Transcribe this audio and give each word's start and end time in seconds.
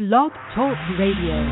Blog 0.00 0.32
Talk 0.54 0.78
Radio. 0.98 1.44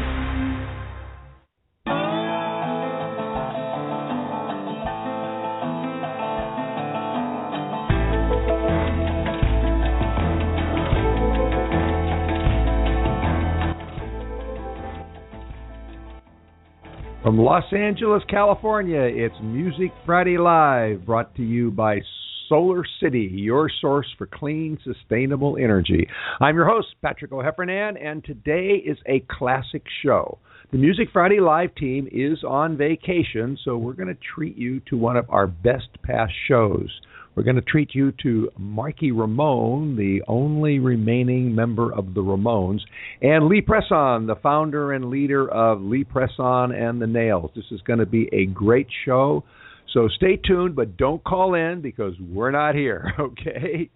From 17.23 17.37
Los 17.37 17.65
Angeles, 17.75 18.23
California, 18.31 19.03
it's 19.03 19.35
Music 19.43 19.93
Friday 20.07 20.39
Live, 20.39 21.05
brought 21.05 21.35
to 21.37 21.43
you 21.43 21.71
by 21.71 22.01
Solar 22.49 22.83
City, 23.03 23.29
your 23.33 23.71
source 23.81 24.07
for 24.17 24.27
clean, 24.27 24.79
sustainable 24.83 25.59
energy. 25.61 26.09
I'm 26.41 26.57
your 26.57 26.67
host, 26.67 26.89
Patrick 27.03 27.33
O'Heffernan, 27.33 28.03
and 28.03 28.25
today 28.25 28.83
is 28.85 28.97
a 29.07 29.25
classic 29.31 29.83
show. 30.03 30.39
The 30.73 30.79
Music 30.79 31.09
Friday 31.13 31.41
Live 31.41 31.75
team 31.75 32.09
is 32.11 32.43
on 32.45 32.77
vacation, 32.77 33.59
so 33.65 33.77
we're 33.77 33.93
going 33.93 34.09
to 34.09 34.21
treat 34.35 34.57
you 34.57 34.81
to 34.89 34.97
one 34.97 35.17
of 35.17 35.29
our 35.29 35.47
best 35.47 35.89
past 36.03 36.33
shows. 36.47 36.89
We're 37.35 37.45
going 37.45 37.57
to 37.57 37.63
treat 37.63 37.95
you 37.95 38.13
to 38.23 38.51
Marky 38.59 39.13
Ramone, 39.13 39.97
the 39.97 40.23
only 40.27 40.79
remaining 40.79 41.55
member 41.55 41.95
of 41.95 42.15
the 42.15 42.21
Ramones, 42.21 42.81
and 43.23 43.47
Lee 43.47 43.63
Presson, 43.63 44.27
the 44.27 44.37
founder 44.43 44.93
and 44.93 45.11
leader 45.11 45.49
of 45.49 45.81
Lee 45.81 46.05
Presson 46.05 46.75
and 46.75 47.01
the 47.01 47.07
Nails. 47.07 47.51
This 47.55 47.67
is 47.71 47.81
going 47.83 48.01
to 48.01 48.07
be 48.07 48.29
a 48.33 48.47
great 48.47 48.89
show. 49.05 49.45
So 49.93 50.09
stay 50.09 50.37
tuned, 50.37 50.77
but 50.77 50.97
don't 50.97 51.23
call 51.25 51.55
in 51.55 51.81
because 51.81 52.15
we're 52.21 52.51
not 52.51 52.75
here, 52.75 53.13
okay? 53.19 53.91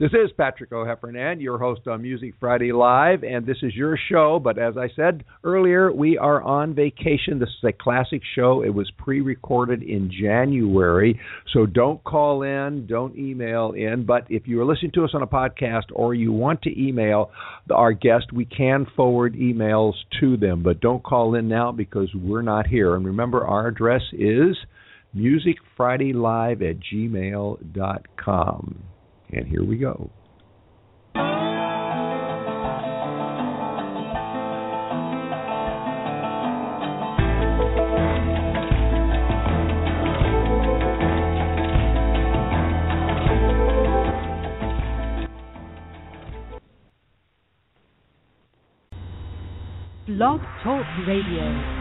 This 0.00 0.12
is 0.12 0.32
Patrick 0.34 0.72
O'Heffernan, 0.72 1.42
your 1.42 1.58
host 1.58 1.86
on 1.86 2.00
Music 2.00 2.32
Friday 2.40 2.72
Live, 2.72 3.22
and 3.22 3.44
this 3.44 3.58
is 3.60 3.74
your 3.74 3.98
show. 4.10 4.40
But 4.42 4.56
as 4.56 4.78
I 4.78 4.88
said 4.96 5.24
earlier, 5.44 5.92
we 5.92 6.16
are 6.16 6.40
on 6.42 6.74
vacation. 6.74 7.38
This 7.38 7.50
is 7.50 7.68
a 7.68 7.72
classic 7.74 8.22
show. 8.34 8.62
It 8.62 8.70
was 8.70 8.90
pre 8.96 9.20
recorded 9.20 9.82
in 9.82 10.10
January, 10.10 11.20
so 11.52 11.66
don't 11.66 12.02
call 12.02 12.44
in, 12.44 12.86
don't 12.86 13.14
email 13.14 13.72
in. 13.72 14.06
But 14.06 14.24
if 14.30 14.48
you 14.48 14.58
are 14.62 14.64
listening 14.64 14.92
to 14.92 15.04
us 15.04 15.10
on 15.12 15.20
a 15.20 15.26
podcast 15.26 15.92
or 15.92 16.14
you 16.14 16.32
want 16.32 16.62
to 16.62 16.82
email 16.82 17.30
our 17.70 17.92
guest, 17.92 18.32
we 18.32 18.46
can 18.46 18.86
forward 18.96 19.34
emails 19.34 19.92
to 20.20 20.38
them. 20.38 20.62
But 20.62 20.80
don't 20.80 21.04
call 21.04 21.34
in 21.34 21.46
now 21.46 21.72
because 21.72 22.08
we're 22.14 22.40
not 22.40 22.66
here. 22.66 22.96
And 22.96 23.04
remember, 23.04 23.46
our 23.46 23.66
address 23.66 24.00
is 24.14 24.56
musicfridaylive 25.14 26.62
at 26.62 26.78
gmail.com. 26.90 28.84
And 29.32 29.46
here 29.46 29.64
we 29.64 29.76
go. 29.76 30.10
Blog 50.20 50.40
Talk 50.64 50.84
Radio. 51.06 51.80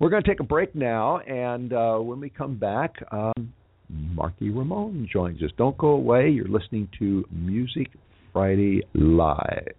We're 0.00 0.10
going 0.10 0.22
to 0.22 0.28
take 0.28 0.40
a 0.40 0.44
break 0.44 0.74
now, 0.74 1.18
and 1.20 1.72
uh, 1.72 1.98
when 1.98 2.18
we 2.18 2.28
come 2.28 2.58
back, 2.58 2.96
um, 3.12 3.54
Marky 3.92 4.50
Ramone 4.50 5.08
joins 5.12 5.42
us. 5.42 5.50
Don't 5.56 5.76
go 5.76 5.88
away. 5.88 6.30
You're 6.30 6.48
listening 6.48 6.88
to 6.98 7.24
Music 7.30 7.88
Friday 8.32 8.82
Live. 8.94 9.74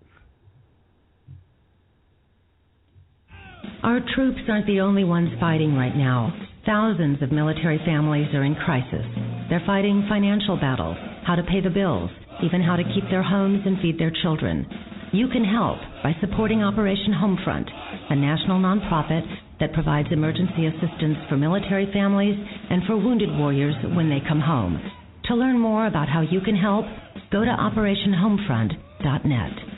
Our 3.84 4.00
troops 4.16 4.40
aren't 4.48 4.68
the 4.68 4.80
only 4.80 5.04
ones 5.04 5.30
fighting 5.40 5.76
right 5.76 5.96
now. 5.96 6.32
Thousands 6.66 7.22
of 7.22 7.32
military 7.32 7.80
families 7.86 8.34
are 8.34 8.46
in 8.46 8.56
crisis. 8.56 9.06
They're 9.50 9.64
fighting 9.66 10.06
financial 10.08 10.56
battles, 10.56 10.96
how 11.28 11.36
to 11.36 11.44
pay 11.44 11.60
the 11.60 11.70
bills, 11.70 12.10
even 12.42 12.62
how 12.62 12.78
to 12.78 12.84
keep 12.84 13.04
their 13.10 13.24
homes 13.24 13.62
and 13.66 13.78
feed 13.82 14.00
their 14.00 14.14
children. 14.22 14.66
You 15.14 15.28
can 15.28 15.46
help 15.46 15.78
by 16.02 16.16
supporting 16.22 16.64
Operation 16.64 17.14
Homefront, 17.14 17.70
a 18.10 18.16
national 18.16 18.60
nonprofit 18.60 19.22
that 19.60 19.72
provides 19.72 20.08
emergency 20.10 20.66
assistance 20.66 21.20
for 21.30 21.38
military 21.38 21.86
families 21.94 22.36
and 22.72 22.82
for 22.88 22.98
wounded 22.98 23.30
warriors 23.38 23.76
when 23.96 24.10
they 24.10 24.22
come 24.28 24.42
home. 24.42 24.82
To 25.26 25.36
learn 25.36 25.60
more 25.60 25.86
about 25.86 26.10
how 26.10 26.22
you 26.22 26.42
can 26.42 26.56
help, 26.56 26.86
go 27.32 27.46
to 27.46 27.52
OperationHomefront.net. 27.52 29.73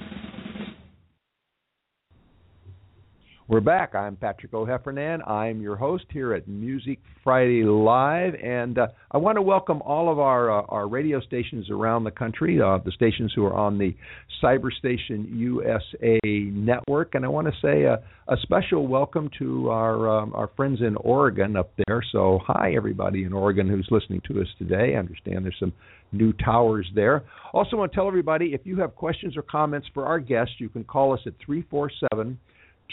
We're 3.48 3.62
back. 3.62 3.94
I'm 3.94 4.16
Patrick 4.16 4.56
O'Heffernan. 4.56 5.30
I'm 5.30 5.62
your 5.62 5.76
host 5.76 6.06
here 6.10 6.34
at 6.34 6.48
Music 6.48 6.98
Friday 7.24 7.62
Live, 7.64 8.34
and 8.44 8.80
uh, 8.80 8.88
I 9.12 9.20
want 9.20 9.36
to 9.36 9.44
welcome 9.44 9.84
all 9.84 10.12
of 10.12 10.18
our 10.18 10.50
uh, 10.50 10.66
our 10.68 10.88
radio 10.88 11.22
stations 11.22 11.70
around 11.70 12.06
the 12.06 12.12
country, 12.12 12.60
uh, 12.60 12.80
the 12.84 12.92
stations 12.92 13.34
who 13.36 13.46
are 13.46 13.54
on 13.54 13.78
the 13.78 13.96
Cyberstation 14.42 15.28
USA 15.30 16.20
network, 16.24 17.14
and 17.14 17.24
I 17.24 17.28
want 17.28 17.46
to 17.46 17.54
say 17.62 17.84
a, 17.84 18.02
a 18.28 18.36
special 18.42 18.88
welcome 18.88 19.30
to 19.38 19.70
our 19.70 20.10
um, 20.10 20.34
our 20.34 20.50
friends 20.58 20.80
in 20.82 20.96
Oregon 20.96 21.56
up 21.56 21.72
there. 21.86 22.02
So, 22.12 22.40
hi 22.48 22.74
everybody 22.76 23.26
in 23.26 23.34
Oregon 23.34 23.70
who's 23.70 23.88
listening 23.92 24.24
to 24.28 24.42
us 24.42 24.48
today. 24.58 24.96
I 24.96 24.98
understand 24.98 25.46
there's 25.46 25.56
some 25.60 25.74
new 26.12 26.34
towers 26.34 26.90
there. 26.96 27.26
Also, 27.54 27.78
want 27.78 27.92
to 27.92 27.96
tell 27.96 28.08
everybody 28.08 28.56
if 28.56 28.62
you 28.64 28.78
have 28.78 28.96
questions 28.96 29.38
or 29.38 29.44
comments 29.44 29.88
for 29.94 30.08
our 30.08 30.20
guests, 30.20 30.56
you 30.58 30.68
can 30.68 30.84
call 30.84 31.14
us 31.14 31.20
at 31.28 31.34
three 31.46 31.64
four 31.70 31.92
seven. 32.10 32.40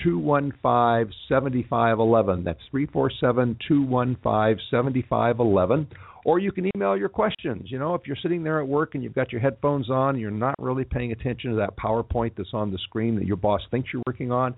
215 0.03 1.15
7511. 1.29 2.45
That's 2.45 2.61
347 2.71 3.59
215 3.67 4.67
7511. 4.71 5.89
Or 6.25 6.39
you 6.39 6.53
can 6.53 6.71
email 6.77 6.97
your 6.97 7.09
questions. 7.09 7.63
You 7.65 7.81
know, 7.81 7.95
if 7.95 8.03
you're 8.07 8.17
sitting 8.23 8.45
there 8.45 8.61
at 8.61 8.69
work 8.69 8.95
and 8.95 9.03
you've 9.03 9.15
got 9.15 9.33
your 9.33 9.41
headphones 9.41 9.91
on, 9.91 10.11
and 10.11 10.21
you're 10.21 10.31
not 10.31 10.55
really 10.59 10.85
paying 10.85 11.11
attention 11.11 11.51
to 11.51 11.57
that 11.57 11.77
PowerPoint 11.77 12.33
that's 12.37 12.51
on 12.53 12.71
the 12.71 12.79
screen 12.79 13.17
that 13.17 13.27
your 13.27 13.37
boss 13.37 13.61
thinks 13.73 13.89
you're 13.93 14.03
working 14.07 14.31
on, 14.31 14.55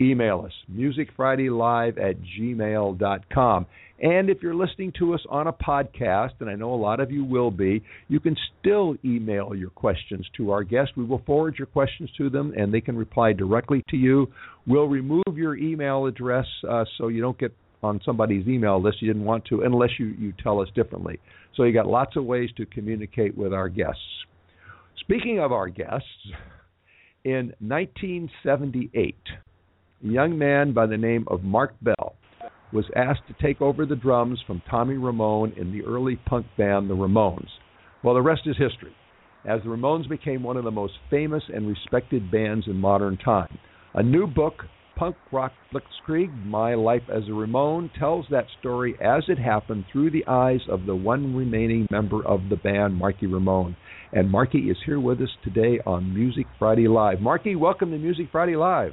email 0.00 0.44
us 0.44 0.52
musicfridaylive 0.72 2.00
at 2.00 2.16
gmail.com. 2.20 3.66
And 4.00 4.28
if 4.28 4.42
you're 4.42 4.54
listening 4.54 4.92
to 4.98 5.14
us 5.14 5.20
on 5.30 5.46
a 5.46 5.52
podcast, 5.52 6.32
and 6.40 6.50
I 6.50 6.56
know 6.56 6.74
a 6.74 6.76
lot 6.76 6.98
of 6.98 7.12
you 7.12 7.24
will 7.24 7.50
be, 7.50 7.82
you 8.08 8.18
can 8.18 8.36
still 8.60 8.96
email 9.04 9.54
your 9.54 9.70
questions 9.70 10.26
to 10.36 10.50
our 10.50 10.64
guests. 10.64 10.94
We 10.96 11.04
will 11.04 11.22
forward 11.24 11.54
your 11.58 11.66
questions 11.66 12.10
to 12.18 12.28
them, 12.28 12.52
and 12.56 12.74
they 12.74 12.80
can 12.80 12.96
reply 12.96 13.32
directly 13.32 13.84
to 13.90 13.96
you. 13.96 14.32
We'll 14.66 14.88
remove 14.88 15.22
your 15.36 15.56
email 15.56 16.06
address 16.06 16.46
uh, 16.68 16.84
so 16.98 17.08
you 17.08 17.20
don't 17.20 17.38
get 17.38 17.54
on 17.84 18.00
somebody's 18.04 18.48
email 18.48 18.82
list 18.82 19.00
you 19.00 19.12
didn't 19.12 19.26
want 19.26 19.44
to, 19.46 19.62
unless 19.62 19.90
you, 19.98 20.06
you 20.18 20.32
tell 20.42 20.60
us 20.60 20.68
differently. 20.74 21.20
So 21.54 21.62
you 21.62 21.72
got 21.72 21.86
lots 21.86 22.16
of 22.16 22.24
ways 22.24 22.50
to 22.56 22.66
communicate 22.66 23.36
with 23.36 23.52
our 23.52 23.68
guests. 23.68 24.00
Speaking 25.00 25.38
of 25.38 25.52
our 25.52 25.68
guests, 25.68 26.08
in 27.24 27.54
1978, 27.60 29.16
a 30.02 30.06
young 30.06 30.36
man 30.36 30.72
by 30.72 30.86
the 30.86 30.96
name 30.96 31.24
of 31.28 31.42
Marc 31.42 31.74
Bell 31.80 32.16
was 32.74 32.84
asked 32.96 33.22
to 33.28 33.34
take 33.40 33.62
over 33.62 33.86
the 33.86 33.94
drums 33.94 34.40
from 34.46 34.60
Tommy 34.68 34.96
Ramone 34.96 35.52
in 35.56 35.72
the 35.72 35.84
early 35.84 36.16
punk 36.26 36.44
band 36.58 36.90
The 36.90 36.94
Ramones. 36.94 37.48
Well, 38.02 38.14
the 38.14 38.22
rest 38.22 38.42
is 38.46 38.56
history, 38.58 38.92
as 39.46 39.60
the 39.62 39.68
Ramones 39.68 40.08
became 40.08 40.42
one 40.42 40.56
of 40.56 40.64
the 40.64 40.72
most 40.72 40.94
famous 41.08 41.44
and 41.54 41.68
respected 41.68 42.32
bands 42.32 42.66
in 42.66 42.76
modern 42.76 43.16
time. 43.16 43.58
A 43.94 44.02
new 44.02 44.26
book, 44.26 44.64
Punk 44.96 45.14
Rock 45.30 45.52
Blitzkrieg 45.72 46.44
My 46.44 46.74
Life 46.74 47.02
as 47.08 47.22
a 47.28 47.32
Ramone, 47.32 47.90
tells 47.96 48.26
that 48.30 48.46
story 48.58 48.96
as 49.00 49.22
it 49.28 49.38
happened 49.38 49.84
through 49.90 50.10
the 50.10 50.26
eyes 50.26 50.60
of 50.68 50.84
the 50.84 50.96
one 50.96 51.34
remaining 51.34 51.86
member 51.92 52.26
of 52.26 52.40
the 52.50 52.56
band, 52.56 52.96
Marky 52.96 53.26
Ramone. 53.26 53.76
And 54.12 54.28
Marky 54.28 54.70
is 54.70 54.76
here 54.84 55.00
with 55.00 55.20
us 55.20 55.30
today 55.44 55.78
on 55.86 56.12
Music 56.12 56.46
Friday 56.58 56.88
Live. 56.88 57.20
Marky, 57.20 57.54
welcome 57.54 57.92
to 57.92 57.98
Music 57.98 58.26
Friday 58.32 58.56
Live. 58.56 58.92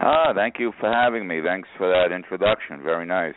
Ah, 0.00 0.32
thank 0.34 0.56
you 0.58 0.72
for 0.80 0.90
having 0.90 1.26
me. 1.26 1.40
Thanks 1.44 1.68
for 1.76 1.88
that 1.88 2.14
introduction. 2.14 2.82
Very 2.82 3.06
nice. 3.06 3.34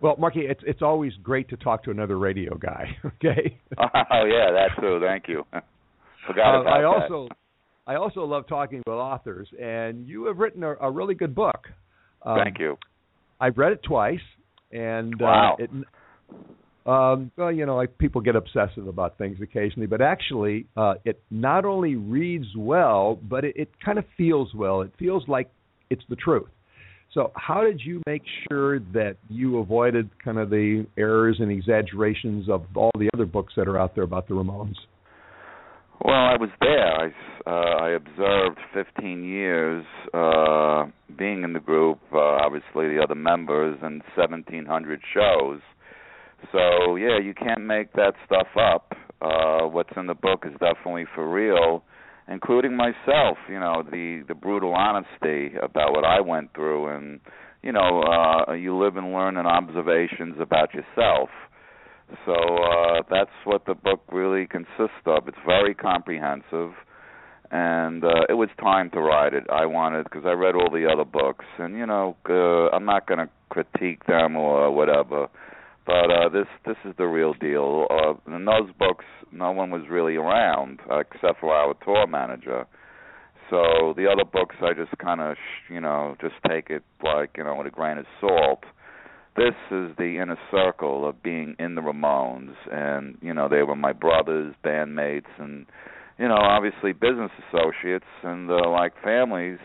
Well, 0.00 0.16
Marky, 0.18 0.40
it's 0.40 0.60
it's 0.66 0.82
always 0.82 1.12
great 1.22 1.48
to 1.50 1.56
talk 1.56 1.84
to 1.84 1.90
another 1.90 2.18
radio 2.18 2.56
guy. 2.56 2.96
Okay. 3.04 3.58
oh 3.78 4.24
yeah, 4.24 4.50
that 4.52 4.70
too. 4.80 5.00
Thank 5.04 5.28
you. 5.28 5.44
Forgot 6.26 6.56
uh, 6.56 6.60
about 6.62 6.72
I 6.72 6.80
that. 6.80 6.86
also 6.86 7.28
I 7.86 7.94
also 7.96 8.24
love 8.24 8.46
talking 8.48 8.78
with 8.86 8.94
authors, 8.94 9.48
and 9.60 10.06
you 10.06 10.26
have 10.26 10.38
written 10.38 10.62
a, 10.64 10.74
a 10.80 10.90
really 10.90 11.14
good 11.14 11.34
book. 11.34 11.68
Um, 12.24 12.38
Thank 12.42 12.58
you. 12.58 12.76
I've 13.40 13.58
read 13.58 13.72
it 13.72 13.82
twice, 13.82 14.20
and 14.70 15.14
Wow. 15.20 15.56
uh, 15.60 15.64
it, 15.64 15.70
um, 16.86 17.30
well, 17.36 17.52
you 17.52 17.64
know, 17.66 17.76
like 17.76 17.96
people 17.98 18.20
get 18.20 18.36
obsessive 18.36 18.86
about 18.86 19.18
things 19.18 19.38
occasionally, 19.42 19.86
but 19.86 20.00
actually, 20.00 20.66
uh, 20.76 20.94
it 21.04 21.22
not 21.30 21.64
only 21.64 21.96
reads 21.96 22.46
well, 22.56 23.18
but 23.22 23.44
it, 23.44 23.56
it 23.56 23.70
kind 23.84 23.98
of 23.98 24.04
feels 24.16 24.52
well. 24.54 24.82
It 24.82 24.92
feels 24.98 25.24
like 25.28 25.50
it's 25.90 26.02
the 26.08 26.16
truth. 26.16 26.48
So, 27.14 27.30
how 27.36 27.62
did 27.62 27.80
you 27.84 28.00
make 28.06 28.22
sure 28.48 28.78
that 28.78 29.16
you 29.28 29.58
avoided 29.58 30.08
kind 30.24 30.38
of 30.38 30.48
the 30.48 30.86
errors 30.96 31.36
and 31.40 31.52
exaggerations 31.52 32.48
of 32.48 32.64
all 32.74 32.90
the 32.98 33.10
other 33.12 33.26
books 33.26 33.52
that 33.56 33.68
are 33.68 33.78
out 33.78 33.94
there 33.94 34.04
about 34.04 34.28
the 34.28 34.34
Ramones? 34.34 34.76
Well, 36.02 36.14
I 36.16 36.36
was 36.36 36.48
there. 36.58 36.92
I, 36.92 37.10
uh, 37.46 37.84
I 37.84 37.90
observed 37.90 38.58
15 38.74 39.24
years 39.24 39.84
uh, 40.14 40.86
being 41.16 41.44
in 41.44 41.52
the 41.52 41.60
group, 41.60 42.00
uh, 42.12 42.18
obviously 42.18 42.88
the 42.88 43.00
other 43.02 43.14
members, 43.14 43.78
and 43.82 44.02
1,700 44.16 45.00
shows. 45.14 45.60
So, 46.50 46.96
yeah, 46.96 47.18
you 47.22 47.34
can't 47.34 47.64
make 47.64 47.92
that 47.92 48.14
stuff 48.26 48.48
up. 48.58 48.94
Uh, 49.20 49.68
what's 49.68 49.92
in 49.96 50.06
the 50.06 50.14
book 50.14 50.44
is 50.44 50.52
definitely 50.52 51.04
for 51.14 51.30
real, 51.30 51.84
including 52.28 52.76
myself. 52.76 53.38
You 53.48 53.60
know, 53.60 53.84
the 53.88 54.24
the 54.26 54.34
brutal 54.34 54.74
honesty 54.74 55.54
about 55.62 55.92
what 55.92 56.04
I 56.04 56.20
went 56.20 56.52
through, 56.54 56.88
and 56.88 57.20
you 57.62 57.70
know, 57.70 58.02
uh, 58.02 58.52
you 58.54 58.76
live 58.76 58.96
and 58.96 59.12
learn 59.12 59.36
in 59.36 59.46
observations 59.46 60.36
about 60.40 60.74
yourself. 60.74 61.28
So 62.26 62.32
uh, 62.32 63.02
that's 63.08 63.30
what 63.44 63.64
the 63.66 63.74
book 63.74 64.00
really 64.10 64.46
consists 64.46 65.06
of. 65.06 65.28
It's 65.28 65.38
very 65.46 65.74
comprehensive, 65.74 66.72
and 67.50 68.04
uh, 68.04 68.26
it 68.28 68.34
was 68.34 68.48
time 68.60 68.90
to 68.90 69.00
write 69.00 69.34
it. 69.34 69.44
I 69.50 69.66
wanted 69.66 70.04
because 70.04 70.24
I 70.26 70.32
read 70.32 70.54
all 70.54 70.70
the 70.70 70.90
other 70.92 71.04
books, 71.04 71.44
and 71.58 71.76
you 71.76 71.86
know, 71.86 72.16
uh, 72.28 72.74
I'm 72.74 72.84
not 72.84 73.06
going 73.06 73.18
to 73.18 73.30
critique 73.50 74.06
them 74.06 74.36
or 74.36 74.70
whatever. 74.72 75.28
But 75.86 76.10
uh, 76.10 76.28
this 76.28 76.46
this 76.64 76.76
is 76.84 76.94
the 76.96 77.06
real 77.06 77.34
deal. 77.34 77.86
Uh, 77.90 78.34
in 78.34 78.44
those 78.44 78.70
books, 78.78 79.04
no 79.32 79.50
one 79.50 79.70
was 79.70 79.82
really 79.90 80.16
around 80.16 80.80
uh, 80.90 81.00
except 81.00 81.40
for 81.40 81.52
our 81.54 81.74
tour 81.84 82.06
manager. 82.06 82.66
So 83.50 83.92
the 83.96 84.06
other 84.10 84.24
books, 84.24 84.56
I 84.62 84.72
just 84.72 84.96
kind 84.98 85.20
of, 85.20 85.36
sh- 85.36 85.72
you 85.72 85.80
know, 85.80 86.16
just 86.20 86.34
take 86.48 86.70
it 86.70 86.82
like 87.04 87.32
you 87.36 87.44
know 87.44 87.56
with 87.56 87.66
a 87.66 87.70
grain 87.70 87.98
of 87.98 88.06
salt 88.20 88.64
this 89.36 89.54
is 89.70 89.90
the 89.96 90.18
inner 90.20 90.38
circle 90.50 91.08
of 91.08 91.22
being 91.22 91.56
in 91.58 91.74
the 91.74 91.80
Ramones, 91.80 92.54
and 92.70 93.16
you 93.22 93.32
know 93.32 93.48
they 93.48 93.62
were 93.62 93.76
my 93.76 93.92
brothers, 93.92 94.54
bandmates, 94.64 95.30
and 95.38 95.66
you 96.18 96.28
know 96.28 96.36
obviously 96.36 96.92
business 96.92 97.30
associates, 97.48 98.04
and 98.22 98.50
uh, 98.50 98.68
like 98.68 98.92
families. 99.02 99.58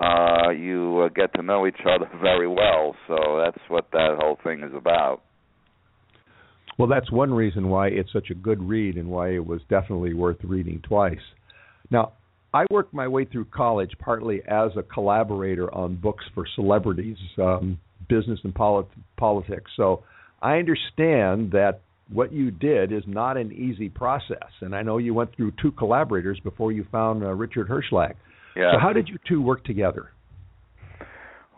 Uh, 0.00 0.50
you 0.50 1.00
uh, 1.04 1.08
get 1.08 1.34
to 1.34 1.42
know 1.42 1.66
each 1.66 1.80
other 1.84 2.08
very 2.22 2.46
well, 2.46 2.94
so 3.08 3.42
that's 3.44 3.58
what 3.68 3.90
that 3.92 4.16
whole 4.18 4.38
thing 4.44 4.62
is 4.62 4.72
about. 4.74 5.20
Well, 6.78 6.88
that's 6.88 7.10
one 7.10 7.32
reason 7.34 7.68
why 7.68 7.88
it's 7.88 8.12
such 8.12 8.30
a 8.30 8.34
good 8.34 8.62
read 8.62 8.96
and 8.96 9.08
why 9.08 9.30
it 9.30 9.44
was 9.44 9.60
definitely 9.68 10.14
worth 10.14 10.38
reading 10.44 10.80
twice. 10.86 11.18
Now, 11.90 12.12
I 12.54 12.64
worked 12.70 12.94
my 12.94 13.08
way 13.08 13.24
through 13.24 13.46
college 13.46 13.90
partly 13.98 14.40
as 14.48 14.70
a 14.76 14.82
collaborator 14.82 15.72
on 15.74 15.96
books 15.96 16.24
for 16.34 16.46
celebrities, 16.54 17.16
um, 17.38 17.78
business 18.08 18.38
and 18.44 18.54
polit- 18.54 18.86
politics. 19.16 19.70
So 19.76 20.04
I 20.40 20.56
understand 20.58 21.50
that 21.52 21.80
what 22.10 22.32
you 22.32 22.50
did 22.50 22.92
is 22.92 23.02
not 23.06 23.36
an 23.36 23.52
easy 23.52 23.88
process. 23.88 24.48
And 24.60 24.74
I 24.74 24.82
know 24.82 24.98
you 24.98 25.12
went 25.12 25.34
through 25.36 25.52
two 25.60 25.72
collaborators 25.72 26.40
before 26.40 26.72
you 26.72 26.86
found 26.90 27.22
uh, 27.22 27.32
Richard 27.34 27.68
Herschlag. 27.68 28.14
Yeah. 28.56 28.72
So 28.72 28.78
how 28.80 28.92
did 28.92 29.08
you 29.08 29.18
two 29.28 29.42
work 29.42 29.64
together? 29.64 30.10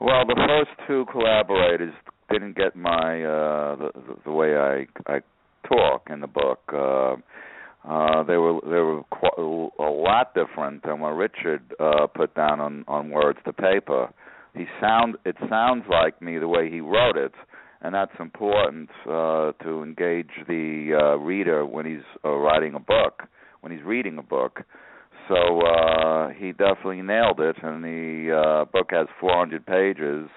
Well, 0.01 0.27
the 0.27 0.35
first 0.35 0.89
two 0.89 1.05
collaborators 1.13 1.93
didn't 2.31 2.57
get 2.57 2.77
my 2.77 3.23
uh 3.25 3.77
the 3.77 3.91
the, 4.25 4.33
way 4.33 4.57
I 4.57 4.87
I 5.07 5.21
talk 5.69 6.09
in 6.11 6.21
the 6.21 6.27
book. 6.27 6.61
Uh 6.73 7.17
uh 7.89 8.23
they 8.25 8.37
were 8.37 8.61
they 8.65 8.81
were 8.81 9.03
qu- 9.11 9.71
a 9.79 9.91
lot 9.91 10.35
different 10.35 10.83
than 10.85 11.01
what 11.01 11.11
Richard 11.11 11.63
uh 11.81 12.07
put 12.07 12.35
down 12.35 12.61
on 12.61 12.85
on 12.89 13.11
words 13.11 13.39
to 13.47 13.53
paper. 13.53 14.09
He 14.55 14.67
sound 14.81 15.17
it 15.25 15.37
sounds 15.49 15.85
like 15.91 16.21
me 16.23 16.39
the 16.39 16.49
way 16.49 16.71
he 16.71 16.81
wrote 16.81 17.17
it, 17.17 17.33
and 17.83 17.95
that's 17.95 18.13
important 18.21 18.91
uh 19.07 19.53
to 19.65 19.83
engage 19.83 20.31
the 20.49 20.93
uh 21.01 21.17
reader 21.19 21.65
when 21.67 21.87
he's 21.87 22.07
uh, 22.25 22.31
writing 22.31 22.75
a 22.75 22.81
book, 22.81 23.23
when 23.61 23.73
he's 23.73 23.83
reading 23.85 24.19
a 24.19 24.23
book. 24.23 24.61
So 25.29 25.61
uh 25.63 26.31
he 26.31 26.53
definitely 26.53 27.03
nailed 27.03 27.41
it 27.41 27.57
and 27.63 27.85
the 27.85 28.35
uh 28.37 28.65
book 28.67 28.89
has 28.91 29.07
400 29.21 29.65
pages 29.67 30.29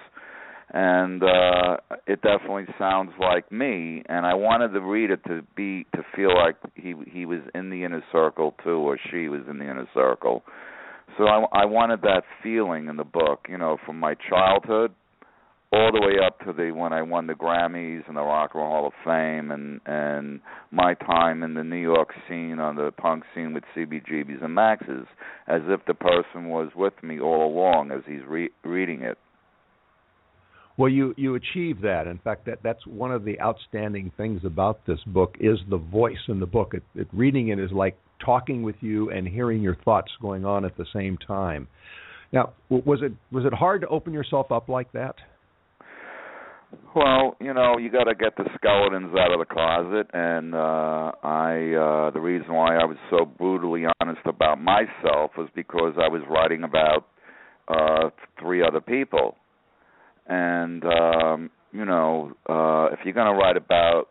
and 0.74 1.22
uh 1.22 1.76
it 2.08 2.20
definitely 2.20 2.66
sounds 2.78 3.12
like 3.20 3.50
me 3.52 4.02
and 4.08 4.26
I 4.26 4.34
wanted 4.34 4.72
the 4.72 4.80
reader 4.80 5.16
to 5.16 5.42
be 5.56 5.86
to 5.94 6.02
feel 6.14 6.34
like 6.34 6.56
he 6.74 6.94
he 7.06 7.24
was 7.24 7.40
in 7.54 7.70
the 7.70 7.84
inner 7.84 8.02
circle 8.10 8.54
too 8.64 8.78
or 8.78 8.98
she 9.10 9.28
was 9.28 9.42
in 9.48 9.58
the 9.58 9.64
inner 9.64 9.88
circle. 9.94 10.42
So 11.16 11.24
I 11.24 11.44
I 11.52 11.64
wanted 11.64 12.02
that 12.02 12.24
feeling 12.42 12.88
in 12.88 12.96
the 12.96 13.04
book, 13.04 13.46
you 13.48 13.56
know, 13.56 13.78
from 13.86 14.00
my 14.00 14.16
childhood 14.28 14.92
all 15.72 15.90
the 15.92 16.00
way 16.00 16.14
up 16.24 16.38
to 16.40 16.52
the 16.52 16.72
when 16.72 16.92
I 16.92 17.02
won 17.02 17.28
the 17.28 17.34
Grammys 17.34 18.06
and 18.08 18.16
the 18.16 18.22
Rock 18.22 18.50
and 18.54 18.62
Roll 18.62 18.70
Hall 18.70 18.86
of 18.88 18.92
Fame 19.04 19.52
and 19.52 19.80
and 19.86 20.40
my 20.72 20.94
time 20.94 21.44
in 21.44 21.54
the 21.54 21.62
New 21.64 21.76
York 21.76 22.10
scene 22.28 22.58
on 22.58 22.74
the 22.74 22.90
punk 22.96 23.22
scene 23.32 23.54
with 23.54 23.62
CBGBs 23.76 24.42
and 24.42 24.54
Max's, 24.54 25.06
as 25.46 25.62
if 25.66 25.84
the 25.86 25.94
person 25.94 26.48
was 26.48 26.70
with 26.74 26.94
me 27.02 27.20
all 27.20 27.46
along 27.46 27.92
as 27.92 28.02
he's 28.06 28.24
re- 28.26 28.50
reading 28.64 29.02
it. 29.02 29.18
Well, 30.76 30.88
you 30.88 31.14
you 31.16 31.36
achieve 31.36 31.82
that. 31.82 32.06
In 32.08 32.18
fact, 32.18 32.46
that 32.46 32.58
that's 32.62 32.84
one 32.86 33.12
of 33.12 33.24
the 33.24 33.40
outstanding 33.40 34.10
things 34.16 34.42
about 34.44 34.84
this 34.86 34.98
book 35.06 35.36
is 35.38 35.58
the 35.70 35.76
voice 35.76 36.18
in 36.28 36.40
the 36.40 36.46
book. 36.46 36.74
It, 36.74 36.82
it 36.96 37.08
reading 37.12 37.48
it 37.48 37.60
is 37.60 37.70
like 37.70 37.96
talking 38.24 38.62
with 38.62 38.76
you 38.80 39.10
and 39.10 39.26
hearing 39.26 39.62
your 39.62 39.76
thoughts 39.84 40.10
going 40.20 40.44
on 40.44 40.64
at 40.64 40.76
the 40.76 40.86
same 40.92 41.16
time. 41.16 41.68
Now, 42.32 42.54
was 42.68 43.00
it 43.02 43.12
was 43.30 43.44
it 43.44 43.52
hard 43.54 43.82
to 43.82 43.88
open 43.88 44.12
yourself 44.12 44.50
up 44.50 44.68
like 44.68 44.90
that? 44.92 45.14
Well, 46.96 47.36
you 47.40 47.54
know, 47.54 47.78
you 47.78 47.90
got 47.90 48.04
to 48.04 48.16
get 48.16 48.36
the 48.36 48.44
skeletons 48.56 49.14
out 49.16 49.32
of 49.32 49.38
the 49.38 49.44
closet, 49.44 50.08
and 50.12 50.54
uh 50.54 51.12
I 51.22 51.72
uh 51.74 52.10
the 52.10 52.20
reason 52.20 52.52
why 52.52 52.76
I 52.76 52.84
was 52.84 52.96
so 53.10 53.24
brutally 53.24 53.84
honest 54.00 54.22
about 54.24 54.60
myself 54.60 55.32
was 55.38 55.48
because 55.54 55.94
I 55.96 56.08
was 56.08 56.22
writing 56.28 56.64
about 56.64 57.06
uh 57.68 58.10
three 58.40 58.62
other 58.66 58.80
people. 58.80 59.36
And 60.26 60.84
um, 60.84 61.50
you 61.72 61.84
know, 61.84 62.32
uh 62.48 62.92
if 62.92 63.00
you're 63.04 63.14
going 63.14 63.32
to 63.32 63.38
write 63.38 63.56
about 63.56 64.08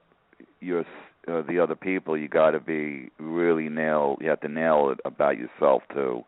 your 0.59 0.81
uh, 1.27 1.41
the 1.47 1.59
other 1.59 1.75
people, 1.75 2.17
you 2.17 2.27
got 2.27 2.51
to 2.51 2.59
be 2.59 3.09
really 3.19 3.69
nail 3.69 4.17
you 4.21 4.29
have 4.29 4.41
to 4.41 4.49
nail 4.49 4.89
it 4.91 4.99
about 5.05 5.37
yourself 5.37 5.83
too 5.93 6.23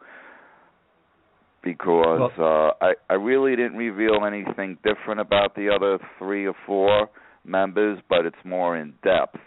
because 1.65 2.31
uh, 2.37 2.85
I 2.85 2.93
I 3.09 3.15
really 3.15 3.55
didn't 3.55 3.75
reveal 3.75 4.23
anything 4.25 4.77
different 4.83 5.19
about 5.19 5.55
the 5.55 5.69
other 5.69 5.97
three 6.19 6.45
or 6.45 6.53
four 6.65 7.09
members, 7.43 7.99
but 8.07 8.25
it's 8.25 8.37
more 8.45 8.77
in 8.77 8.93
depth. 9.03 9.39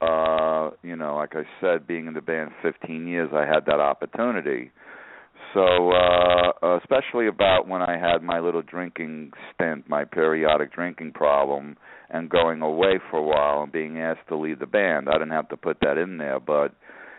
Uh, 0.00 0.70
you 0.82 0.96
know, 0.96 1.16
like 1.16 1.34
I 1.34 1.42
said, 1.60 1.86
being 1.86 2.06
in 2.06 2.14
the 2.14 2.22
band 2.22 2.52
15 2.62 3.06
years, 3.06 3.28
I 3.34 3.44
had 3.44 3.66
that 3.66 3.80
opportunity. 3.80 4.70
So, 5.52 5.90
uh, 5.90 6.78
especially 6.78 7.26
about 7.26 7.66
when 7.66 7.82
I 7.82 7.98
had 7.98 8.22
my 8.22 8.38
little 8.38 8.62
drinking 8.62 9.32
stint, 9.52 9.88
my 9.88 10.04
periodic 10.04 10.72
drinking 10.72 11.12
problem, 11.12 11.76
and 12.08 12.30
going 12.30 12.62
away 12.62 13.00
for 13.10 13.18
a 13.18 13.22
while 13.22 13.62
and 13.62 13.72
being 13.72 13.98
asked 13.98 14.28
to 14.28 14.36
leave 14.36 14.60
the 14.60 14.66
band. 14.66 15.08
I 15.08 15.14
didn't 15.14 15.30
have 15.30 15.48
to 15.48 15.56
put 15.56 15.78
that 15.80 15.98
in 15.98 16.18
there, 16.18 16.38
but 16.38 16.72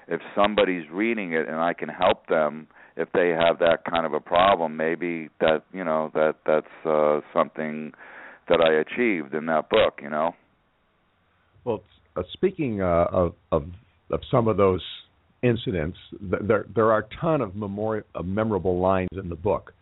if 0.08 0.22
somebody's 0.36 0.90
reading 0.90 1.34
it 1.34 1.48
and 1.48 1.58
I 1.58 1.74
can 1.74 1.90
help 1.90 2.28
them 2.28 2.68
if 2.98 3.10
they 3.14 3.30
have 3.30 3.60
that 3.60 3.84
kind 3.90 4.06
of 4.06 4.14
a 4.14 4.20
problem, 4.20 4.78
maybe 4.78 5.30
that 5.40 5.64
you 5.74 5.84
know 5.84 6.12
that 6.14 6.36
that's 6.46 6.86
uh, 6.86 7.22
something 7.34 7.94
that 8.50 8.60
I 8.62 8.74
achieved 8.80 9.34
in 9.34 9.46
that 9.48 9.70
book. 9.70 10.00
You 10.02 10.10
know. 10.10 10.36
Well, 11.64 11.82
uh, 12.16 12.24
speaking 12.34 12.82
uh, 12.82 13.06
of, 13.12 13.34
of 13.52 13.64
of 14.10 14.20
some 14.30 14.48
of 14.48 14.58
those 14.58 14.84
incidents, 15.44 15.98
th- 16.20 16.42
there 16.44 16.66
there 16.74 16.92
are 16.92 17.00
a 17.00 17.22
ton 17.22 17.42
of 17.42 17.52
memori- 17.52 18.04
memorable 18.24 18.80
lines 18.80 19.10
in 19.14 19.30
the 19.30 19.36
book, 19.36 19.74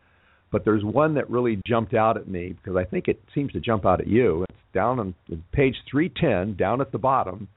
but 0.51 0.65
there's 0.65 0.83
one 0.83 1.13
that 1.15 1.29
really 1.29 1.61
jumped 1.67 1.93
out 1.93 2.17
at 2.17 2.27
me 2.27 2.53
because 2.53 2.77
I 2.77 2.83
think 2.83 3.07
it 3.07 3.21
seems 3.33 3.51
to 3.53 3.59
jump 3.59 3.85
out 3.85 4.01
at 4.01 4.07
you. 4.07 4.45
It's 4.49 4.59
down 4.73 4.99
on 4.99 5.15
page 5.51 5.75
310, 5.89 6.57
down 6.57 6.81
at 6.81 6.91
the 6.91 6.97
bottom, 6.97 7.47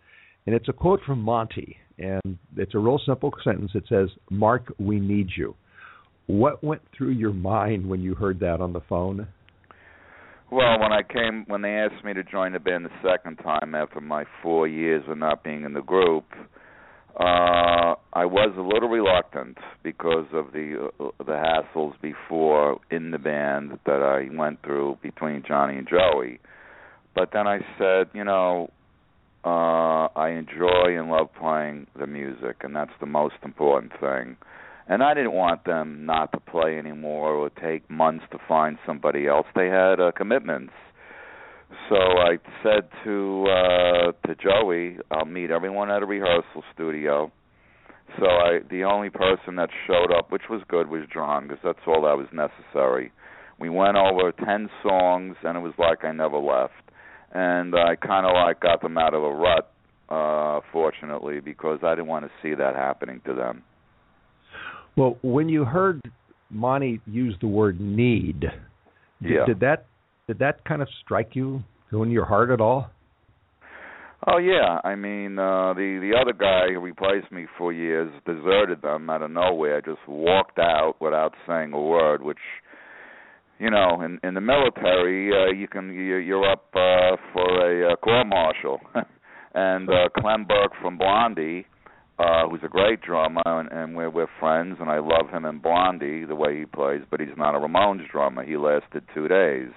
and 0.47 0.55
it's 0.55 0.69
a 0.69 0.73
quote 0.73 1.01
from 1.07 1.21
Monte, 1.21 1.77
and 1.99 2.39
it's 2.57 2.75
a 2.75 2.79
real 2.79 3.01
simple 3.07 3.33
sentence. 3.45 3.73
It 3.75 3.85
says, 3.89 4.11
"Mark, 4.31 4.73
we 4.79 4.99
need 4.99 5.29
you." 5.37 5.55
What 6.27 6.63
went 6.63 6.83
through 6.97 7.11
your 7.11 7.33
mind 7.33 7.89
when 7.89 8.01
you 8.01 8.15
heard 8.15 8.41
that 8.41 8.61
on 8.61 8.73
the 8.73 8.81
phone? 8.81 9.27
Well, 10.51 10.79
when 10.81 10.93
I 10.93 11.03
came, 11.03 11.45
when 11.49 11.63
they 11.63 11.71
asked 11.71 12.05
me 12.05 12.13
to 12.13 12.23
join 12.23 12.53
the 12.53 12.61
band 12.61 12.85
the 12.85 12.91
second 13.03 13.37
time 13.37 13.75
after 13.75 14.03
my 14.03 14.25
four 14.43 14.69
years 14.69 15.03
of 15.09 15.17
not 15.17 15.43
being 15.43 15.65
in 15.65 15.73
the 15.73 15.81
group, 15.81 16.27
uh, 17.19 17.95
I 18.15 18.25
was 18.25 18.55
a 18.57 18.63
little 18.63 18.89
reluctant 18.89 19.59
because 19.83 20.27
of 20.33 20.53
the 20.53 20.91
uh, 20.99 21.11
the 21.19 21.33
hassles 21.33 21.95
before 22.01 22.81
in 22.91 23.11
the 23.11 23.19
band 23.19 23.79
that 23.85 24.03
I 24.03 24.35
went 24.35 24.63
through 24.63 24.99
between 25.03 25.43
Johnny 25.47 25.77
and 25.79 25.89
Joey. 25.89 26.41
But 27.15 27.31
then 27.33 27.47
I 27.47 27.59
said, 27.79 28.09
you 28.15 28.25
know, 28.25 28.71
uh, 29.45 30.09
I 30.17 30.31
enjoy 30.31 30.99
and 30.99 31.11
love 31.11 31.29
playing 31.39 31.87
the 31.99 32.07
music, 32.07 32.57
and 32.63 32.75
that's 32.75 32.93
the 33.01 33.07
most 33.07 33.35
important 33.45 33.93
thing. 34.01 34.37
And 34.89 35.03
I 35.03 35.15
didn't 35.15 35.33
want 35.33 35.65
them 35.65 36.07
not 36.07 36.33
to 36.33 36.41
play 36.41 36.79
anymore 36.79 37.35
or 37.35 37.51
take 37.51 37.89
months 37.91 38.25
to 38.33 38.39
find 38.49 38.79
somebody 38.87 39.27
else. 39.27 39.47
They 39.55 39.69
had 39.69 40.01
uh, 40.01 40.13
commitments. 40.13 40.73
So 41.89 41.97
I 41.97 42.39
said 42.63 42.89
to 43.05 43.47
uh 43.49 44.13
to 44.27 44.35
Joey, 44.35 44.99
I'll 45.11 45.25
meet 45.25 45.51
everyone 45.51 45.91
at 45.91 46.03
a 46.03 46.07
rehearsal 46.07 46.63
studio. 46.75 47.31
So 48.19 48.27
I 48.27 48.61
the 48.71 48.85
only 48.85 49.11
person 49.11 49.57
that 49.57 49.71
showed 49.87 50.13
up, 50.17 50.31
which 50.31 50.43
was 50.51 50.63
good, 50.69 50.89
was 50.89 51.03
John, 51.13 51.49
because 51.49 51.63
that's 51.65 51.79
all 51.87 52.03
that 52.03 52.17
was 52.17 52.27
necessary. 52.33 53.13
We 53.59 53.69
went 53.71 53.97
over 53.97 54.33
ten 54.33 54.69
songs, 54.83 55.37
and 55.45 55.57
it 55.57 55.61
was 55.61 55.75
like 55.79 56.05
I 56.05 56.13
never 56.13 56.39
left. 56.39 56.75
And 57.35 57.75
I 57.75 57.97
kind 57.97 58.27
of 58.27 58.33
like 58.35 58.61
got 58.61 58.83
them 58.83 58.99
out 58.99 59.15
of 59.15 59.23
a 59.23 59.33
rut, 59.33 59.73
uh, 60.11 60.61
fortunately, 60.71 61.41
because 61.41 61.79
I 61.83 61.95
didn't 61.95 62.09
want 62.09 62.27
to 62.27 62.31
see 62.43 62.55
that 62.55 62.75
happening 62.75 63.23
to 63.25 63.33
them. 63.33 63.63
Well, 64.97 65.17
when 65.23 65.49
you 65.49 65.65
heard 65.65 66.03
Monte 66.51 67.01
use 67.07 67.35
the 67.41 67.47
word 67.47 67.81
need, 67.81 68.41
did, 68.41 68.51
Yeah. 69.23 69.47
did 69.47 69.61
that 69.61 69.87
did 70.27 70.39
that 70.39 70.65
kind 70.65 70.83
of 70.83 70.89
strike 71.03 71.35
you, 71.35 71.63
in 71.93 72.11
your 72.11 72.25
heart 72.25 72.51
at 72.51 72.61
all? 72.61 72.91
Oh 74.27 74.39
yeah, 74.39 74.79
I 74.85 74.95
mean 74.95 75.37
uh 75.39 75.75
the 75.75 75.99
the 76.01 76.17
other 76.19 76.33
guy 76.33 76.73
who 76.73 76.81
replaced 76.81 77.33
me 77.33 77.47
for 77.59 77.73
years 77.73 78.11
deserted 78.25 78.81
them 78.81 79.11
out 79.11 79.21
of 79.21 79.33
nowhere, 79.33 79.83
just 79.83 80.07
walked 80.07 80.61
out 80.61 80.95
without 81.01 81.35
saying 81.47 81.73
a 81.73 81.81
word, 81.81 82.23
which 82.23 82.39
you 83.59 83.69
know, 83.69 84.01
in 84.01 84.21
in 84.23 84.35
the 84.35 84.41
military, 84.41 85.33
uh 85.33 85.53
you 85.53 85.67
can 85.67 85.93
you 85.93 86.17
you're 86.17 86.49
up 86.49 86.67
uh 86.73 87.17
for 87.33 87.69
a 87.69 87.93
uh, 87.93 87.97
court 87.97 88.29
martial. 88.29 88.81
and 89.55 89.91
uh 89.91 90.09
Clem 90.17 90.45
Burke 90.45 90.73
from 90.81 90.99
Blondie, 90.99 91.67
uh 92.21 92.49
who's 92.49 92.63
a 92.63 92.69
great 92.69 93.03
drummer 93.03 93.43
and, 93.45 93.73
and 93.73 93.97
we're 93.97 94.09
we're 94.09 94.29
friends 94.39 94.77
and 94.81 94.89
I 94.89 95.01
love 95.01 95.31
him 95.31 95.45
in 95.45 95.59
Blondie 95.59 96.27
the 96.27 96.37
way 96.37 96.61
he 96.61 96.65
plays, 96.65 97.03
but 97.11 97.19
he's 97.19 97.37
not 97.37 97.57
a 97.57 97.59
Ramones 97.59 98.09
drummer. 98.09 98.45
He 98.45 98.57
lasted 98.57 99.03
2 99.15 99.27
days 99.27 99.71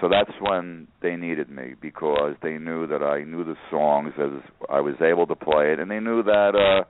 so 0.00 0.08
that's 0.08 0.32
when 0.40 0.86
they 1.02 1.16
needed 1.16 1.50
me 1.50 1.74
because 1.80 2.34
they 2.42 2.58
knew 2.58 2.86
that 2.86 3.02
I 3.02 3.24
knew 3.24 3.44
the 3.44 3.56
songs 3.70 4.12
as 4.18 4.42
I 4.68 4.80
was 4.80 4.94
able 5.00 5.26
to 5.26 5.34
play 5.34 5.72
it, 5.72 5.78
and 5.78 5.90
they 5.90 6.00
knew 6.00 6.22
that 6.22 6.54
uh, 6.54 6.84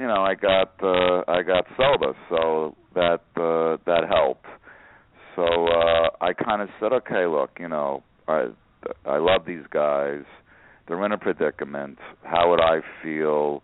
you 0.00 0.06
know 0.06 0.22
I 0.22 0.34
got 0.34 0.74
uh, 0.82 1.22
I 1.28 1.42
got 1.42 1.66
sober, 1.76 2.16
so 2.28 2.76
that 2.94 3.20
uh, 3.36 3.78
that 3.86 4.08
helped. 4.08 4.46
So 5.36 5.42
uh, 5.42 6.10
I 6.20 6.32
kind 6.32 6.62
of 6.62 6.68
said, 6.80 6.92
okay, 6.92 7.26
look, 7.26 7.50
you 7.58 7.68
know, 7.68 8.02
I 8.28 8.48
I 9.04 9.18
love 9.18 9.42
these 9.46 9.64
guys. 9.70 10.22
They're 10.86 11.04
in 11.04 11.12
a 11.12 11.18
predicament. 11.18 11.98
How 12.22 12.50
would 12.50 12.60
I 12.60 12.80
feel? 13.02 13.62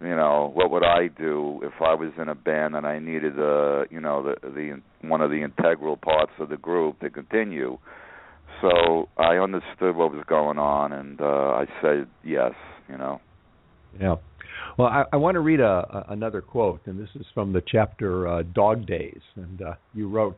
You 0.00 0.16
know, 0.16 0.50
what 0.52 0.72
would 0.72 0.82
I 0.82 1.06
do 1.06 1.60
if 1.62 1.74
I 1.80 1.94
was 1.94 2.10
in 2.20 2.28
a 2.28 2.34
band 2.34 2.74
and 2.74 2.84
I 2.84 2.98
needed 2.98 3.38
uh, 3.38 3.84
you 3.88 4.00
know, 4.00 4.22
the 4.24 4.50
the 4.50 5.08
one 5.08 5.20
of 5.20 5.30
the 5.30 5.42
integral 5.42 5.96
parts 5.96 6.32
of 6.40 6.48
the 6.48 6.56
group 6.56 6.98
to 7.00 7.10
continue? 7.10 7.78
So 8.62 9.08
I 9.18 9.36
understood 9.36 9.94
what 9.94 10.12
was 10.12 10.24
going 10.26 10.58
on, 10.58 10.92
and 10.92 11.20
uh, 11.20 11.24
I 11.24 11.66
said 11.82 12.06
yes. 12.24 12.52
You 12.88 12.96
know. 12.96 13.20
Yeah. 14.00 14.16
Well, 14.78 14.88
I, 14.88 15.04
I 15.12 15.16
want 15.16 15.34
to 15.34 15.40
read 15.40 15.60
a, 15.60 15.64
a, 15.64 16.06
another 16.10 16.40
quote, 16.40 16.80
and 16.86 16.98
this 16.98 17.10
is 17.14 17.26
from 17.34 17.52
the 17.52 17.62
chapter 17.66 18.26
uh, 18.26 18.42
Dog 18.42 18.86
Days. 18.86 19.20
And 19.36 19.60
uh, 19.60 19.74
you 19.92 20.08
wrote, 20.08 20.36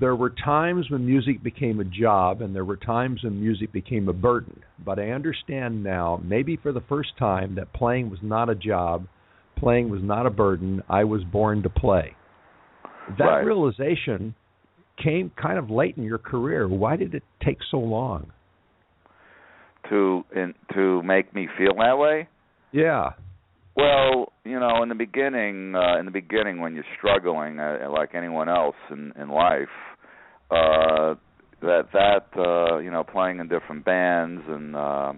There 0.00 0.16
were 0.16 0.30
times 0.30 0.90
when 0.90 1.06
music 1.06 1.42
became 1.42 1.78
a 1.78 1.84
job, 1.84 2.42
and 2.42 2.54
there 2.54 2.64
were 2.64 2.76
times 2.76 3.22
when 3.22 3.40
music 3.40 3.72
became 3.72 4.08
a 4.08 4.12
burden. 4.12 4.62
But 4.84 4.98
I 4.98 5.10
understand 5.10 5.84
now, 5.84 6.20
maybe 6.24 6.56
for 6.56 6.72
the 6.72 6.82
first 6.88 7.10
time, 7.18 7.54
that 7.56 7.72
playing 7.72 8.10
was 8.10 8.18
not 8.22 8.48
a 8.50 8.54
job, 8.56 9.06
playing 9.56 9.88
was 9.88 10.00
not 10.02 10.26
a 10.26 10.30
burden. 10.30 10.82
I 10.88 11.04
was 11.04 11.22
born 11.24 11.62
to 11.62 11.70
play. 11.70 12.14
That 13.18 13.24
Right. 13.24 13.44
realization 13.44 14.34
came 15.02 15.30
kind 15.40 15.58
of 15.58 15.70
late 15.70 15.96
in 15.96 16.02
your 16.02 16.18
career. 16.18 16.68
Why 16.68 16.96
did 16.96 17.14
it 17.14 17.22
take 17.44 17.58
so 17.70 17.78
long? 17.78 18.32
To 19.90 20.24
in, 20.34 20.54
to 20.74 21.02
make 21.02 21.34
me 21.34 21.48
feel 21.56 21.74
that 21.78 21.96
way. 21.98 22.28
Yeah. 22.72 23.10
Well, 23.76 24.32
you 24.44 24.58
know, 24.58 24.82
in 24.82 24.88
the 24.88 24.94
beginning, 24.94 25.74
uh, 25.74 25.98
in 25.98 26.04
the 26.04 26.10
beginning, 26.10 26.60
when 26.60 26.74
you're 26.74 26.84
struggling, 26.98 27.60
uh, 27.60 27.88
like 27.90 28.14
anyone 28.14 28.48
else 28.48 28.76
in 28.90 29.12
in 29.20 29.28
life, 29.30 29.68
uh, 30.50 31.14
that 31.62 31.88
that 31.92 32.26
uh, 32.36 32.78
you 32.78 32.90
know, 32.90 33.04
playing 33.04 33.38
in 33.38 33.48
different 33.48 33.84
bands 33.84 34.42
and 34.48 34.76
uh, 34.76 35.12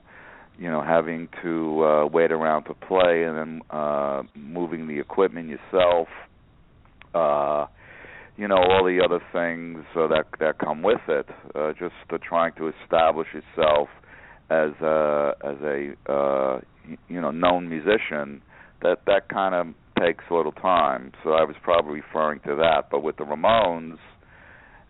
you 0.59 0.71
know, 0.71 0.83
having 0.83 1.29
to 1.43 1.85
uh, 1.85 2.07
wait 2.07 2.31
around 2.31 2.65
to 2.65 2.75
play 2.75 3.25
and 3.25 3.37
then 3.37 3.61
uh, 3.71 4.23
moving 4.35 4.87
the 4.87 5.01
equipment 5.01 5.49
yourself, 5.49 6.09
uh, 7.15 7.67
you 8.41 8.49
know, 8.49 8.57
all 8.57 8.87
the 8.87 9.03
other 9.05 9.21
things 9.35 9.85
uh, 9.95 10.07
that 10.07 10.25
that 10.41 10.59
come 10.59 10.83
with 10.83 11.03
it. 11.09 11.27
Uh, 11.55 11.73
just 11.79 11.93
uh, 12.11 12.17
trying 12.27 12.55
to 12.55 12.73
establish 12.83 13.29
yourself 13.35 13.91
as 14.49 14.71
a 14.81 15.33
as 15.45 15.57
a 15.63 16.11
uh, 16.11 16.61
you 17.09 17.21
know 17.21 17.31
known 17.31 17.69
musician 17.69 18.41
that 18.83 19.01
that 19.07 19.29
kind 19.29 19.55
of 19.55 19.67
takes 20.03 20.25
a 20.31 20.35
little 20.35 20.53
time. 20.53 21.13
So 21.23 21.33
I 21.33 21.45
was 21.45 21.55
probably 21.63 22.01
referring 22.01 22.41
to 22.47 22.57
that. 22.57 22.89
But 22.91 23.03
with 23.03 23.19
the 23.19 23.25
Ramones, 23.25 23.99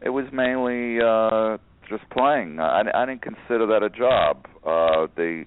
it 0.01 0.11
was 0.11 0.27
mainly 0.33 1.01
uh, 1.05 1.59
just 1.89 2.09
playing. 2.11 2.61
I, 2.61 2.83
I 2.95 3.05
didn't 3.05 3.23
consider 3.23 3.67
that 3.67 3.83
a 3.83 3.91
job. 3.91 4.47
Uh, 4.65 5.09
the 5.17 5.45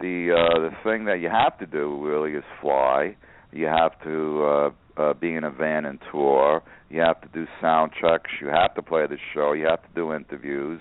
the 0.00 0.34
uh, 0.34 0.58
the 0.58 0.70
thing 0.82 1.04
that 1.04 1.20
you 1.20 1.28
have 1.30 1.56
to 1.60 1.66
do 1.66 2.04
really 2.04 2.32
is 2.32 2.44
fly. 2.60 3.14
You 3.52 3.66
have 3.66 3.92
to 4.02 4.44
uh, 4.44 4.70
uh, 4.96 5.14
be 5.14 5.34
in 5.34 5.44
a 5.44 5.50
van 5.50 5.84
and 5.84 5.98
tour. 6.10 6.62
You 6.90 7.00
have 7.00 7.20
to 7.22 7.28
do 7.28 7.46
sound 7.60 7.92
checks. 8.00 8.30
You 8.40 8.48
have 8.48 8.74
to 8.74 8.82
play 8.82 9.06
the 9.06 9.18
show. 9.34 9.52
You 9.52 9.66
have 9.66 9.82
to 9.82 9.88
do 9.94 10.12
interviews. 10.12 10.80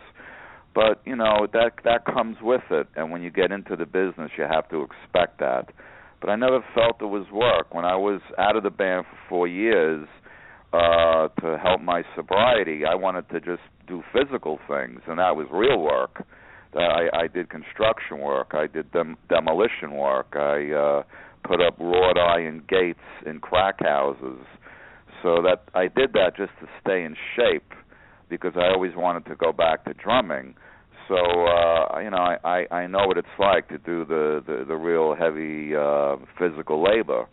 But 0.76 1.02
you 1.06 1.16
know 1.16 1.48
that 1.54 1.72
that 1.84 2.06
comes 2.06 2.38
with 2.42 2.64
it, 2.72 2.88
and 2.96 3.12
when 3.12 3.22
you 3.22 3.30
get 3.30 3.52
into 3.52 3.76
the 3.76 3.86
business, 3.86 4.32
you 4.38 4.44
have 4.44 4.68
to 4.70 4.82
expect 4.82 5.40
that. 5.40 5.72
But 6.20 6.30
I 6.30 6.36
never 6.36 6.64
felt 6.74 7.02
it 7.02 7.06
was 7.06 7.28
work. 7.32 7.74
When 7.74 7.86
I 7.86 7.96
was 7.96 8.22
out 8.40 8.56
of 8.56 8.64
the 8.64 8.72
band 8.72 9.06
for 9.06 9.18
four 9.30 9.48
years 9.48 10.08
uh, 10.72 11.28
to 11.42 11.60
help 11.62 11.82
my 11.82 12.04
sobriety, 12.16 12.84
I 12.90 12.96
wanted 12.96 13.30
to 13.30 13.40
just 13.40 13.62
do 13.88 14.02
physical 14.12 14.58
things, 14.68 15.02
and 15.08 15.20
that 15.20 15.36
was 15.36 15.48
real 15.52 15.80
work. 15.80 16.26
I, 16.76 17.08
I 17.14 17.28
did 17.28 17.50
construction 17.50 18.20
work. 18.20 18.54
I 18.54 18.68
did 18.68 18.92
dem- 18.92 19.18
demolition 19.30 19.94
work. 19.94 20.34
I 20.36 20.72
uh, 20.72 21.04
put 21.44 21.62
up 21.62 21.78
wrought 21.80 22.18
iron 22.18 22.64
gates 22.68 23.00
in 23.26 23.40
crack 23.40 23.76
houses. 23.82 24.46
So 25.22 25.42
that 25.44 25.64
I 25.74 25.84
did 25.84 26.14
that 26.14 26.36
just 26.36 26.52
to 26.60 26.68
stay 26.82 27.04
in 27.04 27.16
shape 27.36 27.72
because 28.30 28.54
I 28.56 28.74
always 28.74 28.92
wanted 28.96 29.26
to 29.28 29.36
go 29.36 29.54
back 29.54 29.86
to 29.86 29.94
drumming. 29.94 30.56
So 31.08 31.16
uh 31.16 32.00
you 32.00 32.10
know, 32.10 32.18
I, 32.18 32.38
I 32.44 32.76
I 32.76 32.88
know 32.88 33.08
what 33.08 33.18
it's 33.18 33.28
like 33.40 33.70
to 33.70 33.78
do 33.78 34.06
the 34.06 34.44
the, 34.46 34.66
the 34.68 34.76
real 34.76 35.16
heavy 35.16 35.76
uh 35.76 36.18
physical 36.38 36.84
labor. 36.84 37.26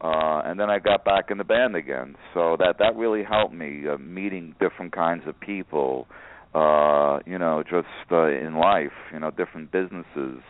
Uh 0.00 0.42
and 0.44 0.60
then 0.60 0.70
I 0.70 0.78
got 0.78 1.04
back 1.04 1.30
in 1.30 1.38
the 1.38 1.44
band 1.44 1.74
again. 1.74 2.16
So 2.34 2.56
that 2.58 2.76
that 2.78 2.96
really 2.96 3.24
helped 3.24 3.54
me 3.54 3.88
uh, 3.88 3.98
meeting 3.98 4.54
different 4.60 4.92
kinds 4.92 5.22
of 5.26 5.38
people 5.40 6.06
uh 6.54 7.18
you 7.26 7.38
know, 7.38 7.62
just 7.62 8.12
uh, 8.12 8.28
in 8.28 8.56
life, 8.56 8.96
you 9.12 9.18
know, 9.18 9.30
different 9.30 9.72
businesses 9.72 10.40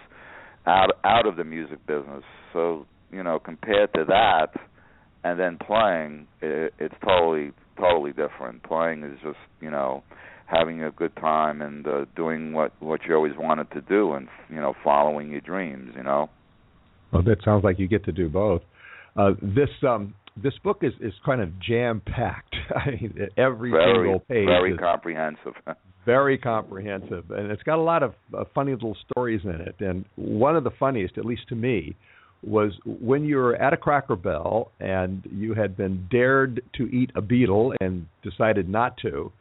out 0.67 0.91
out 1.05 1.27
of 1.27 1.37
the 1.37 1.45
music 1.45 1.87
business. 1.87 2.25
So, 2.53 2.87
you 3.11 3.23
know, 3.23 3.39
compared 3.39 3.93
to 3.95 4.05
that 4.09 4.49
and 5.25 5.39
then 5.39 5.59
playing, 5.59 6.27
it, 6.41 6.75
it's 6.79 6.95
totally 7.05 7.53
totally 7.79 8.13
different. 8.13 8.63
Playing 8.63 9.03
is 9.03 9.19
just 9.23 9.39
you 9.61 9.71
know 9.71 10.03
having 10.47 10.83
a 10.83 10.91
good 10.91 11.15
time 11.17 11.61
and 11.61 11.87
uh, 11.87 12.05
doing 12.15 12.53
what 12.53 12.73
what 12.81 13.01
you 13.09 13.15
always 13.15 13.35
wanted 13.37 13.71
to 13.73 13.81
do, 13.81 14.13
and 14.13 14.29
you 14.49 14.57
know 14.57 14.75
following 14.85 15.31
your 15.31 15.41
dreams. 15.41 15.93
You 15.97 16.03
know. 16.03 16.31
Well, 17.13 17.23
that 17.23 17.39
sounds 17.45 17.65
like 17.65 17.79
you 17.79 17.89
get 17.89 18.05
to 18.07 18.13
do 18.13 18.29
both. 18.29 18.63
Uh, 19.17 19.31
this 19.41 19.71
um, 19.87 20.15
this 20.43 20.55
book 20.63 20.79
is, 20.83 20.93
is 21.01 21.13
kind 21.25 21.41
of 21.41 21.51
jam 21.61 22.03
packed. 22.05 22.55
I 22.75 22.91
mean, 22.91 23.29
every 23.37 23.71
very 23.71 24.05
single 24.05 24.21
page 24.21 24.47
very 24.47 24.73
is 24.73 24.79
comprehensive. 24.79 25.55
very 26.07 26.39
comprehensive, 26.39 27.31
and 27.31 27.51
it's 27.51 27.63
got 27.65 27.79
a 27.79 27.83
lot 27.83 28.03
of 28.03 28.15
uh, 28.33 28.45
funny 28.55 28.73
little 28.73 28.97
stories 29.11 29.43
in 29.45 29.61
it. 29.61 29.75
And 29.81 30.07
one 30.15 30.57
of 30.57 30.65
the 30.65 30.71
funniest, 30.79 31.19
at 31.19 31.27
least 31.27 31.49
to 31.49 31.55
me, 31.57 31.97
was 32.43 32.73
when 32.87 33.25
you 33.25 33.37
were 33.37 33.57
at 33.57 33.73
a 33.73 33.77
Cracker 33.77 34.17
Barrel 34.17 34.71
and 34.79 35.23
you 35.31 35.53
had 35.55 35.77
been 35.77 36.07
dared 36.11 36.63
to 36.77 36.85
eat 36.85 37.11
a 37.17 37.21
beetle 37.21 37.75
and 37.81 38.07
decided 38.23 38.69
not 38.69 38.97
to, 39.03 39.33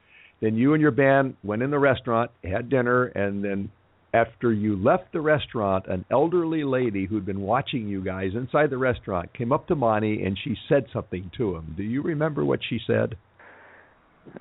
Then 0.42 0.56
you 0.56 0.74
and 0.74 0.82
your 0.82 0.92
band 0.92 1.36
went 1.44 1.62
in 1.62 1.72
the 1.72 1.80
restaurant, 1.80 2.32
had 2.44 2.70
dinner, 2.70 3.06
and 3.06 3.44
then 3.44 3.72
after 4.14 4.54
you 4.54 4.76
left 4.82 5.12
the 5.12 5.22
restaurant, 5.22 5.86
an 5.88 6.06
elderly 6.10 6.64
lady 6.64 7.06
who'd 7.06 7.26
been 7.26 7.42
watching 7.42 7.88
you 7.88 8.04
guys 8.04 8.32
inside 8.34 8.70
the 8.70 8.78
restaurant 8.78 9.34
came 9.34 9.52
up 9.52 9.68
to 9.68 9.76
Monte 9.76 10.24
and 10.24 10.38
she 10.42 10.56
said 10.70 10.86
something 10.94 11.30
to 11.38 11.56
him. 11.56 11.74
Do 11.76 11.84
you 11.84 12.02
remember 12.02 12.46
what 12.46 12.60
she 12.68 12.80
said? 12.88 13.16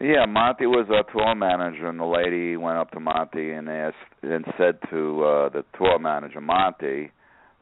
Yeah, 0.01 0.25
Monte 0.27 0.67
was 0.67 0.87
our 0.91 1.05
tour 1.13 1.35
manager, 1.35 1.89
and 1.89 2.01
the 2.01 2.05
lady 2.05 2.57
went 2.57 2.79
up 2.79 2.91
to 2.93 3.01
Monte 3.01 3.51
and 3.51 3.69
asked 3.69 3.97
and 4.23 4.45
said 4.59 4.79
to 4.91 5.25
uh, 5.25 5.49
the 5.51 5.65
tour 5.77 5.99
manager, 5.99 6.41
Monte, 6.41 7.11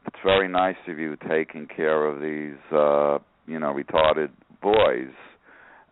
"It's 0.05 0.19
very 0.23 0.47
nice 0.47 0.77
of 0.87 0.97
you 0.99 1.15
taking 1.29 1.67
care 1.67 2.05
of 2.05 2.21
these, 2.21 2.59
uh, 2.71 3.19
you 3.45 3.59
know, 3.59 3.73
retarded 3.73 4.29
boys." 4.61 5.13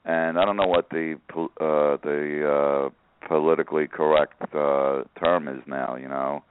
And 0.05 0.39
I 0.39 0.45
don't 0.45 0.57
know 0.57 0.67
what 0.67 0.89
the 0.89 1.17
uh, 1.35 1.97
the 2.03 2.89
uh, 2.89 3.27
politically 3.27 3.87
correct 3.87 4.41
uh, 4.53 5.03
term 5.23 5.47
is 5.47 5.61
now, 5.67 5.95
you 5.95 6.07
know, 6.07 6.43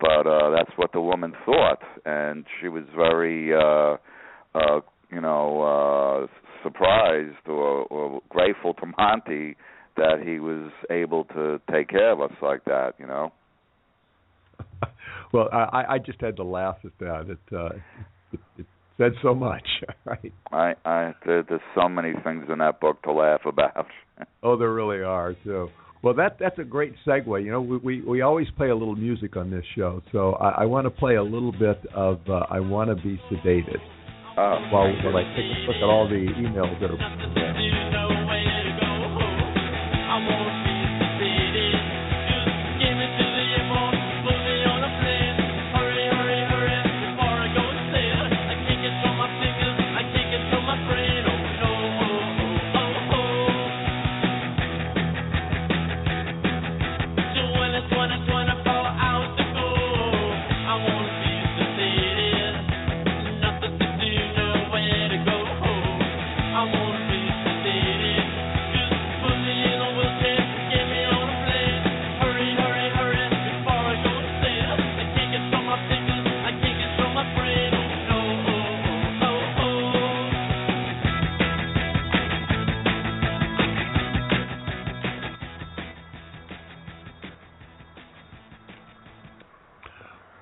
but 0.00 0.26
uh, 0.26 0.50
that's 0.50 0.70
what 0.76 0.92
the 0.92 1.00
woman 1.00 1.34
thought, 1.44 1.82
and 2.04 2.44
she 2.60 2.68
was 2.68 2.84
very, 2.94 3.54
uh, 3.54 3.96
uh, 4.54 4.80
you 5.10 5.20
know, 5.20 5.62
uh, 5.62 6.26
surprised 6.66 7.46
or, 7.46 7.84
or 7.84 8.20
grateful 8.28 8.74
to 8.74 8.86
Monte 8.98 9.56
that 9.96 10.16
he 10.24 10.38
was 10.40 10.70
able 10.90 11.24
to 11.24 11.60
take 11.72 11.88
care 11.88 12.12
of 12.12 12.20
us 12.20 12.36
like 12.42 12.64
that, 12.64 12.94
you 12.98 13.06
know. 13.06 13.32
well, 15.32 15.48
I, 15.52 15.84
I 15.90 15.98
just 15.98 16.20
had 16.20 16.36
to 16.36 16.44
laugh 16.44 16.76
at 16.84 16.92
that. 17.00 17.30
It, 17.30 17.56
uh, 17.56 17.76
it, 18.32 18.40
it 18.58 18.66
said 18.98 19.12
so 19.22 19.34
much, 19.34 19.66
right? 20.04 20.32
I, 20.52 20.74
I 20.84 21.14
there, 21.24 21.42
there's 21.48 21.60
so 21.74 21.88
many 21.88 22.12
things 22.24 22.46
in 22.50 22.58
that 22.58 22.80
book 22.80 23.02
to 23.04 23.12
laugh 23.12 23.42
about. 23.46 23.86
oh, 24.42 24.56
there 24.56 24.72
really 24.72 25.02
are 25.02 25.34
too. 25.44 25.68
Well, 26.02 26.14
that 26.14 26.36
that's 26.38 26.58
a 26.58 26.64
great 26.64 26.94
segue. 27.06 27.44
You 27.44 27.50
know, 27.50 27.60
we 27.60 27.76
we, 27.78 28.02
we 28.02 28.20
always 28.22 28.48
play 28.56 28.68
a 28.68 28.76
little 28.76 28.96
music 28.96 29.36
on 29.36 29.50
this 29.50 29.64
show, 29.74 30.02
so 30.12 30.34
I, 30.34 30.62
I 30.62 30.64
want 30.66 30.84
to 30.84 30.90
play 30.90 31.16
a 31.16 31.22
little 31.22 31.52
bit 31.52 31.80
of 31.94 32.20
uh, 32.28 32.46
"I 32.50 32.60
Want 32.60 32.90
to 32.90 32.96
Be 32.96 33.20
Sedated." 33.30 33.80
While 34.36 34.60
while 34.70 35.16
I 35.16 35.22
take 35.34 35.46
a 35.46 35.58
look 35.66 35.76
at 35.76 35.82
all 35.84 36.06
the 36.08 36.16
emails 36.16 36.78
that 36.80 36.90
are. 36.90 38.25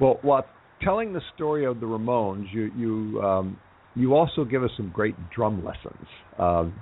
Well, 0.04 0.18
while 0.20 0.44
telling 0.82 1.14
the 1.14 1.22
story 1.34 1.64
of 1.64 1.80
the 1.80 1.86
Ramones, 1.86 2.52
you 2.52 2.70
you 2.76 3.22
um, 3.22 3.58
you 3.94 4.14
also 4.14 4.44
give 4.44 4.62
us 4.62 4.68
some 4.76 4.90
great 4.94 5.14
drum 5.34 5.64
lessons. 5.64 6.06
Um, 6.38 6.74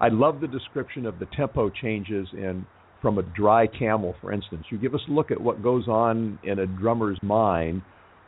I 0.00 0.06
love 0.06 0.40
the 0.40 0.46
description 0.46 1.04
of 1.04 1.18
the 1.18 1.26
tempo 1.36 1.68
changes 1.68 2.28
in 2.32 2.64
from 3.02 3.18
a 3.18 3.24
dry 3.24 3.66
camel, 3.66 4.14
for 4.20 4.32
instance. 4.32 4.66
You 4.70 4.78
give 4.78 4.94
us 4.94 5.00
a 5.08 5.10
look 5.10 5.32
at 5.32 5.40
what 5.40 5.64
goes 5.64 5.88
on 5.88 6.38
in 6.44 6.60
a 6.60 6.66
drummer's 6.68 7.18
mind, 7.24 7.82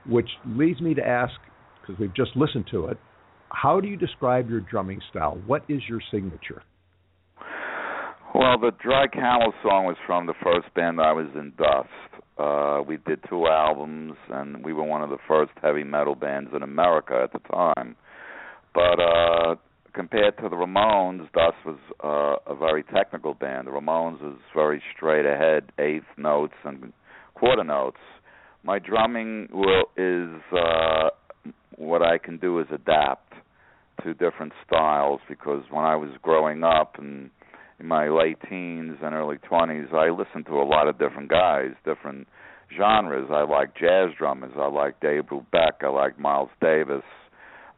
which 0.09 0.29
leads 0.45 0.81
me 0.81 0.93
to 0.95 1.07
ask, 1.07 1.35
because 1.81 1.97
we've 2.01 2.15
just 2.15 2.35
listened 2.35 2.65
to 2.73 2.87
it, 2.87 2.99
how 3.51 3.81
do 3.81 3.87
you 3.87 3.97
describe 3.97 4.51
your 4.51 4.61
drumming 4.61 5.01
style? 5.11 5.41
What 5.47 5.63
is 5.69 5.83
your 5.89 6.01
signature? 6.11 6.65
Well, 8.33 8.59
the 8.59 8.71
Dry 8.71 9.09
Camel 9.09 9.53
song 9.61 9.87
was 9.87 9.97
from 10.07 10.27
the 10.27 10.35
first 10.41 10.73
band 10.75 11.01
I 11.01 11.13
was 11.13 11.27
in, 11.35 11.53
Dust. 11.59 11.89
Uh, 12.39 12.81
we 12.87 12.97
did 12.99 13.19
two 13.29 13.49
albums, 13.49 14.15
and 14.31 14.65
we 14.65 14.73
were 14.73 14.85
one 14.85 15.03
of 15.03 15.11
the 15.11 15.19
first 15.27 15.51
heavy 15.61 15.83
metal 15.83 16.15
bands 16.15 16.51
in 16.55 16.63
America 16.63 17.21
at 17.25 17.33
the 17.33 17.41
time. 17.49 17.97
But 18.73 19.01
uh, 19.01 19.57
compared 19.95 20.37
to 20.39 20.49
the 20.49 20.55
Ramones, 20.55 21.27
Dust 21.33 21.57
was 21.67 21.79
uh, 22.05 22.53
a 22.53 22.55
very 22.55 22.85
technical 22.85 23.35
band. 23.35 23.67
The 23.67 23.73
Ramones 23.73 24.23
was 24.23 24.39
very 24.55 24.81
straight 24.97 25.27
ahead, 25.27 25.73
eighth 25.81 26.07
notes 26.17 26.55
and 26.65 26.93
quarter 27.35 27.65
notes. 27.65 27.99
My 28.63 28.79
drumming 28.79 29.49
will, 29.53 29.87
is 29.97 30.41
uh, 30.57 31.11
what 31.77 32.03
I 32.03 32.19
can 32.19 32.39
do 32.39 32.61
is 32.61 32.69
adapt 32.73 33.33
to 34.05 34.15
different 34.15 34.53
styles 34.65 35.21
because 35.29 35.65
when 35.69 35.85
I 35.85 35.97
was 35.97 36.11
growing 36.23 36.63
up 36.63 36.95
and 36.97 37.31
in 37.81 37.87
my 37.87 38.09
late 38.09 38.39
teens 38.49 38.99
and 39.03 39.15
early 39.15 39.39
20s, 39.39 39.93
I 39.95 40.11
listened 40.11 40.47
to 40.47 40.61
a 40.61 40.65
lot 40.65 40.87
of 40.87 40.99
different 40.99 41.31
guys, 41.31 41.71
different 41.85 42.29
genres. 42.77 43.29
I 43.33 43.43
like 43.43 43.75
jazz 43.75 44.11
drummers. 44.17 44.53
I 44.57 44.69
like 44.69 45.01
Dave 45.01 45.25
Brubeck. 45.25 45.83
I 45.83 45.89
like 45.89 46.19
Miles 46.19 46.51
Davis. 46.61 47.03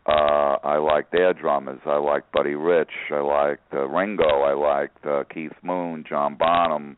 Uh, 0.04 0.56
I 0.64 0.78
like 0.78 1.12
their 1.12 1.32
drummers. 1.32 1.80
I 1.86 1.98
like 1.98 2.30
Buddy 2.32 2.56
Rich. 2.56 2.90
I 3.12 3.20
like 3.20 3.60
uh, 3.72 3.86
Ringo. 3.86 4.24
I 4.24 4.54
like 4.54 4.90
uh, 5.08 5.22
Keith 5.32 5.52
Moon, 5.62 6.04
John 6.08 6.34
Bonham. 6.34 6.96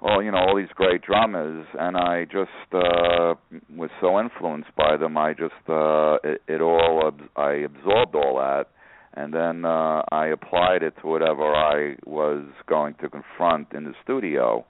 Well, 0.00 0.22
you 0.22 0.32
know 0.32 0.38
all 0.38 0.56
these 0.56 0.72
great 0.74 1.02
drummers, 1.02 1.64
and 1.78 1.96
I 1.96 2.24
just 2.24 2.50
uh, 2.72 3.34
was 3.76 3.90
so 4.00 4.18
influenced 4.18 4.74
by 4.76 4.96
them. 4.96 5.16
I 5.16 5.32
just 5.34 5.52
uh, 5.68 6.16
it, 6.24 6.42
it 6.48 6.60
all 6.60 7.12
I 7.36 7.52
absorbed 7.52 8.16
all 8.16 8.38
that 8.38 8.68
and 9.14 9.32
then 9.32 9.64
uh, 9.64 10.02
I 10.10 10.28
applied 10.28 10.82
it 10.82 10.94
to 11.02 11.06
whatever 11.06 11.54
I 11.54 11.96
was 12.06 12.44
going 12.66 12.94
to 13.02 13.08
confront 13.08 13.72
in 13.72 13.84
the 13.84 13.94
studio. 14.02 14.64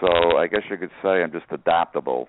So 0.00 0.36
I 0.36 0.46
guess 0.46 0.62
you 0.70 0.76
could 0.76 0.90
say 1.02 1.22
I'm 1.22 1.32
just 1.32 1.46
adaptable. 1.50 2.28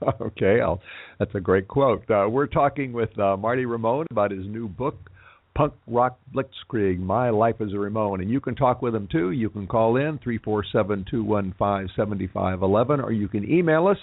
okay, 0.20 0.60
I'll, 0.60 0.80
that's 1.18 1.34
a 1.34 1.40
great 1.40 1.68
quote. 1.68 2.08
Uh, 2.10 2.28
we're 2.28 2.46
talking 2.46 2.92
with 2.92 3.16
uh, 3.18 3.36
Marky 3.36 3.64
Ramone 3.64 4.06
about 4.10 4.30
his 4.30 4.46
new 4.46 4.68
book, 4.68 5.10
Punk 5.54 5.74
Rock 5.86 6.18
Blitzkrieg 6.34 6.98
My 6.98 7.30
Life 7.30 7.56
as 7.60 7.72
a 7.72 7.78
Ramone. 7.78 8.20
And 8.20 8.30
you 8.30 8.40
can 8.40 8.54
talk 8.54 8.82
with 8.82 8.94
him 8.94 9.08
too. 9.10 9.32
You 9.32 9.50
can 9.50 9.66
call 9.66 9.96
in 9.96 10.18
347 10.22 11.06
215 11.10 11.94
7511 11.96 13.00
or 13.00 13.12
you 13.12 13.28
can 13.28 13.50
email 13.50 13.86
us 13.86 13.98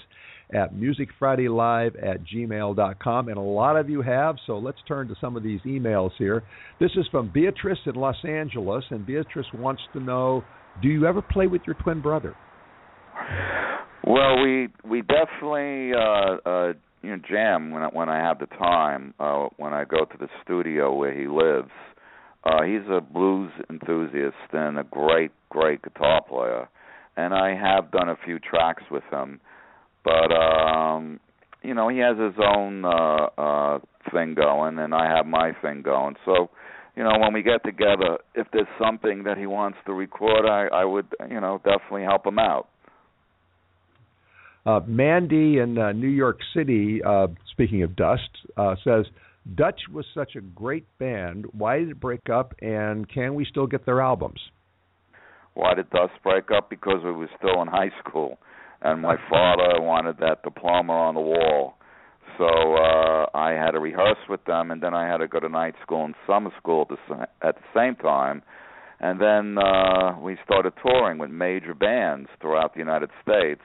at 0.53 0.73
musicfridaylive 0.73 1.95
at 2.03 2.23
gmail.com. 2.25 3.27
And 3.27 3.37
a 3.37 3.41
lot 3.41 3.75
of 3.75 3.89
you 3.89 4.01
have, 4.01 4.35
so 4.47 4.57
let's 4.57 4.79
turn 4.87 5.07
to 5.09 5.15
some 5.21 5.35
of 5.35 5.43
these 5.43 5.61
emails 5.61 6.11
here. 6.17 6.43
This 6.79 6.91
is 6.95 7.05
from 7.11 7.31
Beatrice 7.31 7.79
in 7.85 7.95
Los 7.95 8.17
Angeles, 8.27 8.83
and 8.89 9.05
Beatrice 9.05 9.47
wants 9.53 9.81
to 9.93 9.99
know 9.99 10.43
do 10.81 10.87
you 10.87 11.05
ever 11.05 11.21
play 11.21 11.47
with 11.47 11.61
your 11.67 11.75
twin 11.75 12.01
brother? 12.01 12.35
Well, 14.03 14.41
we 14.41 14.69
we 14.83 15.01
definitely 15.01 15.91
uh, 15.93 16.49
uh, 16.49 16.73
you 17.01 17.09
know 17.09 17.17
jam 17.29 17.71
when 17.71 17.83
I, 17.83 17.87
when 17.87 18.09
I 18.09 18.17
have 18.17 18.39
the 18.39 18.45
time. 18.45 19.13
Uh, 19.19 19.47
when 19.57 19.73
I 19.73 19.83
go 19.83 20.05
to 20.05 20.17
the 20.17 20.29
studio 20.43 20.93
where 20.95 21.13
he 21.13 21.27
lives, 21.27 21.71
uh, 22.45 22.63
he's 22.63 22.87
a 22.89 23.01
blues 23.01 23.51
enthusiast 23.69 24.35
and 24.53 24.79
a 24.79 24.83
great 24.83 25.31
great 25.49 25.81
guitar 25.81 26.21
player, 26.27 26.69
and 27.17 27.33
I 27.33 27.55
have 27.55 27.91
done 27.91 28.07
a 28.07 28.15
few 28.23 28.39
tracks 28.39 28.83
with 28.89 29.03
him 29.11 29.41
but 30.03 30.33
um 30.33 31.19
you 31.63 31.73
know 31.73 31.89
he 31.89 31.99
has 31.99 32.17
his 32.17 32.33
own 32.43 32.85
uh 32.85 33.27
uh 33.37 33.79
thing 34.11 34.33
going 34.33 34.79
and 34.79 34.93
I 34.93 35.05
have 35.15 35.25
my 35.25 35.51
thing 35.61 35.81
going. 35.81 36.15
So 36.25 36.49
you 36.95 37.03
know 37.03 37.17
when 37.19 37.33
we 37.33 37.43
get 37.43 37.63
together 37.63 38.19
if 38.35 38.47
there's 38.53 38.67
something 38.81 39.23
that 39.23 39.37
he 39.37 39.45
wants 39.45 39.77
to 39.85 39.93
record 39.93 40.45
I 40.45 40.67
I 40.73 40.85
would 40.85 41.07
you 41.29 41.39
know 41.39 41.61
definitely 41.63 42.03
help 42.03 42.25
him 42.25 42.39
out. 42.39 42.67
Uh 44.65 44.81
Mandy 44.87 45.59
in 45.59 45.77
uh, 45.77 45.91
New 45.91 46.07
York 46.07 46.39
City 46.55 47.01
uh 47.05 47.27
speaking 47.51 47.83
of 47.83 47.95
Dust 47.95 48.29
uh 48.57 48.75
says 48.83 49.05
Dust 49.55 49.89
was 49.91 50.05
such 50.13 50.35
a 50.35 50.41
great 50.41 50.85
band. 50.99 51.45
Why 51.53 51.79
did 51.79 51.89
it 51.89 51.99
break 51.99 52.29
up 52.31 52.53
and 52.61 53.09
can 53.09 53.35
we 53.35 53.45
still 53.45 53.67
get 53.67 53.85
their 53.85 54.01
albums? 54.01 54.39
Why 55.55 55.73
did 55.73 55.89
Dust 55.89 56.13
break 56.23 56.51
up? 56.55 56.69
Because 56.69 57.01
we 57.03 57.11
were 57.11 57.29
still 57.37 57.61
in 57.61 57.67
high 57.67 57.91
school 57.99 58.37
and 58.81 59.01
my 59.01 59.15
father 59.29 59.81
wanted 59.81 60.17
that 60.19 60.43
diploma 60.43 60.93
on 60.93 61.15
the 61.15 61.21
wall. 61.21 61.75
So 62.37 62.45
uh 62.45 63.09
I 63.33 63.51
had 63.51 63.71
to 63.71 63.79
rehearse 63.79 64.17
with 64.27 64.43
them, 64.45 64.71
and 64.71 64.81
then 64.81 64.93
I 64.93 65.07
had 65.07 65.17
to 65.17 65.27
go 65.27 65.39
to 65.39 65.49
night 65.49 65.75
school 65.81 66.05
and 66.05 66.15
summer 66.25 66.51
school 66.61 66.87
at 67.41 67.55
the, 67.55 67.61
same 67.75 67.95
time. 67.95 68.41
and 68.99 69.21
then 69.21 69.57
uh, 69.57 70.19
we 70.19 70.37
started 70.43 70.73
touring 70.81 71.19
with 71.19 71.29
major 71.29 71.73
bands 71.73 72.29
throughout 72.41 72.73
the 72.73 72.79
United 72.79 73.09
States, 73.21 73.61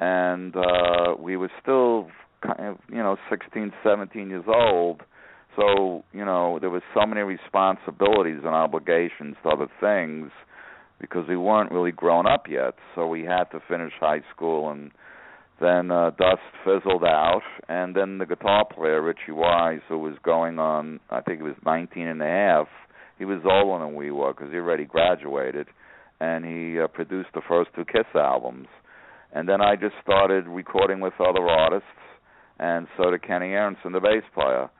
and 0.00 0.56
uh, 0.56 1.14
we 1.18 1.36
were 1.36 1.50
still 1.60 2.08
kind 2.42 2.60
of 2.70 2.78
you 2.88 2.98
know 2.98 3.16
16, 3.30 3.72
17 3.82 4.30
years 4.30 4.44
old. 4.48 5.02
So 5.56 6.04
you 6.12 6.24
know 6.24 6.58
there 6.60 6.70
was 6.70 6.82
so 6.94 7.06
many 7.06 7.22
responsibilities 7.22 8.40
and 8.44 8.54
obligations 8.54 9.36
to 9.42 9.50
other 9.50 9.68
things 9.80 10.30
because 11.00 11.26
we 11.28 11.36
weren't 11.36 11.70
really 11.70 11.92
grown 11.92 12.26
up 12.26 12.46
yet. 12.48 12.74
So 12.94 13.06
we 13.06 13.22
had 13.22 13.44
to 13.52 13.60
finish 13.68 13.92
high 14.00 14.22
school 14.34 14.70
and 14.70 14.90
then 15.60 15.90
uh, 15.90 16.10
Dust 16.10 16.40
fizzled 16.64 17.02
out, 17.02 17.42
and 17.68 17.94
then 17.94 18.18
the 18.18 18.26
guitar 18.26 18.64
player 18.64 19.02
Richie 19.02 19.32
Wise, 19.32 19.80
who 19.88 19.98
was 19.98 20.14
going 20.22 20.58
on, 20.58 21.00
I 21.10 21.20
think 21.20 21.40
it 21.40 21.42
was 21.42 21.56
19 21.66 22.06
and 22.06 22.22
a 22.22 22.26
half. 22.26 22.68
He 23.18 23.24
was 23.24 23.40
older 23.44 23.84
than 23.84 23.96
we 23.96 24.12
were 24.12 24.32
because 24.32 24.52
he 24.52 24.58
already 24.58 24.84
graduated, 24.84 25.66
and 26.20 26.44
he 26.44 26.80
uh, 26.80 26.86
produced 26.86 27.30
the 27.34 27.42
first 27.48 27.70
two 27.74 27.84
Kiss 27.84 28.06
albums. 28.14 28.68
And 29.32 29.48
then 29.48 29.60
I 29.60 29.74
just 29.74 29.94
started 30.00 30.46
recording 30.46 31.00
with 31.00 31.14
other 31.18 31.42
artists, 31.48 31.88
and 32.60 32.86
so 32.96 33.10
did 33.10 33.22
Kenny 33.26 33.48
Aronson, 33.48 33.92
the 33.92 34.00
bass 34.00 34.22
player. 34.32 34.70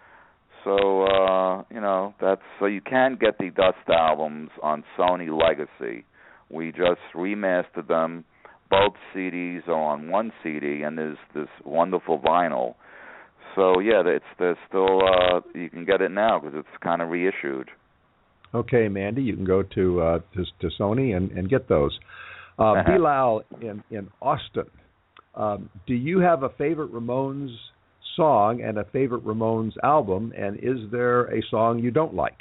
So 0.65 1.03
uh, 1.03 1.65
you 1.73 1.81
know 1.81 2.15
that's 2.21 2.43
so 2.59 2.67
you 2.67 2.81
can 2.81 3.17
get 3.21 3.39
the 3.39 3.51
Dust 3.51 3.89
albums 3.89 4.51
on 4.63 4.85
Sony 4.97 5.29
Legacy. 5.29 6.05
We 6.51 6.73
just 6.73 7.01
remastered 7.15 7.89
them 7.89 8.25
both 8.71 8.95
CDs 9.15 9.67
are 9.67 9.73
on 9.73 10.11
one 10.11 10.33
CD, 10.43 10.83
and 10.83 10.99
there's 10.99 11.19
this 11.35 11.49
wonderful 11.65 12.19
vinyl. 12.19 12.75
So 13.57 13.81
yeah, 13.81 14.03
it's 14.05 14.25
there's 14.39 14.59
still 14.69 15.01
uh, 15.03 15.41
you 15.55 15.71
can 15.71 15.85
get 15.85 16.01
it 16.01 16.11
now 16.11 16.39
because 16.39 16.59
it's 16.59 16.83
kind 16.83 17.03
of 17.03 17.09
reissued. 17.09 17.71
Okay, 18.55 18.89
Mandy, 18.89 19.23
you 19.23 19.35
can 19.35 19.45
go 19.45 19.63
to 19.63 20.01
uh, 20.01 20.19
to, 20.35 20.45
to 20.61 20.77
Sony 20.81 21.17
and, 21.17 21.31
and 21.33 21.49
get 21.49 21.69
those. 21.69 21.99
Uh, 22.59 22.73
Uh-huh. 22.73 22.97
Bilal 22.97 23.43
in 23.61 23.83
in 23.91 24.09
Austin, 24.21 24.71
um, 25.35 25.71
do 25.87 25.95
you 25.95 26.19
have 26.21 26.43
a 26.43 26.51
favorite 26.51 26.93
Ramones 26.93 27.55
song 28.17 28.61
and 28.63 28.79
a 28.79 28.85
favorite 28.85 29.25
Ramones 29.25 29.73
album? 29.83 30.33
And 30.37 30.57
is 30.57 30.91
there 30.91 31.25
a 31.27 31.43
song 31.51 31.79
you 31.79 31.91
don't 31.91 32.15
like? 32.15 32.39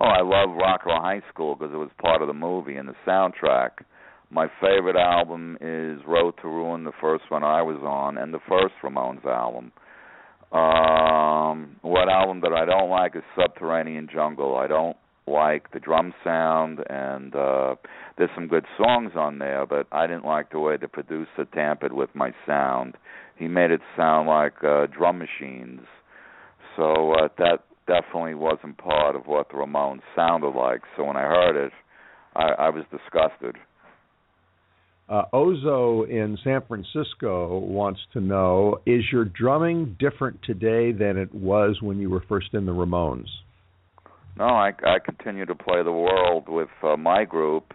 Oh, 0.00 0.04
I 0.04 0.20
love 0.22 0.54
Rock 0.54 0.82
'n' 0.86 0.92
Roll 0.92 1.00
High 1.00 1.22
School 1.28 1.56
because 1.56 1.74
it 1.74 1.76
was 1.76 1.90
part 2.00 2.22
of 2.22 2.28
the 2.28 2.34
movie 2.34 2.76
and 2.76 2.88
the 2.88 2.94
soundtrack. 3.04 3.82
My 4.30 4.46
favorite 4.60 4.94
album 4.94 5.58
is 5.60 6.04
Road 6.06 6.34
to 6.40 6.48
Ruin, 6.48 6.84
the 6.84 6.92
first 7.00 7.28
one 7.30 7.42
I 7.42 7.62
was 7.62 7.78
on, 7.82 8.16
and 8.16 8.32
the 8.32 8.38
first 8.48 8.74
Ramones 8.80 9.24
album. 9.24 9.72
Um, 10.52 11.76
what 11.82 12.08
album 12.08 12.42
that 12.42 12.52
I 12.52 12.64
don't 12.64 12.90
like 12.90 13.16
is 13.16 13.24
Subterranean 13.34 14.06
Jungle. 14.12 14.56
I 14.56 14.68
don't 14.68 14.96
like 15.26 15.72
the 15.72 15.80
drum 15.80 16.14
sound, 16.22 16.78
and 16.88 17.34
uh, 17.34 17.74
there's 18.16 18.30
some 18.36 18.46
good 18.46 18.66
songs 18.76 19.12
on 19.16 19.40
there, 19.40 19.66
but 19.66 19.88
I 19.90 20.06
didn't 20.06 20.24
like 20.24 20.50
the 20.50 20.60
way 20.60 20.76
the 20.76 20.86
producer 20.86 21.44
tampered 21.52 21.92
with 21.92 22.14
my 22.14 22.32
sound. 22.46 22.96
He 23.36 23.48
made 23.48 23.72
it 23.72 23.80
sound 23.96 24.28
like 24.28 24.62
uh, 24.62 24.86
drum 24.86 25.18
machines. 25.18 25.80
So 26.76 27.14
uh, 27.14 27.28
that 27.38 27.64
definitely 27.88 28.34
wasn't 28.34 28.78
part 28.78 29.16
of 29.16 29.26
what 29.26 29.48
the 29.48 29.54
Ramones 29.54 30.02
sounded 30.14 30.50
like. 30.50 30.82
So 30.96 31.04
when 31.04 31.16
I 31.16 31.22
heard 31.22 31.66
it, 31.66 31.72
I, 32.36 32.66
I 32.66 32.68
was 32.68 32.84
disgusted. 32.92 33.56
Uh, 35.08 35.22
Ozo 35.32 36.08
in 36.08 36.36
San 36.44 36.60
Francisco 36.68 37.58
wants 37.58 38.00
to 38.12 38.20
know: 38.20 38.80
Is 38.84 39.02
your 39.10 39.24
drumming 39.24 39.96
different 39.98 40.38
today 40.44 40.92
than 40.92 41.16
it 41.16 41.34
was 41.34 41.78
when 41.80 41.98
you 41.98 42.10
were 42.10 42.22
first 42.28 42.48
in 42.52 42.66
the 42.66 42.72
Ramones? 42.72 43.28
No, 44.36 44.44
I, 44.44 44.72
I 44.84 44.98
continue 45.04 45.46
to 45.46 45.54
play 45.54 45.82
the 45.82 45.90
world 45.90 46.44
with 46.48 46.68
uh, 46.84 46.96
my 46.96 47.24
group, 47.24 47.72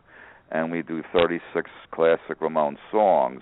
and 0.52 0.71
we 0.71 0.84
do 0.84 1.02
36 1.12 1.69
classic 1.91 2.39
Ramones 2.39 2.78
songs. 2.91 3.41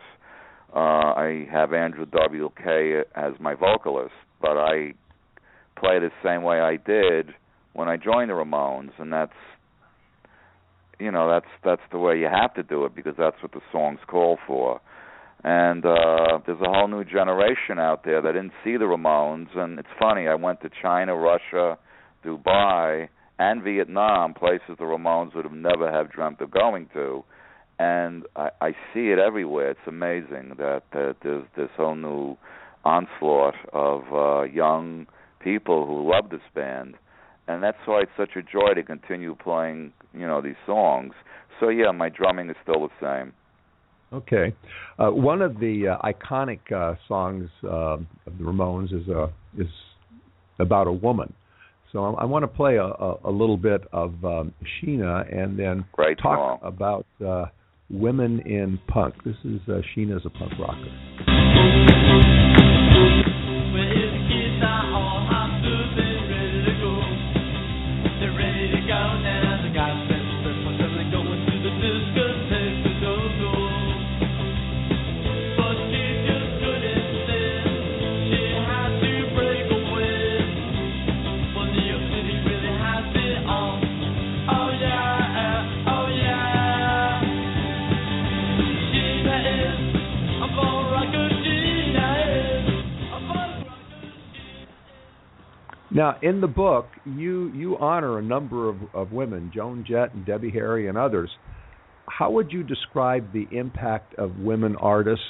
Uh, 0.73 0.79
I 0.79 1.47
have 1.51 1.73
Andrew 1.73 2.05
W.K. 2.05 3.01
as 3.13 3.33
my 3.41 3.55
vocalist, 3.55 4.13
but 4.41 4.57
I 4.57 4.93
play 5.81 5.99
the 5.99 6.11
same 6.23 6.43
way 6.43 6.59
I 6.61 6.77
did 6.77 7.33
when 7.73 7.89
I 7.89 7.97
joined 7.97 8.29
the 8.29 8.35
Ramones, 8.35 8.91
and 8.99 9.11
that's 9.11 9.33
you 10.99 11.11
know 11.11 11.29
that's 11.29 11.51
that's 11.63 11.81
the 11.91 11.97
way 11.97 12.19
you 12.19 12.27
have 12.31 12.53
to 12.53 12.63
do 12.63 12.85
it 12.85 12.95
because 12.95 13.15
that's 13.17 13.41
what 13.41 13.51
the 13.51 13.61
songs 13.71 13.99
call 14.07 14.37
for. 14.47 14.79
And 15.43 15.83
uh 15.85 16.39
there's 16.45 16.61
a 16.61 16.69
whole 16.69 16.87
new 16.87 17.03
generation 17.03 17.79
out 17.79 18.05
there 18.05 18.21
that 18.21 18.33
didn't 18.33 18.53
see 18.63 18.77
the 18.77 18.85
Ramones, 18.85 19.57
and 19.57 19.79
it's 19.79 19.89
funny. 19.99 20.27
I 20.27 20.35
went 20.35 20.61
to 20.61 20.69
China, 20.81 21.15
Russia, 21.15 21.77
Dubai, 22.23 23.09
and 23.39 23.63
Vietnam, 23.63 24.35
places 24.35 24.75
the 24.77 24.83
Ramones 24.83 25.33
would 25.35 25.45
have 25.45 25.53
never 25.53 25.91
have 25.91 26.11
dreamt 26.11 26.41
of 26.41 26.51
going 26.51 26.87
to. 26.93 27.23
And 27.79 28.25
I, 28.35 28.49
I 28.61 28.71
see 28.93 29.09
it 29.09 29.17
everywhere. 29.17 29.71
It's 29.71 29.87
amazing 29.87 30.53
that, 30.59 30.83
that 30.93 31.15
there's 31.23 31.45
this 31.57 31.69
whole 31.75 31.95
new 31.95 32.37
onslaught 32.85 33.55
of 33.73 34.03
uh, 34.13 34.43
young 34.43 35.07
people 35.43 35.85
who 35.85 36.09
love 36.09 36.29
this 36.29 36.41
band, 36.53 36.95
and 37.47 37.63
that's 37.63 37.77
why 37.85 38.01
it's 38.01 38.11
such 38.17 38.35
a 38.35 38.41
joy 38.41 38.73
to 38.75 38.83
continue 38.83 39.35
playing, 39.35 39.93
you 40.13 40.27
know, 40.27 40.41
these 40.41 40.55
songs. 40.65 41.13
So 41.59 41.69
yeah, 41.69 41.91
my 41.91 42.09
drumming 42.09 42.49
is 42.49 42.55
still 42.63 42.87
the 42.87 42.93
same. 43.01 43.33
Okay, 44.13 44.53
uh, 44.99 45.09
one 45.09 45.41
of 45.41 45.59
the 45.59 45.97
uh, 45.97 45.97
iconic 46.05 46.59
uh, 46.71 46.95
songs 47.07 47.49
uh, 47.63 47.69
of 47.69 48.03
the 48.25 48.43
Ramones 48.43 48.93
is 48.93 49.07
uh, 49.07 49.27
is 49.57 49.69
about 50.59 50.87
a 50.87 50.91
woman. 50.91 51.33
So 51.91 52.03
I, 52.03 52.21
I 52.21 52.25
want 52.25 52.43
to 52.43 52.47
play 52.47 52.75
a, 52.75 52.85
a, 52.85 53.17
a 53.25 53.31
little 53.31 53.57
bit 53.57 53.81
of 53.91 54.13
um, 54.23 54.53
Sheena 54.63 55.33
and 55.33 55.57
then 55.57 55.85
Great 55.93 56.19
talk 56.19 56.59
about 56.63 57.05
uh, 57.25 57.45
women 57.89 58.39
in 58.41 58.79
punk. 58.87 59.15
This 59.23 59.35
is 59.43 59.61
uh, 59.67 59.81
Sheena's 59.95 60.25
a 60.25 60.29
punk 60.29 60.53
rocker. 60.59 60.91
Now, 95.93 96.17
in 96.21 96.39
the 96.39 96.47
book, 96.47 96.87
you 97.05 97.51
you 97.53 97.77
honor 97.77 98.17
a 98.17 98.21
number 98.21 98.69
of, 98.69 98.77
of 98.93 99.11
women, 99.11 99.51
Joan 99.53 99.83
Jett 99.87 100.13
and 100.13 100.25
Debbie 100.25 100.51
Harry 100.51 100.87
and 100.87 100.97
others. 100.97 101.29
How 102.07 102.31
would 102.31 102.51
you 102.51 102.63
describe 102.63 103.33
the 103.33 103.45
impact 103.51 104.15
of 104.15 104.37
women 104.37 104.77
artists 104.77 105.25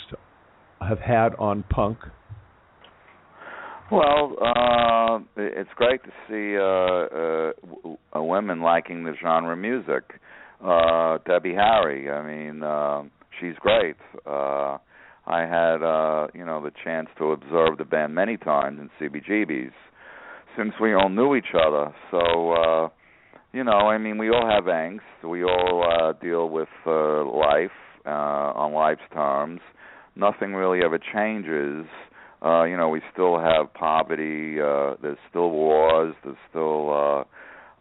have 0.79 0.99
had 0.99 1.33
on 1.35 1.63
punk? 1.69 1.97
Well, 3.91 4.35
uh, 4.39 5.19
it's 5.35 5.69
great 5.75 6.01
to 6.03 6.11
see 6.29 6.57
uh, 6.57 8.19
uh, 8.19 8.23
women 8.23 8.61
liking 8.61 9.03
the 9.03 9.13
genre 9.21 9.57
music. 9.57 10.03
Uh, 10.63 11.17
Debbie 11.27 11.55
Harry, 11.55 12.09
I 12.09 12.25
mean, 12.25 12.63
uh, 12.63 13.03
she's 13.39 13.55
great. 13.59 13.97
Uh, 14.25 14.77
I 15.25 15.41
had, 15.41 15.83
uh, 15.83 16.27
you 16.33 16.45
know, 16.45 16.63
the 16.63 16.71
chance 16.83 17.09
to 17.17 17.31
observe 17.31 17.77
the 17.79 17.85
band 17.85 18.15
many 18.15 18.37
times 18.37 18.79
in 18.79 18.89
CBGB's 18.99 19.73
since 20.57 20.73
we 20.81 20.93
all 20.93 21.09
knew 21.09 21.35
each 21.35 21.53
other. 21.53 21.93
So, 22.11 22.51
uh, 22.51 22.89
you 23.53 23.63
know, 23.63 23.89
I 23.89 23.97
mean, 23.97 24.17
we 24.17 24.29
all 24.29 24.47
have 24.49 24.65
angst. 24.65 24.99
We 25.27 25.43
all 25.43 25.83
uh, 25.83 26.13
deal 26.13 26.49
with 26.49 26.69
uh, 26.85 27.25
life 27.25 27.71
uh, 28.05 28.09
on 28.09 28.73
life's 28.73 29.01
terms. 29.13 29.61
Nothing 30.15 30.53
really 30.53 30.83
ever 30.83 30.99
changes. 31.13 31.85
Uh, 32.43 32.63
you 32.63 32.75
know, 32.75 32.89
we 32.89 33.01
still 33.13 33.39
have 33.39 33.73
poverty. 33.73 34.59
Uh, 34.59 34.95
there's 35.01 35.17
still 35.29 35.51
wars. 35.51 36.15
There's 36.23 36.37
still 36.49 36.91
uh, 36.91 37.23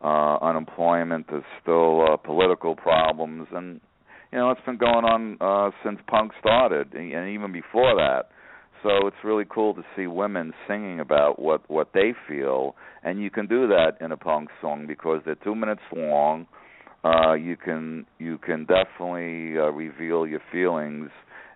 uh, 0.07 0.39
unemployment. 0.43 1.27
There's 1.31 1.45
still 1.63 2.13
uh, 2.13 2.17
political 2.17 2.77
problems, 2.77 3.49
and 3.53 3.81
you 4.33 4.39
know, 4.39 4.51
it's 4.51 4.61
been 4.65 4.77
going 4.77 5.05
on 5.05 5.39
uh, 5.41 5.71
since 5.85 5.99
punk 6.07 6.33
started, 6.39 6.95
and 6.95 7.13
and 7.13 7.31
even 7.31 7.53
before 7.53 7.95
that. 7.97 8.31
So 8.83 9.07
it's 9.07 9.17
really 9.23 9.45
cool 9.49 9.75
to 9.75 9.83
see 9.95 10.07
women 10.07 10.53
singing 10.67 11.01
about 11.01 11.39
what 11.39 11.69
what 11.69 11.89
they 11.93 12.15
feel, 12.29 12.77
and 13.03 13.21
you 13.21 13.31
can 13.31 13.47
do 13.47 13.69
that 13.69 13.93
in 14.01 14.11
a 14.11 14.17
punk 14.17 14.49
song 14.61 14.87
because 14.87 15.21
they're 15.25 15.35
two 15.35 15.55
minutes 15.55 15.83
long. 15.95 16.47
Uh, 17.05 17.35
you 17.35 17.57
can 17.57 18.07
you 18.19 18.39
can 18.39 18.65
definitely 18.67 19.59
uh, 19.59 19.71
reveal 19.71 20.27
your 20.27 20.41
feelings 20.51 21.11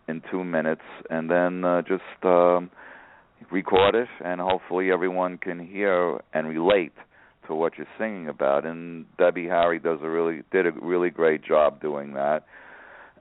in 0.07 0.23
two 0.31 0.45
minutes, 0.45 0.83
and 1.09 1.31
then 1.31 1.65
uh, 1.65 1.81
just 1.83 2.03
um, 2.25 2.71
record 3.51 3.95
it, 3.95 4.09
and 4.23 4.41
hopefully 4.41 4.91
everyone 4.93 5.39
can 5.39 5.67
hear 5.67 6.21
and 6.35 6.49
relate 6.49 6.93
to 7.47 7.55
what 7.55 7.73
you're 7.79 7.87
singing 7.99 8.29
about. 8.29 8.67
And 8.67 9.07
Debbie 9.19 9.47
Harry 9.47 9.79
does 9.79 9.99
a 10.03 10.09
really 10.09 10.43
did 10.53 10.67
a 10.67 10.73
really 10.73 11.11
great 11.11 11.43
job 11.45 11.81
doing 11.81 12.15
that. 12.15 12.45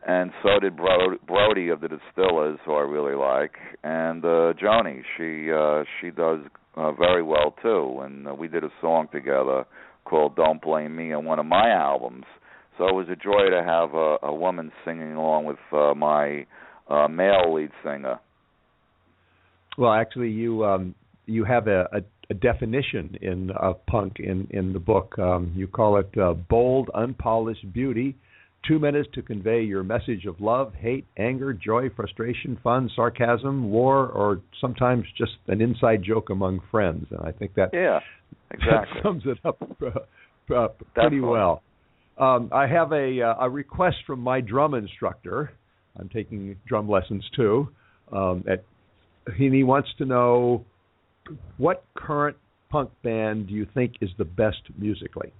And 0.06 0.32
so 0.42 0.60
did 0.60 0.76
Brody, 0.76 1.18
Brody 1.26 1.70
of 1.70 1.80
the 1.82 1.88
Distillers, 1.88 2.60
who 2.66 2.74
I 2.74 2.82
really 2.82 3.16
like, 3.16 3.54
and 3.84 4.24
uh 4.24 4.54
Joni. 4.62 5.02
She 5.18 5.52
uh 5.52 5.86
she 6.00 6.12
does 6.12 6.40
uh, 6.76 6.92
very 6.92 7.24
well 7.24 7.56
too. 7.62 8.02
And 8.04 8.28
uh, 8.28 8.34
we 8.34 8.48
did 8.48 8.64
a 8.64 8.72
song 8.82 9.08
together 9.12 9.66
called 10.06 10.36
"Don't 10.36 10.62
Blame 10.62 10.96
Me" 10.96 11.14
on 11.14 11.26
one 11.26 11.40
of 11.40 11.46
my 11.46 11.70
albums. 11.70 12.26
So 12.78 12.88
it 12.88 12.94
was 12.94 13.08
a 13.10 13.16
joy 13.16 13.50
to 13.50 13.64
have 13.64 13.94
a, 13.94 14.18
a 14.24 14.34
woman 14.34 14.72
singing 14.84 15.14
along 15.14 15.46
with 15.46 15.58
uh, 15.72 15.94
my 15.94 16.46
uh, 16.90 17.08
male 17.08 17.54
lead 17.54 17.70
singer. 17.84 18.20
Well, 19.78 19.94
actually, 19.94 20.30
you 20.30 20.66
um, 20.66 20.96
you 21.26 21.46
have 21.46 21.68
a, 21.68 21.88
a, 21.94 22.02
a 22.30 22.34
definition 22.34 23.18
in 23.22 23.52
uh, 23.52 23.74
punk 23.88 24.20
in 24.20 24.48
in 24.50 24.74
the 24.74 24.80
book. 24.80 25.18
Um, 25.18 25.54
you 25.56 25.68
call 25.68 25.98
it 25.98 26.10
uh, 26.18 26.34
bold, 26.34 26.90
unpolished 26.94 27.72
beauty. 27.74 28.16
Two 28.68 28.80
minutes 28.80 29.10
to 29.14 29.22
convey 29.22 29.64
your 29.64 29.84
message 29.84 30.26
of 30.26 30.40
love, 30.40 30.74
hate, 30.74 31.06
anger, 31.18 31.54
joy, 31.54 31.90
frustration, 31.96 32.58
fun, 32.64 32.90
sarcasm, 32.96 33.70
war, 33.70 34.08
or 34.08 34.42
sometimes 34.62 35.04
just 35.18 35.34
an 35.48 35.62
inside 35.62 36.02
joke 36.04 36.30
among 36.30 36.62
friends. 36.72 37.06
And 37.12 37.20
I 37.22 37.32
think 37.32 37.56
that 37.56 37.72
yeah, 37.74 38.00
exactly 38.52 38.70
that 38.96 39.04
sums 39.04 39.24
it 39.26 39.38
up 39.44 39.62
uh, 39.82 40.54
uh, 40.54 40.68
pretty 40.96 41.20
well. 41.20 41.62
Um, 42.18 42.50
I 42.54 42.68
have 42.68 42.94
a 42.94 43.22
uh, 43.22 43.46
a 43.46 43.50
request 43.50 43.98
from 44.08 44.22
my 44.22 44.40
drum 44.40 44.76
instructor. 44.76 45.52
I'm 46.00 46.10
taking 46.10 46.56
drum 46.66 46.88
lessons 46.90 47.24
too. 47.36 47.70
Um, 48.12 48.46
at 48.50 48.64
he 49.38 49.64
wants 49.64 49.90
to 49.98 50.06
know 50.06 50.66
what 51.58 51.86
current 51.96 52.38
punk 52.70 52.92
band 53.04 53.48
do 53.48 53.54
you 53.54 53.68
think 53.74 53.94
is 54.02 54.10
the 54.18 54.26
best 54.26 54.62
musically? 54.78 55.32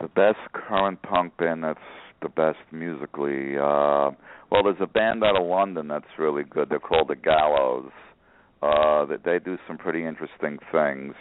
The 0.00 0.08
best 0.08 0.38
current 0.52 1.02
punk 1.02 1.36
band 1.36 1.64
that's 1.64 1.78
the 2.22 2.28
best 2.28 2.58
musically. 2.72 3.56
Uh, 3.56 4.10
well, 4.50 4.62
there's 4.64 4.80
a 4.80 4.86
band 4.86 5.22
out 5.24 5.36
of 5.40 5.46
London 5.46 5.88
that's 5.88 6.06
really 6.18 6.44
good. 6.44 6.68
They're 6.70 6.78
called 6.78 7.08
the 7.08 7.16
Gallows. 7.16 7.90
Uh, 8.62 9.06
that 9.06 9.24
they 9.24 9.38
do 9.38 9.56
some 9.66 9.78
pretty 9.78 10.04
interesting 10.04 10.58
things. 10.70 11.14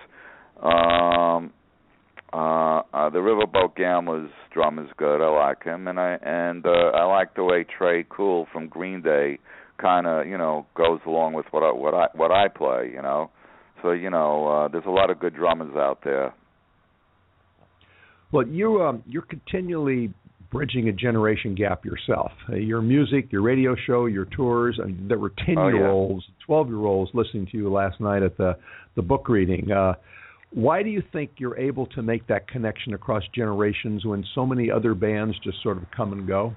Um, 0.61 1.53
uh, 2.33 2.81
uh, 2.93 3.09
the 3.09 3.19
Riverboat 3.19 3.77
Gamblers 3.77 4.29
drum 4.53 4.77
is 4.77 4.89
good. 4.97 5.21
I 5.21 5.29
like 5.29 5.63
him, 5.63 5.87
and 5.87 5.97
I 5.99 6.17
and 6.21 6.65
uh, 6.65 6.91
I 6.93 7.05
like 7.05 7.35
the 7.35 7.45
way 7.45 7.63
Tré 7.63 8.05
Cool 8.09 8.45
from 8.51 8.67
Green 8.67 9.01
Day 9.01 9.39
kind 9.77 10.05
of 10.05 10.27
you 10.27 10.37
know 10.37 10.65
goes 10.75 10.99
along 11.07 11.33
with 11.33 11.45
what 11.51 11.63
I 11.63 11.71
what 11.71 11.93
I 11.93 12.07
what 12.13 12.31
I 12.31 12.49
play. 12.49 12.91
You 12.93 13.01
know, 13.01 13.31
so 13.81 13.91
you 13.91 14.09
know 14.09 14.47
uh, 14.47 14.67
there's 14.67 14.85
a 14.85 14.91
lot 14.91 15.09
of 15.09 15.19
good 15.19 15.33
drummers 15.33 15.75
out 15.75 15.99
there. 16.03 16.33
Well, 18.31 18.47
you 18.47 18.81
um, 18.83 19.03
you're 19.07 19.23
continually 19.23 20.13
bridging 20.51 20.89
a 20.89 20.91
generation 20.91 21.55
gap 21.55 21.85
yourself. 21.85 22.31
Uh, 22.51 22.55
your 22.55 22.81
music, 22.81 23.31
your 23.31 23.41
radio 23.41 23.75
show, 23.87 24.05
your 24.05 24.25
tours. 24.25 24.79
And 24.81 25.09
there 25.09 25.19
were 25.19 25.33
ten 25.45 25.55
year 25.55 25.87
olds, 25.87 26.25
twelve 26.45 26.67
year 26.67 26.85
olds 26.85 27.11
listening 27.13 27.47
to 27.51 27.57
you 27.57 27.71
last 27.71 27.99
night 27.99 28.23
at 28.23 28.37
the 28.37 28.57
the 28.95 29.01
book 29.01 29.29
reading. 29.29 29.71
Uh, 29.71 29.93
why 30.51 30.81
do 30.81 30.89
you 30.89 31.03
think 31.13 31.31
you're 31.37 31.57
able 31.57 31.85
to 31.87 32.01
make 32.01 32.25
that 32.27 32.47
connection 32.47 32.93
across 32.93 33.23
generations 33.35 34.03
when 34.03 34.25
so 34.33 34.45
many 34.45 34.71
other 34.71 34.95
bands 34.95 35.35
just 35.43 35.61
sort 35.61 35.77
of 35.77 35.83
come 35.95 36.11
and 36.11 36.27
go? 36.27 36.55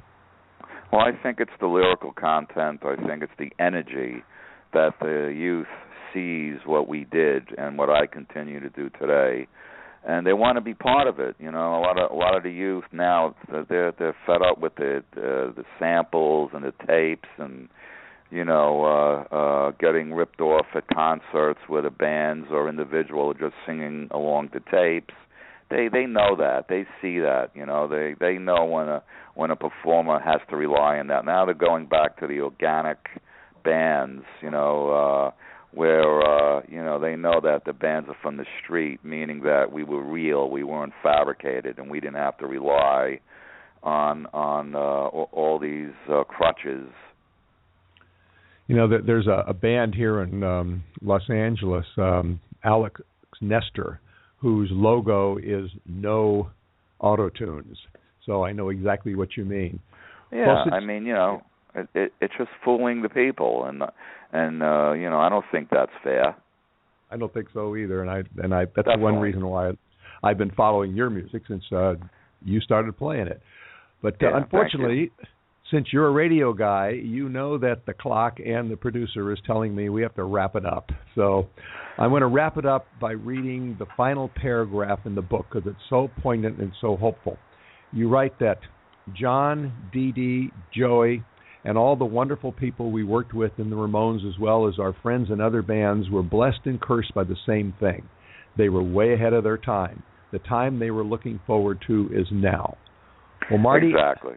Well, 0.90 1.02
I 1.02 1.10
think 1.22 1.40
it's 1.40 1.52
the 1.60 1.66
lyrical 1.66 2.12
content. 2.12 2.80
I 2.84 2.96
think 3.06 3.22
it's 3.22 3.32
the 3.38 3.50
energy 3.62 4.22
that 4.72 4.92
the 5.00 5.32
youth 5.34 5.66
sees 6.12 6.56
what 6.66 6.88
we 6.88 7.04
did 7.04 7.48
and 7.58 7.76
what 7.76 7.90
I 7.90 8.06
continue 8.06 8.60
to 8.60 8.70
do 8.70 8.90
today, 8.98 9.46
and 10.06 10.26
they 10.26 10.32
want 10.32 10.56
to 10.56 10.60
be 10.60 10.74
part 10.74 11.06
of 11.06 11.20
it. 11.20 11.36
You 11.38 11.50
know, 11.50 11.76
a 11.76 11.80
lot 11.80 11.98
of 11.98 12.10
a 12.10 12.14
lot 12.14 12.36
of 12.36 12.42
the 12.42 12.50
youth 12.50 12.84
now 12.92 13.34
they're 13.68 13.92
they're 13.92 14.16
fed 14.26 14.42
up 14.42 14.58
with 14.58 14.74
the 14.76 14.98
uh, 15.16 15.52
the 15.54 15.64
samples 15.78 16.50
and 16.54 16.64
the 16.64 16.72
tapes 16.86 17.28
and 17.38 17.68
you 18.32 18.46
know, 18.46 18.84
uh, 19.30 19.34
uh, 19.34 19.70
getting 19.72 20.14
ripped 20.14 20.40
off 20.40 20.64
at 20.74 20.84
concerts 20.88 21.60
where 21.68 21.82
the 21.82 21.90
bands 21.90 22.48
or 22.50 22.66
individual 22.66 23.30
are 23.30 23.34
just 23.34 23.54
singing 23.66 24.08
along 24.10 24.48
to 24.48 24.60
tapes. 24.60 25.14
They 25.68 25.88
they 25.92 26.06
know 26.06 26.36
that. 26.36 26.64
They 26.68 26.84
see 27.02 27.18
that. 27.18 27.50
You 27.54 27.66
know, 27.66 27.88
they 27.88 28.14
they 28.18 28.38
know 28.38 28.64
when 28.64 28.88
a 28.88 29.02
when 29.34 29.50
a 29.50 29.56
performer 29.56 30.18
has 30.18 30.40
to 30.48 30.56
rely 30.56 30.98
on 30.98 31.08
that. 31.08 31.26
Now 31.26 31.44
they're 31.44 31.54
going 31.54 31.86
back 31.86 32.18
to 32.20 32.26
the 32.26 32.40
organic 32.40 32.98
bands. 33.64 34.24
You 34.40 34.50
know, 34.50 34.90
uh, 34.90 35.30
where 35.72 36.22
uh, 36.22 36.62
you 36.68 36.82
know 36.82 36.98
they 36.98 37.16
know 37.16 37.40
that 37.42 37.64
the 37.64 37.72
bands 37.72 38.08
are 38.08 38.16
from 38.22 38.36
the 38.36 38.46
street, 38.62 39.04
meaning 39.04 39.40
that 39.42 39.72
we 39.72 39.84
were 39.84 40.02
real, 40.02 40.50
we 40.50 40.62
weren't 40.62 40.92
fabricated, 41.02 41.78
and 41.78 41.90
we 41.90 42.00
didn't 42.00 42.16
have 42.16 42.38
to 42.38 42.46
rely 42.46 43.20
on 43.82 44.26
on 44.32 44.74
uh, 44.74 44.78
all 44.78 45.58
these 45.58 45.94
uh, 46.08 46.24
crutches 46.24 46.88
you 48.72 48.76
know, 48.76 48.88
there's 48.88 49.26
a, 49.26 49.44
a 49.48 49.52
band 49.52 49.94
here 49.94 50.22
in 50.22 50.42
um, 50.42 50.84
Los 51.02 51.28
Angeles, 51.28 51.84
um, 51.98 52.40
Alex 52.64 53.00
Nestor, 53.40 54.00
whose 54.38 54.70
logo 54.72 55.36
is 55.36 55.70
no 55.86 56.50
auto 56.98 57.28
tunes. 57.28 57.76
So 58.24 58.44
I 58.44 58.52
know 58.52 58.70
exactly 58.70 59.14
what 59.14 59.36
you 59.36 59.44
mean. 59.44 59.80
Yeah, 60.32 60.46
well, 60.46 60.64
I 60.72 60.80
mean, 60.80 61.04
you 61.04 61.12
know, 61.12 61.42
it, 61.74 61.88
it, 61.94 62.12
it's 62.20 62.32
just 62.38 62.50
fooling 62.64 63.02
the 63.02 63.08
people, 63.08 63.64
and 63.66 63.82
and 64.32 64.62
uh, 64.62 64.92
you 64.92 65.08
know, 65.10 65.18
I 65.18 65.28
don't 65.28 65.44
think 65.52 65.68
that's 65.70 65.92
fair. 66.02 66.36
I 67.10 67.16
don't 67.16 67.32
think 67.32 67.48
so 67.52 67.76
either, 67.76 68.00
and 68.00 68.10
I 68.10 68.22
and 68.42 68.54
I 68.54 68.64
that's 68.64 68.86
Definitely. 68.86 69.02
one 69.02 69.16
reason 69.16 69.46
why 69.46 69.72
I've 70.22 70.38
been 70.38 70.52
following 70.52 70.94
your 70.94 71.10
music 71.10 71.42
since 71.46 71.64
uh, 71.72 71.94
you 72.44 72.60
started 72.60 72.96
playing 72.96 73.26
it. 73.26 73.42
But 74.02 74.14
uh, 74.14 74.30
yeah, 74.30 74.36
unfortunately, 74.36 75.10
since 75.70 75.88
you're 75.92 76.06
a 76.06 76.12
radio 76.12 76.52
guy, 76.52 76.90
you 76.90 77.28
know 77.28 77.58
that 77.58 77.86
the 77.86 77.94
clock 77.94 78.38
and 78.44 78.70
the 78.70 78.76
producer 78.76 79.32
is 79.32 79.38
telling 79.46 79.74
me 79.74 79.88
we 79.88 80.02
have 80.02 80.14
to 80.14 80.24
wrap 80.24 80.56
it 80.56 80.66
up. 80.66 80.90
So 81.14 81.48
I'm 81.98 82.10
going 82.10 82.20
to 82.20 82.26
wrap 82.26 82.56
it 82.56 82.66
up 82.66 82.86
by 83.00 83.12
reading 83.12 83.76
the 83.78 83.86
final 83.96 84.30
paragraph 84.34 85.00
in 85.04 85.14
the 85.14 85.22
book 85.22 85.46
because 85.50 85.70
it's 85.70 85.82
so 85.88 86.10
poignant 86.22 86.58
and 86.58 86.72
so 86.80 86.96
hopeful. 86.96 87.38
You 87.92 88.08
write 88.08 88.38
that 88.40 88.58
John, 89.14 89.72
Dee 89.92 90.12
Dee, 90.12 90.50
Joey, 90.74 91.22
and 91.64 91.78
all 91.78 91.96
the 91.96 92.04
wonderful 92.04 92.52
people 92.52 92.90
we 92.90 93.04
worked 93.04 93.34
with 93.34 93.52
in 93.58 93.70
the 93.70 93.76
Ramones, 93.76 94.28
as 94.28 94.38
well 94.38 94.68
as 94.68 94.78
our 94.78 94.94
friends 95.02 95.28
in 95.30 95.40
other 95.40 95.62
bands, 95.62 96.10
were 96.10 96.22
blessed 96.22 96.60
and 96.64 96.80
cursed 96.80 97.14
by 97.14 97.24
the 97.24 97.36
same 97.46 97.74
thing. 97.78 98.08
They 98.56 98.68
were 98.68 98.82
way 98.82 99.14
ahead 99.14 99.32
of 99.32 99.44
their 99.44 99.58
time. 99.58 100.02
The 100.32 100.40
time 100.40 100.78
they 100.78 100.90
were 100.90 101.04
looking 101.04 101.40
forward 101.46 101.82
to 101.86 102.10
is 102.12 102.26
now. 102.32 102.76
Well, 103.50 103.60
Marky, 103.60 103.90
exactly. 103.90 104.34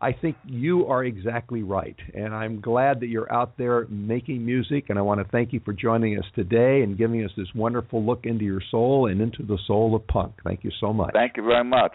I 0.00 0.12
think 0.12 0.36
you 0.44 0.86
are 0.86 1.02
exactly 1.02 1.62
right. 1.62 1.96
And 2.12 2.34
I'm 2.34 2.60
glad 2.60 3.00
that 3.00 3.06
you're 3.06 3.32
out 3.32 3.56
there 3.56 3.86
making 3.88 4.44
music. 4.44 4.86
And 4.90 4.98
I 4.98 5.02
want 5.02 5.20
to 5.20 5.30
thank 5.30 5.52
you 5.52 5.60
for 5.64 5.72
joining 5.72 6.18
us 6.18 6.24
today 6.34 6.82
and 6.82 6.98
giving 6.98 7.24
us 7.24 7.30
this 7.36 7.46
wonderful 7.54 8.04
look 8.04 8.20
into 8.24 8.44
your 8.44 8.60
soul 8.70 9.08
and 9.10 9.20
into 9.22 9.42
the 9.42 9.58
soul 9.66 9.94
of 9.94 10.06
punk. 10.06 10.34
Thank 10.44 10.62
you 10.62 10.70
so 10.78 10.92
much. 10.92 11.12
Thank 11.14 11.38
you 11.38 11.42
very 11.42 11.64
much. 11.64 11.92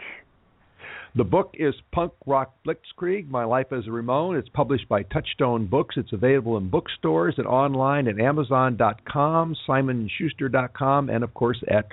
The 1.16 1.24
book 1.24 1.54
is 1.58 1.74
Punk 1.90 2.12
Rock 2.24 2.54
Blitzkrieg 2.64 3.28
My 3.28 3.42
Life 3.42 3.72
as 3.72 3.88
a 3.88 3.90
Ramone. 3.90 4.36
It's 4.36 4.48
published 4.50 4.88
by 4.88 5.02
Touchstone 5.02 5.66
Books. 5.66 5.96
It's 5.98 6.12
available 6.12 6.56
in 6.56 6.70
bookstores 6.70 7.34
and 7.36 7.48
online 7.48 8.06
at 8.06 8.20
Amazon.com, 8.20 9.56
SimonSchuster.com, 9.68 11.10
and 11.10 11.24
of 11.24 11.34
course 11.34 11.60
at 11.66 11.86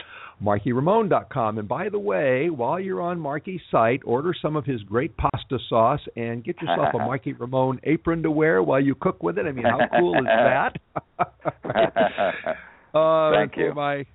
MarkyRamone.com. 0.44 1.58
And 1.58 1.68
by 1.68 1.90
the 1.90 1.98
way, 1.98 2.52
while 2.52 2.80
you're 2.80 3.02
on 3.02 3.20
Marky's 3.20 3.62
site, 3.72 4.02
order 4.06 4.36
some 4.40 4.56
of 4.56 4.66
his 4.66 4.84
great 4.84 5.18
pasta 5.18 5.58
sauce 5.68 6.02
and 6.16 6.44
get 6.44 6.62
yourself 6.62 6.94
a 6.94 6.98
Marky 7.00 7.34
Ramone 7.34 7.80
apron 7.86 8.22
to 8.22 8.30
wear 8.30 8.62
while 8.62 8.80
you 8.80 8.94
cook 8.94 9.24
with 9.24 9.40
it. 9.40 9.48
I 9.48 9.52
mean, 9.52 9.66
how 9.66 9.80
cool 9.98 10.16
is 10.20 10.26
that? 10.26 10.78
uh, 12.96 13.32
Thank 13.32 13.58
you. 13.58 13.74
my 13.74 14.06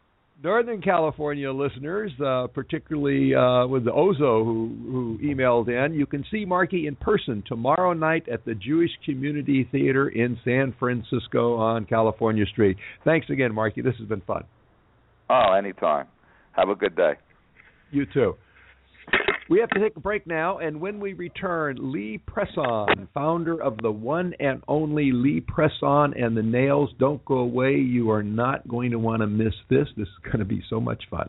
Northern 0.43 0.83
California 0.83 1.53
listeners, 1.53 2.11
uh, 2.21 2.49
particularly 2.49 3.33
uh, 3.33 3.65
with 3.69 3.85
the 3.85 3.93
Ozo 3.93 4.45
who, 4.45 4.77
who 4.91 5.19
emailed 5.23 5.69
in, 5.69 5.95
you 5.95 6.05
can 6.05 6.25
see 6.33 6.45
Marky 6.45 6.89
in 6.89 6.97
person 6.97 7.45
tomorrow 7.47 7.93
night 7.93 8.29
at 8.29 8.45
the 8.45 8.55
Jewish 8.55 8.91
Community 9.05 9.69
Theater 9.71 10.09
in 10.09 10.37
San 10.45 10.75
Francisco 10.81 11.55
on 11.57 11.85
California 11.85 12.45
Street. 12.47 12.77
Thanks 13.05 13.31
again, 13.31 13.55
Marky. 13.55 13.83
This 13.83 13.95
has 14.01 14.09
been 14.09 14.23
fun. 14.23 14.43
Oh, 15.31 15.53
anytime. 15.57 16.09
Have 16.57 16.71
a 16.71 16.75
good 16.75 16.97
day. 16.97 17.13
You 17.93 18.07
too. 18.13 18.35
We 19.53 19.61
have 19.61 19.69
to 19.69 19.81
take 19.81 19.95
a 19.97 20.01
break 20.01 20.27
now, 20.27 20.61
and 20.61 20.81
when 20.81 20.99
we 20.99 21.13
return, 21.13 21.77
Lee 21.93 22.19
Presson, 22.27 23.07
founder 23.13 23.63
of 23.63 23.77
the 23.83 23.91
one 23.91 24.33
and 24.41 24.63
only 24.67 25.13
Lee 25.13 25.43
Presson 25.43 26.19
and 26.19 26.35
the 26.35 26.43
Nails 26.43 26.89
Don't 26.99 27.23
Go 27.27 27.41
Away. 27.41 27.75
You 27.75 28.11
are 28.13 28.23
not 28.23 28.67
going 28.67 28.93
to 28.93 28.99
want 28.99 29.21
to 29.21 29.27
miss 29.27 29.53
this. 29.69 29.87
This 29.95 30.09
is 30.09 30.15
going 30.25 30.39
to 30.39 30.47
be 30.47 30.63
so 30.71 30.81
much 30.81 31.05
fun. 31.11 31.29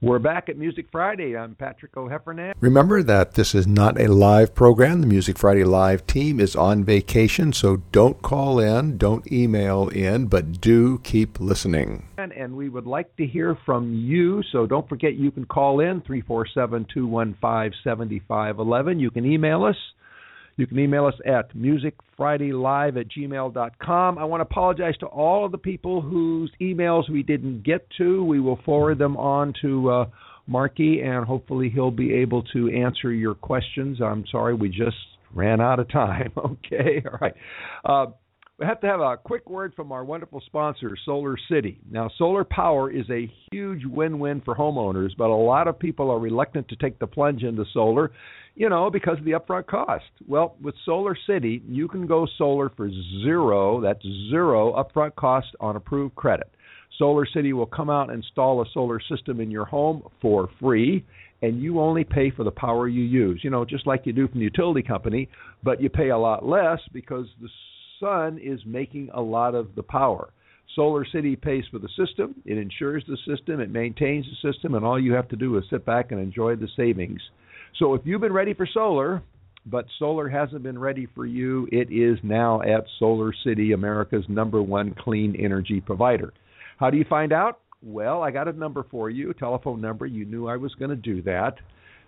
We're 0.00 0.20
back 0.20 0.48
at 0.48 0.56
Music 0.56 0.86
Friday. 0.92 1.36
I'm 1.36 1.56
Patrick 1.56 1.96
O'Heffernan. 1.96 2.52
Remember 2.60 3.02
that 3.02 3.34
this 3.34 3.52
is 3.52 3.66
not 3.66 4.00
a 4.00 4.06
live 4.06 4.54
program. 4.54 5.00
The 5.00 5.08
Music 5.08 5.36
Friday 5.36 5.64
Live 5.64 6.06
team 6.06 6.38
is 6.38 6.54
on 6.54 6.84
vacation, 6.84 7.52
so 7.52 7.78
don't 7.90 8.22
call 8.22 8.60
in, 8.60 8.96
don't 8.96 9.26
email 9.32 9.88
in, 9.88 10.26
but 10.26 10.60
do 10.60 10.98
keep 10.98 11.40
listening. 11.40 12.06
And 12.16 12.56
we 12.56 12.68
would 12.68 12.86
like 12.86 13.16
to 13.16 13.26
hear 13.26 13.58
from 13.66 13.92
you, 13.92 14.40
so 14.52 14.68
don't 14.68 14.88
forget 14.88 15.14
you 15.14 15.32
can 15.32 15.46
call 15.46 15.80
in 15.80 16.00
347 16.02 16.86
215 16.94 17.80
7511. 17.82 19.00
You 19.00 19.10
can 19.10 19.24
email 19.26 19.64
us. 19.64 19.76
You 20.58 20.66
can 20.66 20.78
email 20.80 21.06
us 21.06 21.14
at 21.24 21.56
musicfridaylive 21.56 23.00
at 23.00 23.06
gmail.com. 23.08 24.18
I 24.18 24.24
want 24.24 24.40
to 24.40 24.42
apologize 24.42 24.96
to 24.98 25.06
all 25.06 25.46
of 25.46 25.52
the 25.52 25.58
people 25.58 26.00
whose 26.00 26.50
emails 26.60 27.08
we 27.08 27.22
didn't 27.22 27.62
get 27.62 27.86
to. 27.98 28.24
We 28.24 28.40
will 28.40 28.58
forward 28.64 28.98
them 28.98 29.16
on 29.16 29.54
to 29.62 29.88
uh, 29.88 30.04
Marky, 30.48 31.00
and 31.00 31.24
hopefully 31.24 31.70
he'll 31.70 31.92
be 31.92 32.12
able 32.12 32.42
to 32.54 32.70
answer 32.70 33.12
your 33.12 33.36
questions. 33.36 34.00
I'm 34.02 34.24
sorry, 34.32 34.54
we 34.54 34.68
just 34.68 34.96
ran 35.32 35.60
out 35.60 35.78
of 35.78 35.88
time. 35.90 36.32
Okay, 36.36 37.04
all 37.06 37.18
right. 37.20 37.34
Uh, 37.84 38.06
we 38.58 38.66
have 38.66 38.80
to 38.80 38.88
have 38.88 39.00
a 39.00 39.16
quick 39.16 39.48
word 39.48 39.72
from 39.76 39.92
our 39.92 40.04
wonderful 40.04 40.42
sponsor, 40.44 40.96
Solar 41.04 41.36
City. 41.48 41.78
Now, 41.88 42.10
solar 42.18 42.42
power 42.42 42.90
is 42.90 43.08
a 43.08 43.32
huge 43.52 43.84
win 43.84 44.18
win 44.18 44.42
for 44.44 44.56
homeowners, 44.56 45.10
but 45.16 45.30
a 45.30 45.34
lot 45.34 45.68
of 45.68 45.78
people 45.78 46.10
are 46.10 46.18
reluctant 46.18 46.66
to 46.68 46.76
take 46.76 46.98
the 46.98 47.06
plunge 47.06 47.44
into 47.44 47.64
solar, 47.72 48.10
you 48.56 48.68
know, 48.68 48.90
because 48.90 49.16
of 49.18 49.24
the 49.24 49.32
upfront 49.32 49.68
cost. 49.68 50.06
Well, 50.26 50.56
with 50.60 50.74
Solar 50.84 51.16
City, 51.24 51.62
you 51.68 51.86
can 51.86 52.08
go 52.08 52.26
solar 52.36 52.68
for 52.70 52.90
zero, 53.22 53.80
that's 53.80 54.02
zero 54.28 54.72
upfront 54.72 55.14
cost 55.14 55.48
on 55.60 55.76
approved 55.76 56.16
credit. 56.16 56.50
Solar 56.98 57.26
City 57.26 57.52
will 57.52 57.66
come 57.66 57.90
out 57.90 58.10
and 58.10 58.24
install 58.24 58.60
a 58.60 58.66
solar 58.74 59.00
system 59.08 59.40
in 59.40 59.52
your 59.52 59.66
home 59.66 60.02
for 60.20 60.48
free, 60.58 61.04
and 61.42 61.62
you 61.62 61.78
only 61.78 62.02
pay 62.02 62.32
for 62.32 62.42
the 62.42 62.50
power 62.50 62.88
you 62.88 63.04
use. 63.04 63.38
You 63.44 63.50
know, 63.50 63.64
just 63.64 63.86
like 63.86 64.04
you 64.04 64.12
do 64.12 64.26
from 64.26 64.40
the 64.40 64.44
utility 64.44 64.82
company, 64.82 65.28
but 65.62 65.80
you 65.80 65.88
pay 65.88 66.08
a 66.08 66.18
lot 66.18 66.44
less 66.44 66.80
because 66.92 67.26
the 67.40 67.48
sun 68.00 68.38
is 68.42 68.60
making 68.66 69.10
a 69.14 69.20
lot 69.20 69.54
of 69.54 69.74
the 69.74 69.82
power. 69.82 70.30
Solar 70.74 71.04
City 71.06 71.34
pays 71.34 71.64
for 71.70 71.78
the 71.78 71.88
system, 71.96 72.34
it 72.44 72.58
insures 72.58 73.02
the 73.08 73.16
system, 73.26 73.60
it 73.60 73.70
maintains 73.70 74.26
the 74.26 74.52
system, 74.52 74.74
and 74.74 74.84
all 74.84 75.00
you 75.00 75.12
have 75.12 75.28
to 75.28 75.36
do 75.36 75.56
is 75.56 75.64
sit 75.70 75.84
back 75.84 76.12
and 76.12 76.20
enjoy 76.20 76.56
the 76.56 76.68
savings. 76.76 77.20
So 77.78 77.94
if 77.94 78.02
you've 78.04 78.20
been 78.20 78.32
ready 78.32 78.54
for 78.54 78.68
solar, 78.72 79.22
but 79.66 79.86
solar 79.98 80.28
hasn't 80.28 80.62
been 80.62 80.78
ready 80.78 81.06
for 81.14 81.26
you, 81.26 81.68
it 81.72 81.90
is 81.90 82.18
now 82.22 82.62
at 82.62 82.84
Solar 82.98 83.32
City, 83.44 83.72
America's 83.72 84.24
number 84.28 84.62
one 84.62 84.94
clean 84.98 85.36
energy 85.36 85.80
provider. 85.80 86.32
How 86.78 86.90
do 86.90 86.96
you 86.96 87.04
find 87.08 87.32
out? 87.32 87.60
Well, 87.82 88.22
I 88.22 88.30
got 88.30 88.48
a 88.48 88.52
number 88.52 88.84
for 88.90 89.10
you, 89.10 89.32
telephone 89.34 89.80
number. 89.80 90.06
You 90.06 90.24
knew 90.24 90.48
I 90.48 90.56
was 90.56 90.74
going 90.74 90.90
to 90.90 90.96
do 90.96 91.22
that. 91.22 91.54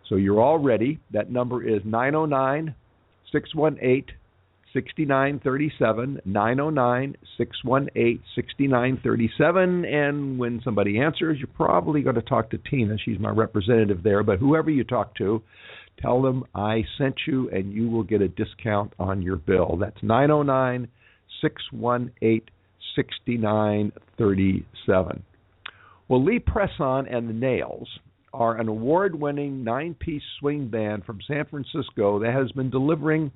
So 0.08 0.16
you're 0.16 0.40
all 0.40 0.58
ready. 0.58 0.98
That 1.12 1.30
number 1.30 1.66
is 1.66 1.82
909 1.84 2.74
618 3.32 4.16
6937 4.72 6.20
909 6.24 7.16
618 7.36 8.22
6937 8.34 9.84
and 9.84 10.38
when 10.38 10.62
somebody 10.64 10.98
answers 11.00 11.38
you're 11.38 11.48
probably 11.48 12.00
going 12.02 12.14
to 12.14 12.22
talk 12.22 12.50
to 12.50 12.58
Tina. 12.58 12.96
She's 13.04 13.18
my 13.18 13.30
representative 13.30 14.02
there. 14.02 14.22
But 14.22 14.38
whoever 14.38 14.70
you 14.70 14.84
talk 14.84 15.14
to 15.16 15.42
tell 16.00 16.22
them 16.22 16.44
I 16.54 16.84
sent 16.98 17.16
you 17.26 17.50
and 17.50 17.72
you 17.72 17.90
will 17.90 18.04
get 18.04 18.22
a 18.22 18.28
discount 18.28 18.92
on 18.98 19.22
your 19.22 19.36
bill. 19.36 19.76
That's 19.80 20.02
909 20.02 20.88
618 21.40 22.42
6937 22.96 25.22
well 26.08 26.24
Lee 26.24 26.40
Presson 26.40 27.14
and 27.14 27.28
the 27.28 27.32
Nails 27.32 27.88
are 28.32 28.58
an 28.58 28.68
award-winning 28.68 29.64
nine-piece 29.64 30.22
swing 30.38 30.68
band 30.68 31.04
from 31.04 31.18
San 31.26 31.44
Francisco 31.46 32.20
that 32.20 32.32
has 32.32 32.52
been 32.52 32.70
delivering 32.70 33.32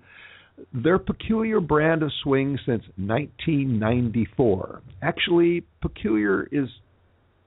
their 0.72 0.98
peculiar 0.98 1.60
brand 1.60 2.02
of 2.02 2.10
swing 2.22 2.58
since 2.64 2.82
1994. 2.96 4.82
Actually, 5.02 5.64
peculiar 5.80 6.48
is 6.52 6.68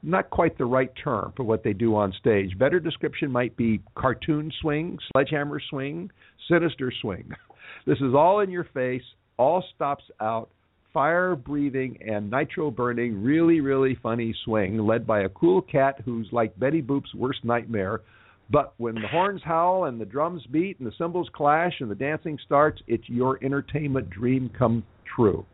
not 0.03 0.29
quite 0.29 0.57
the 0.57 0.65
right 0.65 0.91
term 1.03 1.33
for 1.35 1.43
what 1.43 1.63
they 1.63 1.73
do 1.73 1.95
on 1.95 2.13
stage. 2.19 2.57
Better 2.57 2.79
description 2.79 3.31
might 3.31 3.55
be 3.57 3.81
cartoon 3.95 4.51
swing, 4.61 4.97
sledgehammer 5.11 5.59
swing, 5.69 6.11
sinister 6.49 6.91
swing. 7.01 7.29
This 7.85 7.97
is 7.99 8.13
all 8.13 8.39
in 8.41 8.49
your 8.49 8.65
face, 8.73 9.03
all 9.37 9.63
stops 9.75 10.03
out, 10.19 10.49
fire 10.93 11.35
breathing 11.35 11.97
and 12.05 12.29
nitro 12.29 12.71
burning, 12.71 13.21
really, 13.21 13.61
really 13.61 13.97
funny 14.01 14.35
swing 14.43 14.77
led 14.79 15.05
by 15.05 15.21
a 15.21 15.29
cool 15.29 15.61
cat 15.61 16.01
who's 16.03 16.27
like 16.31 16.57
Betty 16.59 16.81
Boop's 16.81 17.13
worst 17.13 17.45
nightmare 17.45 18.01
but 18.49 18.73
when 18.77 18.95
the 18.95 19.07
horns 19.07 19.41
howl 19.43 19.85
and 19.85 19.99
the 19.99 20.05
drums 20.05 20.43
beat 20.51 20.79
and 20.79 20.87
the 20.87 20.93
cymbals 20.97 21.29
clash 21.33 21.73
and 21.79 21.91
the 21.91 21.95
dancing 21.95 22.37
starts, 22.45 22.81
it's 22.87 23.07
your 23.07 23.43
entertainment 23.43 24.09
dream 24.09 24.49
come 24.57 24.83
true. 25.15 25.45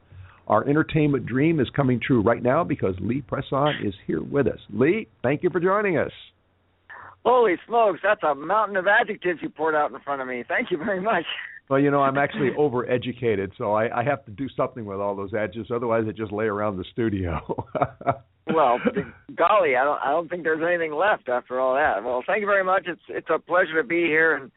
Our 0.48 0.68
entertainment 0.68 1.26
dream 1.26 1.60
is 1.60 1.70
coming 1.76 2.00
true 2.06 2.22
right 2.22 2.44
now 2.44 2.64
because 2.64 2.96
Lee 3.00 3.24
Presson 3.30 3.86
is 3.86 3.94
here 4.06 4.22
with 4.22 4.48
us. 4.48 4.60
Lee, 4.70 5.08
thank 5.24 5.42
you 5.42 5.50
for 5.50 5.60
joining 5.60 5.98
us. 5.98 6.12
Holy 7.26 7.56
smokes, 7.66 8.02
that's 8.04 8.22
a 8.24 8.36
mountain 8.36 8.76
of 8.76 8.86
adjectives 8.86 9.40
you 9.42 9.50
poured 9.50 9.76
out 9.76 9.92
in 9.92 10.00
front 10.02 10.22
of 10.22 10.28
me. 10.28 10.44
Thank 10.48 10.72
you 10.72 10.78
very 10.78 11.00
much. 11.00 11.24
Well, 11.74 11.82
you 11.82 11.90
know, 11.90 12.02
I'm 12.04 12.20
actually 12.20 12.52
overeducated, 12.52 13.54
so 13.58 13.74
I, 13.74 14.02
I 14.02 14.04
have 14.04 14.24
to 14.26 14.32
do 14.32 14.48
something 14.56 14.86
with 14.86 15.00
all 15.00 15.16
those 15.16 15.34
adjectives. 15.34 15.72
Otherwise, 15.74 16.04
I 16.08 16.12
just 16.12 16.32
lay 16.32 16.46
around 16.46 16.78
the 16.78 16.86
studio. 16.92 17.40
well, 18.54 18.78
golly, 19.36 19.76
I 19.76 19.84
don't 19.84 20.00
I 20.00 20.12
don't 20.12 20.30
think 20.30 20.44
there's 20.44 20.62
anything 20.62 20.94
left 20.94 21.30
after 21.30 21.60
all 21.60 21.74
that. 21.74 22.04
Well, 22.04 22.24
thank 22.28 22.42
you 22.42 22.46
very 22.46 22.64
much. 22.64 22.84
It's 22.86 23.02
it's 23.10 23.28
a 23.34 23.40
pleasure 23.40 23.82
to 23.82 23.88
be 23.88 24.04
here 24.04 24.36
and 24.36 24.52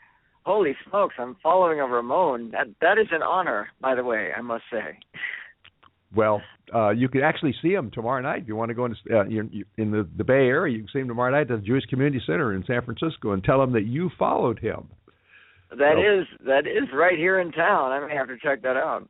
holy 0.45 0.77
smokes, 0.91 1.15
I'm 1.19 1.39
following 1.43 1.81
a 1.81 1.87
Ramone. 1.87 2.51
That 2.51 2.67
that 2.83 2.99
is 2.99 3.07
an 3.13 3.23
honor, 3.23 3.69
by 3.81 3.95
the 3.95 4.05
way, 4.05 4.29
I 4.37 4.43
must 4.43 4.65
say. 4.71 4.99
Well, 6.15 6.43
uh, 6.75 6.91
you 6.91 7.09
can 7.09 7.23
actually 7.23 7.55
see 7.63 7.73
him 7.73 7.91
tomorrow 7.95 8.21
night 8.21 8.43
if 8.43 8.49
you 8.49 8.57
want 8.57 8.69
to 8.69 8.75
go 8.75 8.85
into 8.85 8.99
uh, 9.11 9.25
in 9.25 9.91
the 9.91 10.07
the 10.19 10.25
Bay 10.25 10.49
Area. 10.49 10.77
You 10.77 10.81
can 10.81 10.89
see 10.93 10.99
him 10.99 11.09
tomorrow 11.09 11.33
night 11.33 11.51
at 11.51 11.61
the 11.61 11.67
Jewish 11.67 11.87
Community 11.87 12.21
Center 12.27 12.53
in 12.53 12.63
San 12.67 12.83
Francisco 12.83 13.33
and 13.33 13.43
tell 13.43 13.63
him 13.63 13.73
that 13.73 13.87
you 13.87 14.11
followed 14.19 14.59
him. 14.59 14.91
That 15.71 15.95
so, 15.97 16.21
is 16.21 16.47
that 16.47 16.67
is 16.67 16.89
right 16.95 17.19
here 17.19 17.41
in 17.41 17.53
town. 17.53 17.93
I 17.93 18.07
may 18.07 18.15
have 18.15 18.29
to 18.29 18.37
check 18.43 18.63
that 18.63 18.77
out. 18.77 19.09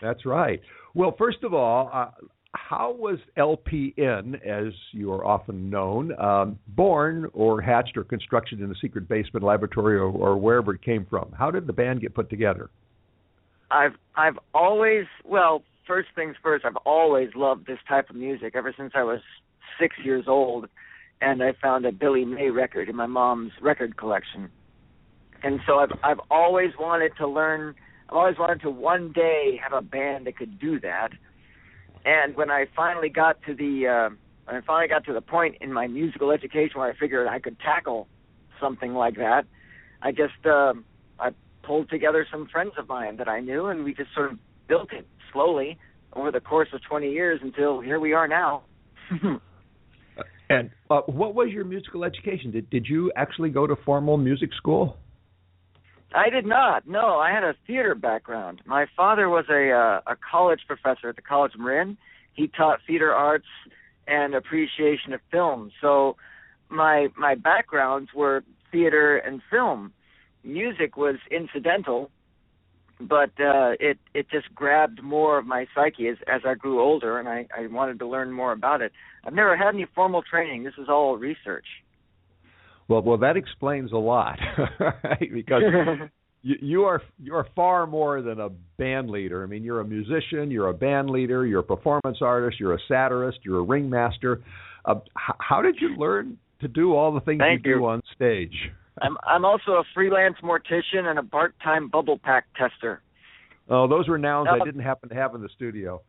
That's 0.00 0.24
right. 0.24 0.60
Well, 0.94 1.14
first 1.18 1.42
of 1.42 1.52
all, 1.52 1.90
uh, 1.92 2.10
how 2.52 2.92
was 2.92 3.18
LPN, 3.36 4.34
as 4.46 4.72
you 4.92 5.12
are 5.12 5.24
often 5.24 5.68
known, 5.68 6.18
um, 6.18 6.58
born 6.68 7.28
or 7.34 7.60
hatched 7.60 7.96
or 7.96 8.04
constructed 8.04 8.60
in 8.60 8.70
a 8.70 8.74
secret 8.80 9.08
basement 9.08 9.44
laboratory 9.44 9.96
or, 9.96 10.06
or 10.06 10.36
wherever 10.36 10.74
it 10.74 10.82
came 10.82 11.06
from? 11.08 11.32
How 11.36 11.50
did 11.50 11.66
the 11.66 11.72
band 11.72 12.00
get 12.00 12.14
put 12.14 12.30
together? 12.30 12.70
I've 13.70 13.94
I've 14.14 14.38
always 14.54 15.06
well, 15.24 15.62
first 15.86 16.08
things 16.14 16.36
first, 16.42 16.64
I've 16.64 16.76
always 16.84 17.30
loved 17.34 17.66
this 17.66 17.78
type 17.88 18.10
of 18.10 18.16
music 18.16 18.54
ever 18.54 18.72
since 18.76 18.92
I 18.94 19.02
was 19.02 19.20
six 19.80 19.96
years 20.04 20.24
old, 20.28 20.68
and 21.20 21.42
I 21.42 21.52
found 21.60 21.84
a 21.84 21.92
Billy 21.92 22.24
May 22.24 22.50
record 22.50 22.88
in 22.88 22.96
my 22.96 23.06
mom's 23.06 23.52
record 23.60 23.96
collection, 23.96 24.50
and 25.42 25.60
so 25.66 25.78
I've 25.78 25.92
I've 26.02 26.20
always 26.30 26.70
wanted 26.78 27.12
to 27.18 27.26
learn. 27.26 27.74
I've 28.08 28.16
always 28.16 28.38
wanted 28.38 28.60
to 28.62 28.70
one 28.70 29.12
day 29.12 29.60
have 29.62 29.72
a 29.72 29.82
band 29.82 30.26
that 30.26 30.36
could 30.36 30.58
do 30.58 30.78
that 30.80 31.10
and 32.06 32.36
when 32.36 32.50
I 32.50 32.66
finally 32.74 33.08
got 33.08 33.42
to 33.46 33.54
the 33.54 33.88
uh, 33.88 34.14
when 34.44 34.56
I 34.56 34.60
finally 34.64 34.88
got 34.88 35.04
to 35.06 35.12
the 35.12 35.20
point 35.20 35.56
in 35.60 35.72
my 35.72 35.88
musical 35.88 36.30
education 36.30 36.78
where 36.78 36.88
I 36.88 36.96
figured 36.96 37.26
I 37.26 37.40
could 37.40 37.58
tackle 37.58 38.06
something 38.60 38.94
like 38.94 39.16
that, 39.16 39.44
I 40.00 40.12
just 40.12 40.46
uh, 40.46 40.74
I 41.18 41.30
pulled 41.64 41.90
together 41.90 42.24
some 42.30 42.46
friends 42.46 42.72
of 42.78 42.88
mine 42.88 43.16
that 43.16 43.28
I 43.28 43.40
knew, 43.40 43.66
and 43.66 43.84
we 43.84 43.92
just 43.92 44.14
sort 44.14 44.30
of 44.32 44.38
built 44.68 44.92
it 44.92 45.04
slowly 45.32 45.78
over 46.12 46.30
the 46.30 46.40
course 46.40 46.68
of 46.72 46.80
20 46.88 47.10
years 47.10 47.40
until 47.42 47.80
here 47.80 47.98
we 47.98 48.12
are 48.12 48.28
now. 48.28 48.62
and 50.48 50.70
uh, 50.88 51.00
what 51.06 51.34
was 51.34 51.48
your 51.50 51.64
musical 51.64 52.04
education? 52.04 52.52
Did 52.52 52.70
did 52.70 52.86
you 52.88 53.10
actually 53.16 53.50
go 53.50 53.66
to 53.66 53.74
formal 53.84 54.16
music 54.16 54.50
school? 54.56 54.96
I 56.14 56.30
did 56.30 56.46
not. 56.46 56.86
No, 56.86 57.18
I 57.18 57.30
had 57.32 57.42
a 57.42 57.54
theater 57.66 57.94
background. 57.94 58.62
My 58.64 58.86
father 58.96 59.28
was 59.28 59.46
a 59.50 59.70
uh, 59.70 60.12
a 60.12 60.16
college 60.16 60.60
professor 60.66 61.08
at 61.08 61.16
the 61.16 61.22
College 61.22 61.54
of 61.54 61.60
Marin. 61.60 61.96
He 62.34 62.48
taught 62.48 62.80
theater 62.86 63.12
arts 63.12 63.46
and 64.06 64.34
appreciation 64.34 65.12
of 65.12 65.20
film. 65.30 65.70
So 65.80 66.16
my 66.68 67.08
my 67.16 67.34
backgrounds 67.34 68.10
were 68.14 68.44
theater 68.70 69.16
and 69.16 69.42
film. 69.50 69.92
Music 70.44 70.96
was 70.96 71.16
incidental, 71.30 72.10
but 73.00 73.30
uh, 73.40 73.72
it 73.80 73.98
it 74.14 74.30
just 74.30 74.54
grabbed 74.54 75.02
more 75.02 75.38
of 75.38 75.46
my 75.46 75.66
psyche 75.74 76.08
as 76.08 76.18
as 76.28 76.42
I 76.46 76.54
grew 76.54 76.80
older, 76.80 77.18
and 77.18 77.28
I 77.28 77.46
I 77.56 77.66
wanted 77.66 77.98
to 77.98 78.06
learn 78.06 78.32
more 78.32 78.52
about 78.52 78.80
it. 78.80 78.92
I've 79.24 79.34
never 79.34 79.56
had 79.56 79.74
any 79.74 79.86
formal 79.94 80.22
training. 80.22 80.62
This 80.62 80.74
is 80.78 80.88
all 80.88 81.16
research. 81.16 81.66
Well, 82.88 83.02
well, 83.02 83.18
that 83.18 83.36
explains 83.36 83.92
a 83.92 83.96
lot, 83.96 84.38
right? 84.80 85.30
Because 85.32 85.62
you, 86.42 86.54
you 86.60 86.84
are 86.84 87.02
you 87.20 87.34
are 87.34 87.46
far 87.56 87.86
more 87.86 88.22
than 88.22 88.38
a 88.40 88.50
band 88.78 89.10
leader. 89.10 89.42
I 89.42 89.46
mean, 89.46 89.64
you're 89.64 89.80
a 89.80 89.84
musician, 89.84 90.50
you're 90.50 90.68
a 90.68 90.74
band 90.74 91.10
leader, 91.10 91.44
you're 91.46 91.60
a 91.60 91.64
performance 91.64 92.18
artist, 92.20 92.60
you're 92.60 92.74
a 92.74 92.78
satirist, 92.88 93.40
you're 93.42 93.58
a 93.58 93.62
ringmaster. 93.62 94.42
Uh, 94.84 94.94
h- 94.96 95.36
how 95.40 95.60
did 95.62 95.76
you 95.80 95.96
learn 95.96 96.38
to 96.60 96.68
do 96.68 96.94
all 96.94 97.12
the 97.12 97.20
things 97.20 97.40
Thank 97.40 97.66
you 97.66 97.78
do 97.78 97.86
on 97.86 98.02
stage? 98.14 98.54
I'm 99.02 99.16
I'm 99.26 99.44
also 99.44 99.72
a 99.72 99.84
freelance 99.92 100.36
mortician 100.42 101.04
and 101.04 101.18
a 101.18 101.22
part-time 101.22 101.88
bubble 101.88 102.18
pack 102.22 102.46
tester. 102.56 103.02
Oh, 103.68 103.88
those 103.88 104.08
were 104.08 104.16
nouns 104.16 104.48
I 104.50 104.64
didn't 104.64 104.82
happen 104.82 105.08
to 105.08 105.14
have 105.14 105.34
in 105.34 105.42
the 105.42 105.48
studio. 105.54 106.00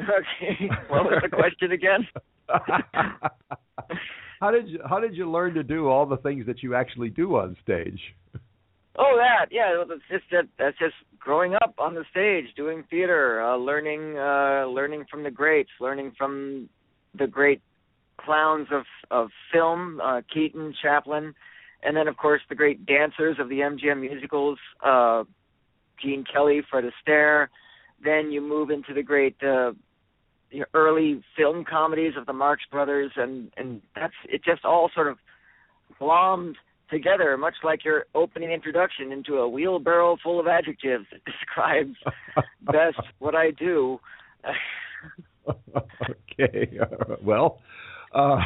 Okay, 0.00 0.70
what 0.88 1.04
was 1.04 1.20
the 1.22 1.28
question 1.28 1.72
again? 1.72 2.06
How 4.42 4.50
did 4.50 4.68
you 4.68 4.80
how 4.90 4.98
did 4.98 5.14
you 5.14 5.30
learn 5.30 5.54
to 5.54 5.62
do 5.62 5.86
all 5.86 6.04
the 6.04 6.16
things 6.16 6.46
that 6.46 6.64
you 6.64 6.74
actually 6.74 7.10
do 7.10 7.36
on 7.36 7.56
stage? 7.62 8.00
Oh, 8.98 9.16
that 9.16 9.46
yeah. 9.52 9.84
That's 9.88 10.00
just 10.10 10.24
that. 10.32 10.48
That's 10.58 10.76
just 10.78 10.94
growing 11.18 11.54
up 11.54 11.74
on 11.78 11.94
the 11.94 12.04
stage, 12.10 12.46
doing 12.56 12.82
theater, 12.90 13.40
uh, 13.40 13.56
learning, 13.56 14.18
uh, 14.18 14.66
learning 14.66 15.04
from 15.08 15.22
the 15.22 15.30
greats, 15.30 15.70
learning 15.80 16.12
from 16.18 16.68
the 17.16 17.28
great 17.28 17.62
clowns 18.18 18.66
of 18.72 18.82
of 19.12 19.28
film, 19.52 20.00
uh, 20.02 20.22
Keaton, 20.34 20.74
Chaplin, 20.82 21.34
and 21.84 21.96
then 21.96 22.08
of 22.08 22.16
course 22.16 22.40
the 22.48 22.56
great 22.56 22.84
dancers 22.84 23.36
of 23.38 23.48
the 23.48 23.60
MGM 23.60 24.00
musicals, 24.00 24.58
uh, 24.84 25.22
Gene 26.02 26.24
Kelly, 26.30 26.62
Fred 26.68 26.84
Astaire. 26.84 27.46
Then 28.02 28.32
you 28.32 28.40
move 28.40 28.70
into 28.70 28.92
the 28.92 29.04
great 29.04 29.36
uh, 29.40 29.70
early 30.74 31.22
film 31.36 31.64
comedies 31.68 32.14
of 32.16 32.26
the 32.26 32.32
Marx 32.32 32.62
Brothers, 32.70 33.12
and 33.16 33.50
and 33.56 33.80
that's 33.94 34.14
it. 34.28 34.42
Just 34.44 34.64
all 34.64 34.90
sort 34.94 35.08
of 35.08 35.18
glommed 36.00 36.54
together, 36.90 37.36
much 37.36 37.54
like 37.64 37.84
your 37.84 38.04
opening 38.14 38.50
introduction 38.50 39.12
into 39.12 39.36
a 39.36 39.48
wheelbarrow 39.48 40.16
full 40.22 40.38
of 40.38 40.46
adjectives 40.46 41.06
that 41.10 41.24
describes 41.32 41.96
best 42.62 43.00
what 43.18 43.34
I 43.34 43.50
do. 43.50 43.98
okay. 46.38 46.78
well, 47.22 47.60
uh, 48.14 48.42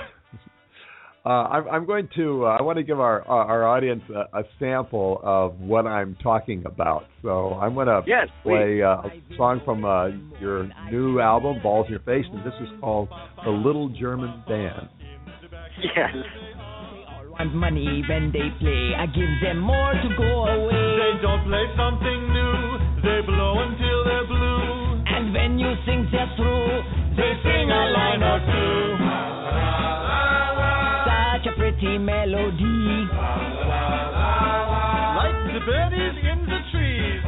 uh, 1.26 1.28
I'm, 1.28 1.68
I'm 1.68 1.86
going 1.86 2.08
to. 2.14 2.46
Uh, 2.46 2.56
I 2.56 2.62
want 2.62 2.78
to 2.78 2.84
give 2.84 3.00
our 3.00 3.26
our 3.26 3.66
audience 3.66 4.02
a, 4.14 4.38
a 4.38 4.42
sample 4.60 5.20
of 5.24 5.58
what 5.58 5.84
I'm 5.84 6.16
talking 6.22 6.62
about. 6.64 7.06
So 7.22 7.54
I'm 7.54 7.74
going 7.74 7.88
to 7.88 8.02
Yes, 8.06 8.28
play 8.44 8.80
uh, 8.80 9.02
a 9.02 9.10
song 9.36 9.60
from 9.64 9.84
uh, 9.84 10.08
your 10.40 10.70
new 10.92 11.18
album, 11.18 11.56
"Balls 11.64 11.86
in 11.88 11.92
Your 11.98 12.00
Face," 12.06 12.24
and 12.32 12.46
this 12.46 12.54
is 12.60 12.68
called 12.80 13.08
"The 13.44 13.50
Little 13.50 13.88
German 13.88 14.44
Band." 14.46 14.88
yes. 15.82 16.14
want 17.26 17.54
money 17.54 18.04
when 18.08 18.30
they 18.30 18.46
play. 18.60 18.94
I 18.96 19.06
give 19.06 19.32
them 19.42 19.58
more 19.58 19.92
to 19.92 20.08
go 20.16 20.46
away. 20.46 20.78
They 20.78 21.20
don't 21.26 21.42
play 21.42 21.66
something 21.76 22.20
new. 22.32 22.56
They 23.02 23.20
blow 23.26 23.66
until 23.66 23.98
they're 24.04 24.26
blue. 24.30 25.02
And 25.10 25.34
when 25.34 25.58
you 25.58 25.74
sing 25.84 26.06
just 26.08 26.36
through, 26.38 26.82
They 27.16 27.32
sing 27.42 27.66
a 27.72 27.82
line 27.96 28.22
or 28.22 28.38
two. 28.46 28.85
melody. 32.26 33.06
Like 35.16 35.38
the 35.54 35.60
birdies 35.64 36.16
in 36.22 36.46
the 36.46 36.60
trees. 36.72 37.22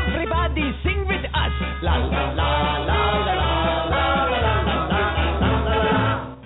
Everybody 0.00 0.72
sing 0.84 1.06
with 1.06 1.24
us. 1.26 1.54
La 1.82 1.96
la 1.96 2.32
la 2.32 2.50
la 2.84 3.00
la 3.24 3.40
la 3.40 3.50
la 3.50 4.40
la 4.40 4.56
la 4.60 5.06
la 5.40 5.54
la 5.66 5.76
la. 5.76 6.36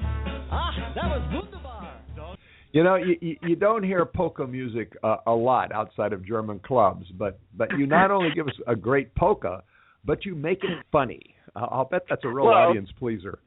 Ah, 0.51 0.72
that 0.95 1.07
was 1.07 1.22
wunderbar. 1.32 2.37
You 2.72 2.82
know, 2.82 2.97
you, 2.97 3.37
you 3.43 3.57
don't 3.57 3.85
hear 3.85 4.05
polka 4.05 4.47
music 4.47 4.93
a 5.26 5.32
lot 5.32 5.72
outside 5.72 6.12
of 6.12 6.24
German 6.26 6.59
clubs, 6.61 7.07
but 7.16 7.39
but 7.57 7.68
you 7.78 7.87
not 7.87 8.11
only 8.11 8.30
give 8.35 8.49
us 8.49 8.55
a 8.66 8.74
great 8.74 9.14
polka, 9.14 9.62
but 10.05 10.24
you 10.24 10.35
make 10.35 10.64
it 10.64 10.85
funny. 10.91 11.35
I'll 11.57 11.85
bet 11.85 12.03
that's 12.09 12.24
a 12.24 12.28
real 12.28 12.47
well, 12.47 12.55
audience 12.55 12.89
pleaser. 12.99 13.39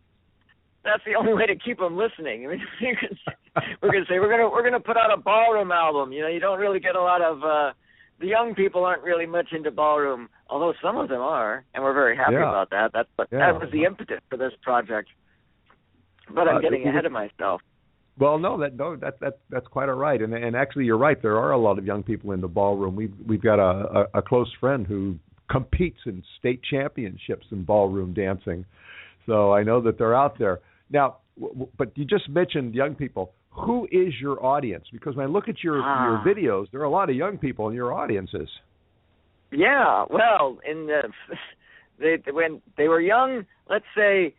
That's 0.88 1.04
the 1.06 1.16
only 1.16 1.34
way 1.34 1.46
to 1.46 1.56
keep 1.56 1.80
them 1.80 1.98
listening. 1.98 2.46
I 2.48 2.50
mean, 2.52 2.62
you 2.80 2.96
can, 3.00 3.18
we're 3.82 3.92
gonna 3.92 4.06
say 4.10 4.20
we're 4.20 4.30
gonna 4.32 4.50
we're 4.50 4.64
gonna 4.64 4.80
put 4.80 4.96
out 4.96 5.12
a 5.14 5.18
ballroom 5.18 5.72
album. 5.72 6.14
You 6.14 6.22
know, 6.22 6.30
you 6.30 6.40
don't 6.40 6.60
really 6.60 6.80
get 6.80 6.96
a 6.96 7.02
lot 7.02 7.22
of 7.22 7.44
uh 7.44 7.74
the 8.20 8.28
young 8.28 8.56
people 8.56 8.84
aren't 8.86 9.04
really 9.04 9.26
much 9.28 9.50
into 9.52 9.70
ballroom, 9.70 10.30
although 10.50 10.74
some 10.82 10.98
of 10.98 11.10
them 11.10 11.22
are, 11.22 11.64
and 11.76 11.84
we're 11.84 11.94
very 11.94 12.16
happy 12.18 12.34
Yeah. 12.34 12.50
about 12.50 12.70
that. 12.72 12.92
That's 12.94 13.10
what 13.18 13.28
Yeah. 13.32 13.52
that 13.52 13.60
was 13.62 13.70
the 13.72 13.84
impetus 13.84 14.22
for 14.30 14.38
this 14.38 14.54
project. 14.64 15.10
But 16.34 16.48
I'm 16.48 16.58
Uh, 16.58 16.62
getting 16.62 16.88
ahead 16.88 17.06
of 17.06 17.12
myself. 17.12 17.62
Well, 18.18 18.40
no, 18.40 18.58
that 18.58 18.76
no, 18.76 18.96
that 18.96 19.20
that 19.20 19.40
that's 19.50 19.68
quite 19.68 19.90
all 19.90 19.96
right. 19.96 20.22
And 20.22 20.34
and 20.34 20.56
actually, 20.56 20.86
you're 20.86 20.98
right. 20.98 21.22
There 21.22 21.38
are 21.38 21.52
a 21.52 21.58
lot 21.58 21.78
of 21.78 21.86
young 21.86 22.02
people 22.04 22.32
in 22.32 22.42
the 22.42 22.48
ballroom. 22.48 22.96
We've 22.96 23.14
we've 23.28 23.42
got 23.42 23.60
a 23.60 24.08
a, 24.14 24.20
a 24.20 24.22
close 24.22 24.52
friend 24.60 24.88
who 24.88 25.20
competes 25.50 26.00
in 26.06 26.24
state 26.40 26.62
championships 26.64 27.46
in 27.52 27.64
ballroom 27.64 28.14
dancing. 28.14 28.66
So 29.26 29.54
I 29.54 29.64
know 29.64 29.80
that 29.82 29.98
they're 29.98 30.16
out 30.16 30.38
there 30.40 30.60
now. 30.90 31.18
W- 31.40 31.54
w- 31.54 31.72
but 31.78 31.96
you 31.98 32.06
just 32.06 32.28
mentioned 32.30 32.74
young 32.76 32.96
people. 32.96 33.34
Who 33.52 33.88
is 33.92 34.14
your 34.20 34.44
audience? 34.46 34.86
Because 34.92 35.16
when 35.16 35.26
I 35.26 35.30
look 35.30 35.48
at 35.50 35.64
your 35.64 35.82
Ah. 35.84 36.06
your 36.08 36.36
videos, 36.36 36.70
there 36.72 36.82
are 36.82 36.86
a 36.86 36.90
lot 36.90 37.10
of 37.10 37.16
young 37.16 37.38
people 37.38 37.70
in 37.70 37.76
your 37.76 37.94
audiences. 37.94 38.50
Yeah, 39.52 40.06
well, 40.10 40.60
in 40.70 40.88
the 40.88 41.02
they 42.00 42.32
when 42.32 42.62
they 42.78 42.88
were 42.88 43.02
young, 43.02 43.46
let's 43.70 43.86
say 43.96 44.34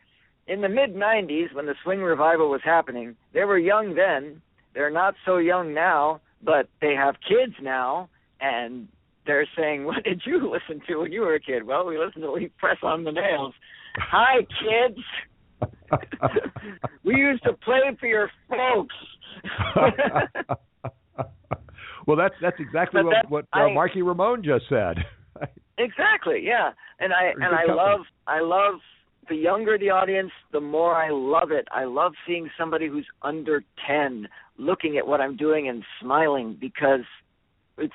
in 0.46 0.60
the 0.60 0.68
mid 0.68 0.94
90s 0.94 1.52
when 1.54 1.66
the 1.66 1.74
swing 1.82 2.00
revival 2.00 2.50
was 2.50 2.60
happening, 2.64 3.16
they 3.32 3.44
were 3.44 3.58
young 3.58 3.94
then. 3.94 4.40
They're 4.74 4.90
not 4.90 5.14
so 5.24 5.38
young 5.38 5.74
now, 5.74 6.20
but 6.42 6.68
they 6.80 6.94
have 6.94 7.16
kids 7.26 7.54
now 7.62 8.08
and 8.40 8.88
they're 9.26 9.46
saying, 9.56 9.84
"What 9.90 10.04
did 10.04 10.22
you 10.24 10.50
listen 10.50 10.80
to 10.86 10.96
when 10.98 11.12
you 11.12 11.22
were 11.22 11.34
a 11.34 11.40
kid?" 11.40 11.64
Well, 11.64 11.86
we 11.86 11.98
listened 11.98 12.22
to 12.22 12.32
Lee 12.32 12.50
Press 12.58 12.78
on 12.82 13.04
the 13.04 13.12
Nails. 13.12 13.54
Hi, 13.96 14.40
kids. 14.42 15.00
we 17.04 17.14
used 17.16 17.42
to 17.44 17.52
play 17.54 17.80
for 17.98 18.06
your 18.06 18.30
folks. 18.48 18.94
well, 22.06 22.16
that's 22.16 22.34
that's 22.40 22.58
exactly 22.60 23.02
But 23.02 23.06
what 23.06 23.30
what 23.30 23.44
uh, 23.54 23.66
I- 23.66 23.74
Marky 23.74 24.02
Ramone 24.02 24.42
just 24.42 24.64
said. 24.68 24.96
Exactly, 25.80 26.40
yeah. 26.42 26.72
And 26.98 27.12
I 27.12 27.26
and 27.36 27.44
I 27.54 27.66
company. 27.66 27.76
love 27.76 28.00
I 28.26 28.40
love 28.40 28.80
the 29.28 29.36
younger 29.36 29.78
the 29.78 29.90
audience, 29.90 30.32
the 30.52 30.60
more 30.60 30.96
I 30.96 31.10
love 31.10 31.52
it. 31.52 31.68
I 31.70 31.84
love 31.84 32.14
seeing 32.26 32.50
somebody 32.58 32.88
who's 32.88 33.06
under 33.22 33.62
10 33.86 34.26
looking 34.58 34.98
at 34.98 35.06
what 35.06 35.20
I'm 35.20 35.36
doing 35.36 35.68
and 35.68 35.84
smiling 36.00 36.56
because 36.60 37.02
it's 37.76 37.94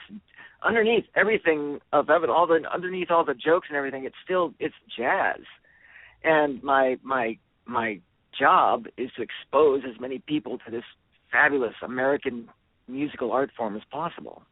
underneath 0.66 1.04
everything 1.18 1.80
of 1.92 2.10
all 2.10 2.48
the 2.48 2.62
underneath 2.74 3.12
all 3.12 3.26
the 3.26 3.34
jokes 3.34 3.68
and 3.70 3.76
everything 3.78 4.06
it's 4.06 4.16
still 4.24 4.54
it's 4.60 4.76
jazz. 4.98 5.42
And 6.24 6.64
my 6.64 6.96
my 7.04 7.38
my 7.66 8.00
job 8.38 8.86
is 8.98 9.10
to 9.18 9.22
expose 9.22 9.82
as 9.88 10.00
many 10.00 10.20
people 10.20 10.58
to 10.60 10.72
this 10.72 10.84
fabulous 11.32 11.74
American 11.84 12.48
musical 12.88 13.32
art 13.32 13.52
form 13.56 13.76
as 13.76 13.82
possible. 13.92 14.44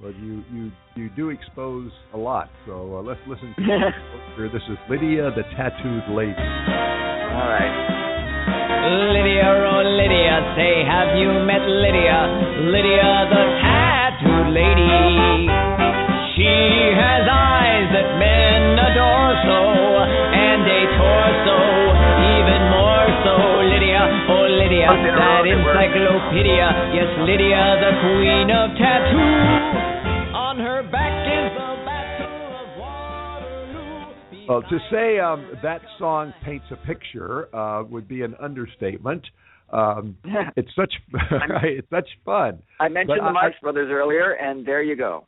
Well, 0.00 0.12
you 0.12 0.42
you 0.52 0.72
you 0.96 1.10
do 1.14 1.30
expose 1.30 1.92
a 2.12 2.16
lot. 2.18 2.50
So 2.66 2.96
uh, 2.96 3.02
let's 3.02 3.20
listen. 3.28 3.54
to 3.56 3.62
Here, 4.36 4.50
This 4.52 4.62
is 4.68 4.76
Lydia, 4.90 5.30
the 5.30 5.44
tattooed 5.54 6.10
lady. 6.10 6.34
All 6.34 7.48
right. 7.48 7.70
Lydia, 9.14 9.46
oh 9.46 9.82
Lydia, 9.86 10.42
say 10.58 10.82
have 10.82 11.14
you 11.16 11.30
met 11.46 11.62
Lydia? 11.62 12.18
Lydia 12.66 13.30
the 13.30 13.44
tattooed 13.62 14.50
lady. 14.50 15.46
She 16.34 16.50
has 16.98 17.22
eyes 17.30 17.51
Lydia, 24.82 25.14
that 25.14 25.46
encyclopedia. 25.46 26.68
Yes, 26.94 27.10
Lydia, 27.22 27.62
the 27.78 27.92
queen 28.02 28.50
of 28.50 28.70
tattoo. 28.76 30.34
On 30.34 30.58
her 30.58 30.82
back 30.90 31.22
is 31.22 31.54
the 31.54 31.84
battle 31.86 32.50
of 32.58 32.78
Waterloo. 32.78 34.48
Well, 34.48 34.62
to 34.62 34.78
say 34.90 35.20
um, 35.20 35.52
that 35.62 35.82
song 35.98 36.32
paints 36.44 36.66
a 36.72 36.76
picture 36.86 37.54
uh, 37.54 37.84
would 37.84 38.08
be 38.08 38.22
an 38.22 38.34
understatement. 38.40 39.24
Um, 39.72 40.16
it's 40.56 40.70
such 40.74 40.92
it's 41.62 41.88
such 41.90 42.08
fun. 42.24 42.60
I 42.80 42.88
mentioned 42.88 43.18
But 43.18 43.24
the 43.24 43.28
I- 43.28 43.32
Marx 43.32 43.56
Brothers 43.62 43.88
earlier, 43.90 44.32
and 44.32 44.66
there 44.66 44.82
you 44.82 44.96
go. 44.96 45.26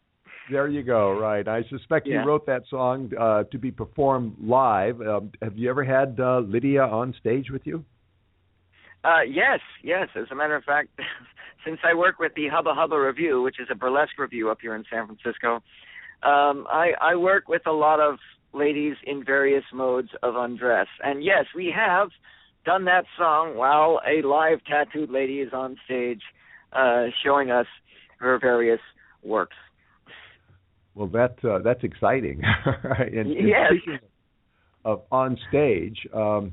There 0.51 0.69
you 0.69 0.83
go. 0.83 1.19
Right. 1.19 1.47
I 1.47 1.63
suspect 1.71 2.07
Yeah. 2.07 2.23
you 2.23 2.29
wrote 2.29 2.45
that 2.47 2.65
song 2.69 3.11
uh, 3.19 3.45
to 3.45 3.59
be 3.59 3.71
performed 3.71 4.37
live. 4.43 5.01
Um, 5.01 5.31
have 5.41 5.57
you 5.57 5.71
ever 5.71 5.85
had 5.85 6.19
uh, 6.21 6.41
Lydia 6.41 6.83
on 6.83 7.15
stage 7.21 7.51
with 7.51 7.63
you? 7.65 7.83
Uh, 9.05 9.21
yes, 9.23 9.61
yes. 9.83 10.09
As 10.17 10.27
a 10.31 10.35
matter 10.35 10.57
of 10.57 10.65
fact, 10.65 10.89
since 11.65 11.79
I 11.85 11.95
work 11.95 12.19
with 12.19 12.33
the 12.35 12.49
Hubba 12.49 12.75
Hubba 12.75 12.99
Revue, 12.99 13.43
which 13.43 13.61
is 13.61 13.69
a 13.71 13.75
burlesque 13.75 14.19
revue 14.19 14.49
up 14.49 14.59
here 14.61 14.75
in 14.75 14.85
San 14.91 15.07
Francisco, 15.07 15.57
um, 16.23 16.67
I, 16.71 16.93
I 17.01 17.17
work 17.17 17.49
with 17.49 17.63
a 17.67 17.73
lot 17.73 18.01
of 18.01 18.17
ladies 18.55 18.97
in 19.05 19.25
various 19.25 19.65
modes 19.73 20.09
of 20.23 20.37
undress. 20.37 20.87
And 21.03 21.23
yes, 21.23 21.45
we 21.55 21.73
have 21.77 22.09
done 22.65 22.87
that 22.87 23.05
song 23.19 23.57
while 23.57 24.01
a 24.07 24.27
live 24.27 24.59
tattooed 24.65 25.11
lady 25.11 25.41
is 25.41 25.53
on 25.53 25.77
stage 25.85 26.23
uh, 26.73 27.07
showing 27.23 27.51
us 27.51 27.67
her 28.19 28.39
various 28.39 28.81
works. 29.23 29.57
Well, 30.95 31.09
that 31.09 31.37
uh, 31.45 31.59
that's 31.59 31.83
exciting. 31.83 32.41
and, 32.65 33.15
and 33.15 33.49
Yes. 33.49 33.73
speaking 33.77 33.99
of 34.85 35.03
on 35.11 35.37
stage, 35.49 35.99
um, 36.15 36.53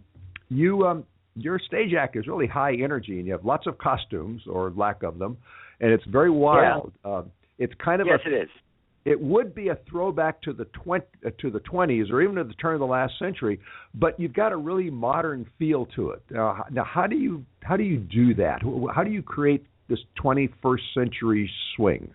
you 0.49 0.86
um, 0.86 1.06
your 1.36 1.60
stage 1.60 1.94
act 1.94 2.16
is 2.16 2.28
really 2.28 2.48
high 2.48 2.74
energy, 2.74 3.18
and 3.18 3.26
you 3.26 3.32
have 3.32 3.46
lots 3.46 3.68
of 3.68 3.78
costumes 3.78 4.42
or 4.48 4.72
lack 4.76 5.04
of 5.04 5.18
them, 5.18 5.38
and 5.80 5.92
it's 5.92 6.04
very 6.06 6.30
wild. 6.30 6.92
Um, 7.06 7.32
it's 7.58 7.74
kind 7.84 8.02
of 8.02 8.08
yes, 8.08 8.20
a 8.26 8.30
it 8.30 8.44
is. 8.44 8.50
it 9.06 9.22
would 9.22 9.54
be 9.54 9.70
a 9.70 9.78
throwback 9.90 10.42
to 10.44 10.54
the 10.54 10.66
20, 10.66 11.06
uh, 11.26 11.30
to 11.40 11.50
the 11.50 11.60
20s 11.60 12.12
or 12.12 12.22
even 12.22 12.36
to 12.36 12.44
the 12.44 12.54
turn 12.54 12.74
of 12.74 12.80
the 12.80 12.86
last 12.86 13.14
century, 13.20 13.60
but 13.94 14.20
you've 14.20 14.34
got 14.34 14.52
a 14.52 14.58
really 14.58 14.90
modern 14.90 15.46
feel 15.60 15.86
to 15.96 16.10
it. 16.12 16.22
Now, 16.30 16.66
now 16.72 16.84
how 16.84 17.08
do 17.08 17.16
you 17.16 17.46
how 17.62 17.78
do 17.78 17.84
you 17.84 17.98
do 17.98 18.34
that? 18.36 18.62
How 18.94 19.04
do 19.04 19.12
you 19.12 19.22
create 19.22 19.66
this 19.88 20.00
21st 20.24 20.80
century 20.94 21.50
swing? 21.76 22.12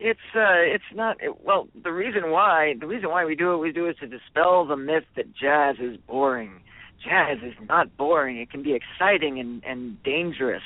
It's 0.00 0.18
uh, 0.34 0.60
it's 0.74 0.84
not. 0.94 1.22
It, 1.22 1.32
well, 1.44 1.68
the 1.82 1.92
reason 1.92 2.30
why 2.30 2.74
the 2.78 2.86
reason 2.86 3.10
why 3.10 3.24
we 3.24 3.36
do 3.36 3.50
what 3.50 3.60
we 3.60 3.72
do 3.72 3.88
is 3.88 3.96
to 4.00 4.06
dispel 4.06 4.66
the 4.66 4.76
myth 4.76 5.04
that 5.16 5.26
jazz 5.34 5.76
is 5.80 5.96
boring. 6.06 6.60
Jazz 7.02 7.38
is 7.42 7.54
not 7.68 7.96
boring. 7.96 8.38
It 8.38 8.50
can 8.50 8.62
be 8.62 8.74
exciting 8.74 9.38
and 9.38 9.62
and 9.64 10.02
dangerous. 10.02 10.62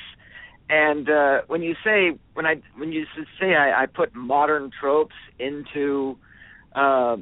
And 0.69 1.09
uh, 1.09 1.41
when 1.47 1.61
you 1.61 1.75
say 1.83 2.17
when 2.33 2.45
I 2.45 2.61
when 2.77 2.91
you 2.91 3.05
say 3.39 3.55
I, 3.55 3.83
I 3.83 3.85
put 3.85 4.13
modern 4.13 4.71
tropes 4.79 5.15
into 5.39 6.17
uh, 6.75 7.17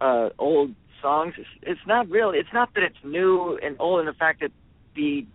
uh, 0.00 0.30
old 0.38 0.74
songs, 1.00 1.34
it's, 1.38 1.48
it's 1.62 1.86
not 1.86 2.08
really. 2.08 2.38
It's 2.38 2.52
not 2.52 2.74
that 2.74 2.82
it's 2.82 2.96
new 3.04 3.58
and 3.62 3.76
old 3.78 4.00
in 4.00 4.06
the 4.06 4.12
fact 4.12 4.40
that 4.40 4.50
the 4.94 5.26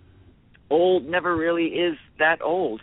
old 0.69 1.07
never 1.07 1.35
really 1.35 1.67
is 1.67 1.97
that 2.19 2.41
old 2.41 2.81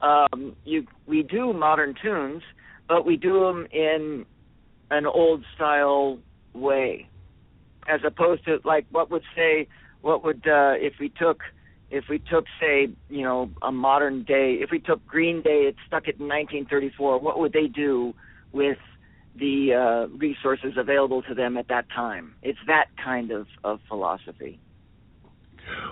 um, 0.00 0.56
you 0.64 0.86
we 1.06 1.22
do 1.22 1.52
modern 1.52 1.94
tunes, 2.00 2.42
but 2.88 3.04
we 3.04 3.16
do 3.16 3.40
them 3.40 3.66
in 3.72 4.24
an 4.90 5.06
old 5.06 5.44
style 5.54 6.18
way, 6.54 7.08
as 7.88 8.00
opposed 8.06 8.44
to 8.44 8.58
like 8.64 8.86
what 8.90 9.10
would 9.10 9.22
say 9.34 9.68
what 10.02 10.24
would 10.24 10.46
uh, 10.46 10.74
if 10.76 10.94
we 11.00 11.08
took 11.08 11.40
if 11.90 12.04
we 12.10 12.18
took 12.18 12.44
say 12.60 12.88
you 13.08 13.22
know 13.22 13.50
a 13.62 13.72
modern 13.72 14.22
day 14.24 14.58
if 14.60 14.70
we 14.70 14.78
took 14.78 15.04
Green 15.06 15.42
Day 15.42 15.68
it 15.68 15.76
stuck 15.86 16.08
it 16.08 16.16
in 16.20 16.28
1934 16.28 17.20
what 17.20 17.38
would 17.38 17.52
they 17.52 17.66
do 17.66 18.14
with 18.52 18.78
the 19.38 19.72
uh, 19.74 20.16
resources 20.16 20.74
available 20.76 21.22
to 21.22 21.34
them 21.34 21.56
at 21.56 21.68
that 21.68 21.86
time? 21.94 22.34
It's 22.42 22.58
that 22.66 22.86
kind 23.02 23.30
of 23.30 23.46
of 23.64 23.80
philosophy. 23.88 24.58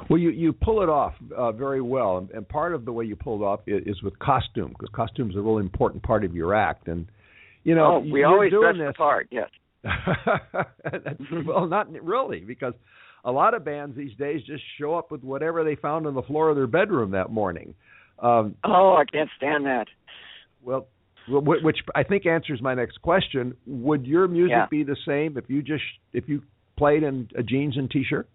Well, 0.09 0.19
you 0.19 0.31
you 0.31 0.53
pull 0.53 0.83
it 0.83 0.89
off 0.89 1.15
uh, 1.37 1.53
very 1.53 1.81
well, 1.81 2.19
and, 2.19 2.31
and 2.31 2.49
part 2.49 2.75
of 2.75 2.85
the 2.85 2.93
way 2.93 3.05
you 3.05 3.17
pull 3.17 3.43
it 3.43 3.45
off 3.45 3.61
is, 3.67 3.83
is 3.87 4.03
with 4.03 4.19
costume, 4.19 4.69
because 4.69 4.89
costume 4.95 5.31
is 5.31 5.37
a 5.37 5.41
really 5.41 5.61
important 5.61 6.03
part 6.03 6.25
of 6.25 6.35
your 6.35 6.55
act. 6.55 6.89
And 6.89 7.07
you 7.65 7.75
know, 7.75 7.97
oh, 7.97 7.99
we 7.99 8.25
always 8.25 8.51
doing 8.51 8.63
dress 8.63 8.77
this. 8.79 8.95
the 8.95 8.95
part. 8.95 9.29
Yes. 9.31 9.51
That's- 10.85 11.17
well, 11.47 11.67
not 11.67 11.91
really, 12.03 12.41
because 12.41 12.75
a 13.25 13.31
lot 13.33 13.55
of 13.55 13.65
bands 13.65 13.97
these 13.97 14.15
days 14.17 14.43
just 14.47 14.63
show 14.79 14.95
up 14.95 15.11
with 15.11 15.23
whatever 15.25 15.65
they 15.65 15.75
found 15.77 16.07
on 16.07 16.15
the 16.15 16.23
floor 16.23 16.49
of 16.51 16.57
their 16.57 16.67
bedroom 16.67 17.11
that 17.13 17.31
morning. 17.31 17.75
Um, 18.21 18.55
Oh, 18.65 18.95
I 18.97 19.05
can't 19.05 19.31
stand 19.37 19.67
that. 19.67 19.87
well, 20.63 20.87
wh- 21.27 21.63
which 21.65 21.79
I 21.95 22.03
think 22.03 22.25
answers 22.27 22.63
my 22.63 22.75
next 22.75 23.03
question. 23.03 23.55
Would 23.67 24.07
your 24.07 24.29
music 24.29 24.51
Yeah. 24.53 24.67
be 24.71 24.85
the 24.85 24.97
same 25.07 25.37
if 25.37 25.45
you 25.51 25.63
just 25.63 25.85
if 26.13 26.29
you 26.29 26.43
played 26.77 27.03
in 27.03 27.29
a 27.37 27.43
jeans 27.43 27.77
and 27.77 27.91
t-shirt? 27.91 28.29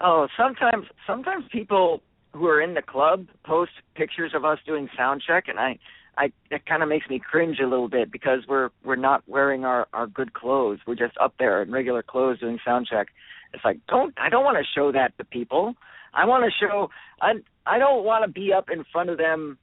Oh, 0.00 0.26
sometimes 0.36 0.86
sometimes 1.06 1.44
people 1.52 2.02
who 2.32 2.46
are 2.46 2.60
in 2.60 2.74
the 2.74 2.82
club 2.82 3.26
post 3.44 3.72
pictures 3.94 4.32
of 4.34 4.44
us 4.44 4.58
doing 4.66 4.88
sound 4.96 5.22
check, 5.26 5.48
and 5.48 5.58
I, 5.58 5.78
I 6.18 6.32
it 6.50 6.66
kind 6.66 6.82
of 6.82 6.88
makes 6.88 7.08
me 7.08 7.18
cringe 7.18 7.58
a 7.60 7.66
little 7.66 7.88
bit 7.88 8.10
because 8.10 8.40
we're 8.48 8.70
we're 8.84 8.96
not 8.96 9.22
wearing 9.26 9.64
our 9.64 9.86
our 9.92 10.06
good 10.06 10.32
clothes. 10.32 10.78
We're 10.86 10.94
just 10.94 11.16
up 11.18 11.34
there 11.38 11.62
in 11.62 11.70
regular 11.70 12.02
clothes 12.02 12.40
doing 12.40 12.58
sound 12.64 12.88
check. 12.90 13.08
It's 13.52 13.64
like 13.64 13.80
don't 13.88 14.14
I 14.18 14.28
don't 14.28 14.44
want 14.44 14.56
to 14.58 14.64
show 14.74 14.92
that 14.92 15.16
to 15.18 15.24
people. 15.24 15.74
I 16.14 16.24
want 16.24 16.44
to 16.44 16.66
show 16.66 16.88
I 17.20 17.34
I 17.66 17.78
don't 17.78 18.04
want 18.04 18.24
to 18.24 18.30
be 18.30 18.52
up 18.52 18.70
in 18.72 18.84
front 18.92 19.10
of 19.10 19.18
them. 19.18 19.58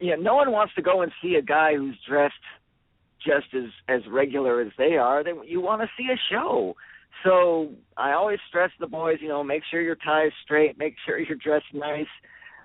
You 0.00 0.16
know, 0.16 0.22
no 0.22 0.34
one 0.34 0.52
wants 0.52 0.74
to 0.74 0.82
go 0.82 1.02
and 1.02 1.12
see 1.22 1.34
a 1.34 1.42
guy 1.42 1.74
who's 1.74 1.96
dressed 2.08 2.34
just 3.24 3.54
as 3.54 3.70
as 3.88 4.02
regular 4.08 4.60
as 4.60 4.72
they 4.78 4.96
are. 4.96 5.24
They 5.24 5.32
you 5.46 5.60
want 5.60 5.82
to 5.82 5.88
see 5.96 6.08
a 6.12 6.18
show. 6.30 6.76
So 7.24 7.70
I 7.96 8.12
always 8.12 8.38
stress 8.48 8.70
the 8.78 8.86
boys, 8.86 9.18
you 9.20 9.28
know, 9.28 9.42
make 9.42 9.62
sure 9.70 9.80
your 9.80 9.96
tie 9.96 10.26
is 10.26 10.32
straight, 10.44 10.76
make 10.78 10.94
sure 11.06 11.18
you're 11.18 11.36
dressed 11.36 11.72
nice. 11.72 12.06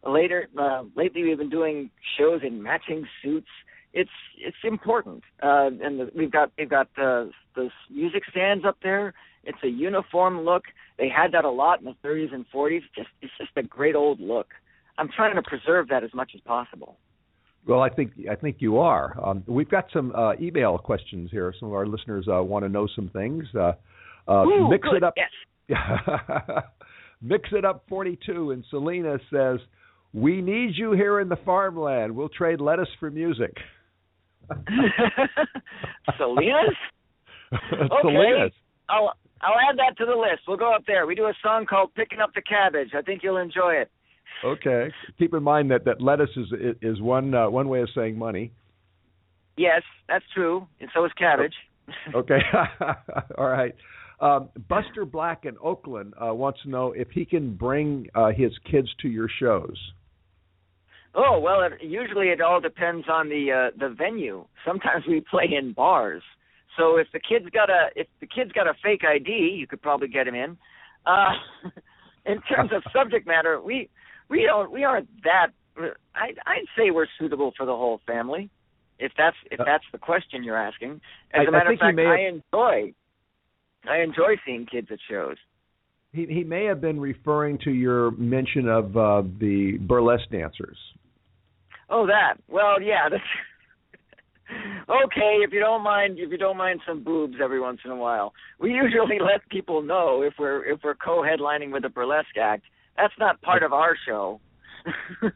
Later, 0.05 0.47
uh, 0.57 0.83
lately 0.95 1.23
we've 1.23 1.37
been 1.37 1.49
doing 1.49 1.89
shows 2.17 2.41
in 2.45 2.61
matching 2.61 3.05
suits. 3.23 3.47
It's 3.91 4.09
it's 4.37 4.57
important, 4.63 5.23
uh, 5.41 5.69
and 5.81 5.99
the, 5.99 6.11
we've 6.15 6.31
got 6.31 6.51
we've 6.57 6.69
got 6.69 6.87
uh, 6.97 7.25
the 7.55 7.69
music 7.89 8.23
stands 8.29 8.63
up 8.65 8.77
there. 8.83 9.13
It's 9.43 9.57
a 9.63 9.67
uniform 9.67 10.41
look. 10.41 10.63
They 10.97 11.09
had 11.09 11.31
that 11.31 11.45
a 11.45 11.49
lot 11.49 11.79
in 11.79 11.85
the 11.85 11.95
30s 12.07 12.33
and 12.33 12.45
40s. 12.53 12.81
Just 12.95 13.09
it's 13.21 13.33
just 13.39 13.51
a 13.55 13.63
great 13.63 13.95
old 13.95 14.19
look. 14.19 14.47
I'm 14.97 15.09
trying 15.15 15.35
to 15.35 15.41
preserve 15.41 15.87
that 15.89 16.03
as 16.03 16.13
much 16.13 16.31
as 16.35 16.41
possible. 16.41 16.97
Well, 17.65 17.81
I 17.81 17.89
think 17.89 18.13
I 18.29 18.35
think 18.35 18.57
you 18.59 18.77
are. 18.79 19.17
Um, 19.23 19.43
we've 19.47 19.69
got 19.69 19.85
some 19.93 20.13
uh, 20.15 20.33
email 20.41 20.77
questions 20.77 21.29
here. 21.31 21.53
Some 21.59 21.69
of 21.69 21.75
our 21.75 21.85
listeners 21.85 22.27
uh, 22.31 22.43
want 22.43 22.65
to 22.65 22.69
know 22.69 22.87
some 22.95 23.09
things. 23.09 23.45
Uh, 23.55 23.73
uh, 24.27 24.45
Ooh, 24.45 24.69
mix 24.69 24.87
good. 24.87 24.97
it 24.97 25.03
up. 25.03 25.13
Yes. 25.17 25.77
mix 27.21 27.49
it 27.51 27.65
up. 27.65 27.83
Forty-two. 27.87 28.51
And 28.51 28.63
Selena 28.69 29.17
says, 29.31 29.59
"We 30.14 30.41
need 30.41 30.72
you 30.76 30.91
here 30.93 31.20
in 31.20 31.30
the 31.30 31.38
farmland. 31.38 32.16
We'll 32.16 32.30
trade 32.30 32.62
lettuce 32.62 32.89
for 32.99 33.12
music." 33.12 33.55
Selena's. 36.18 36.76
Selena's. 38.01 38.51
I'll 38.89 39.14
I'll 39.41 39.60
add 39.70 39.78
that 39.78 39.97
to 39.99 40.05
the 40.05 40.16
list. 40.16 40.41
We'll 40.47 40.57
go 40.57 40.74
up 40.74 40.84
there. 40.88 41.05
We 41.05 41.16
do 41.16 41.26
a 41.26 41.34
song 41.43 41.66
called 41.66 41.93
"Picking 41.95 42.20
Up 42.20 42.34
the 42.34 42.41
Cabbage." 42.41 42.89
I 42.95 43.01
think 43.01 43.22
you'll 43.24 43.38
enjoy 43.38 43.74
it. 43.74 43.91
Okay. 44.43 44.91
Keep 45.18 45.34
in 45.34 45.43
mind 45.43 45.72
that 45.72 45.86
that 45.86 46.01
lettuce 46.01 46.30
is 46.36 46.76
is 46.82 47.01
one 47.01 47.34
uh, 47.34 47.49
one 47.49 47.70
way 47.70 47.82
of 47.82 47.89
saying 47.95 48.18
money. 48.18 48.51
Yes, 49.57 49.82
that's 50.07 50.26
true, 50.34 50.66
and 50.80 50.89
so 50.93 51.03
is 51.05 51.12
cabbage. 51.18 51.53
Okay. 52.16 52.39
All 53.38 53.49
right. 53.49 53.76
Um, 54.22 54.49
Buster 54.68 55.05
Black 55.05 55.45
in 55.45 55.55
Oakland 55.62 56.14
uh, 56.22 56.34
wants 56.34 56.62
to 56.64 56.70
know 56.70 56.91
if 56.93 57.10
he 57.12 57.26
can 57.26 57.55
bring 57.55 58.07
uh, 58.16 58.32
his 58.32 58.51
kids 58.70 58.88
to 59.01 59.10
your 59.10 59.30
shows. 59.39 59.78
Oh 61.16 61.39
well, 61.39 61.64
it, 61.64 61.82
usually 61.82 62.28
it 62.28 62.41
all 62.41 62.62
depends 62.62 63.07
on 63.10 63.30
the 63.30 63.72
uh, 63.72 63.78
the 63.78 63.93
venue. 63.93 64.45
Sometimes 64.66 65.05
we 65.07 65.22
play 65.22 65.49
in 65.57 65.74
bars, 65.74 66.22
so 66.78 66.97
if 66.97 67.07
the 67.12 67.20
kid's 67.20 67.49
got 67.49 67.70
a 67.70 67.89
if 67.95 68.07
the 68.20 68.28
kid's 68.28 68.51
got 68.51 68.68
a 68.68 68.74
fake 68.84 69.01
ID, 69.03 69.32
you 69.32 69.68
could 69.68 69.82
probably 69.82 70.07
get 70.07 70.28
him 70.28 70.36
in. 70.36 70.57
Uh, 71.05 71.34
in 72.26 72.41
terms 72.43 72.72
of 72.74 72.84
subject 72.93 73.28
matter, 73.28 73.60
we 73.62 73.89
we 74.30 74.43
don't 74.43 74.72
we 74.72 74.84
aren't 74.84 75.10
that. 75.24 75.47
I 76.16 76.34
I'd 76.45 76.66
say 76.78 76.91
we're 76.91 77.07
suitable 77.20 77.53
for 77.57 77.66
the 77.66 77.76
whole 77.76 78.01
family. 78.05 78.49
If 78.99 79.14
that's 79.18 79.38
if 79.49 79.60
that's 79.66 79.86
the 79.91 79.97
question 79.97 80.43
you're 80.43 80.57
asking. 80.57 81.01
As 81.34 81.45
a 81.45 81.47
I 81.47 81.51
matter 81.51 81.72
of 81.72 81.80
fact, 81.80 81.95
may 81.95 82.05
I 82.05 82.30
enjoy 82.30 82.93
I 83.89 84.01
enjoy 84.01 84.36
seeing 84.45 84.66
kids 84.66 84.88
at 84.91 84.99
shows. 85.10 85.38
He 86.12 86.26
he 86.26 86.43
may 86.43 86.66
have 86.66 86.82
been 86.82 86.99
referring 86.99 87.60
to 87.64 87.72
your 87.72 88.12
mention 88.12 88.68
of 88.68 88.97
uh, 88.97 89.22
the 89.39 89.78
burlesque 89.82 90.30
dancers. 90.32 90.78
Oh, 91.89 92.05
that. 92.07 92.35
Well, 92.47 92.81
yeah. 92.81 93.09
That's 93.09 93.23
okay. 94.89 95.37
If 95.43 95.51
you 95.51 95.59
don't 95.59 95.83
mind, 95.83 96.19
if 96.19 96.31
you 96.31 96.37
don't 96.37 96.57
mind 96.57 96.81
some 96.87 97.03
boobs 97.03 97.35
every 97.43 97.59
once 97.59 97.79
in 97.85 97.91
a 97.91 97.95
while, 97.95 98.33
we 98.59 98.71
usually 98.71 99.19
let 99.21 99.47
people 99.49 99.81
know 99.81 100.21
if 100.21 100.33
we're 100.39 100.65
if 100.65 100.79
we're 100.83 100.95
co-headlining 100.95 101.71
with 101.71 101.85
a 101.85 101.89
burlesque 101.89 102.37
act. 102.41 102.63
That's 102.97 103.13
not 103.19 103.41
part 103.41 103.63
of 103.63 103.73
our 103.73 103.95
show. 104.05 104.41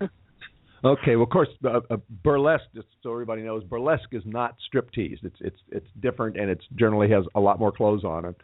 Okay, 0.86 1.16
well, 1.16 1.24
of 1.24 1.30
course, 1.30 1.47
uh, 1.64 1.80
uh, 1.89 1.97
burlesque. 2.24 2.66
Just 2.76 2.88
so 3.01 3.12
everybody 3.14 3.41
knows, 3.41 3.64
burlesque 3.64 4.10
is 4.12 4.24
not 4.26 4.56
striptease. 4.68 5.18
It's 5.24 5.38
it's 5.39 5.60
it's 5.72 5.88
different, 6.01 6.36
and 6.36 6.49
it's 6.49 6.64
generally 6.76 7.10
has 7.10 7.24
a 7.36 7.39
lot 7.39 7.58
more 7.58 7.72
clothes 7.72 8.04
on 8.04 8.26
it. 8.26 8.36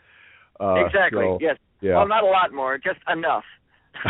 Uh, 0.59 0.85
exactly. 0.85 1.25
so, 1.25 1.37
yes. 1.41 1.57
Yeah. 1.81 1.97
Well, 1.97 2.07
not 2.07 2.23
a 2.23 2.27
lot 2.27 2.53
more, 2.53 2.77
just 2.77 2.99
enough. 3.11 3.43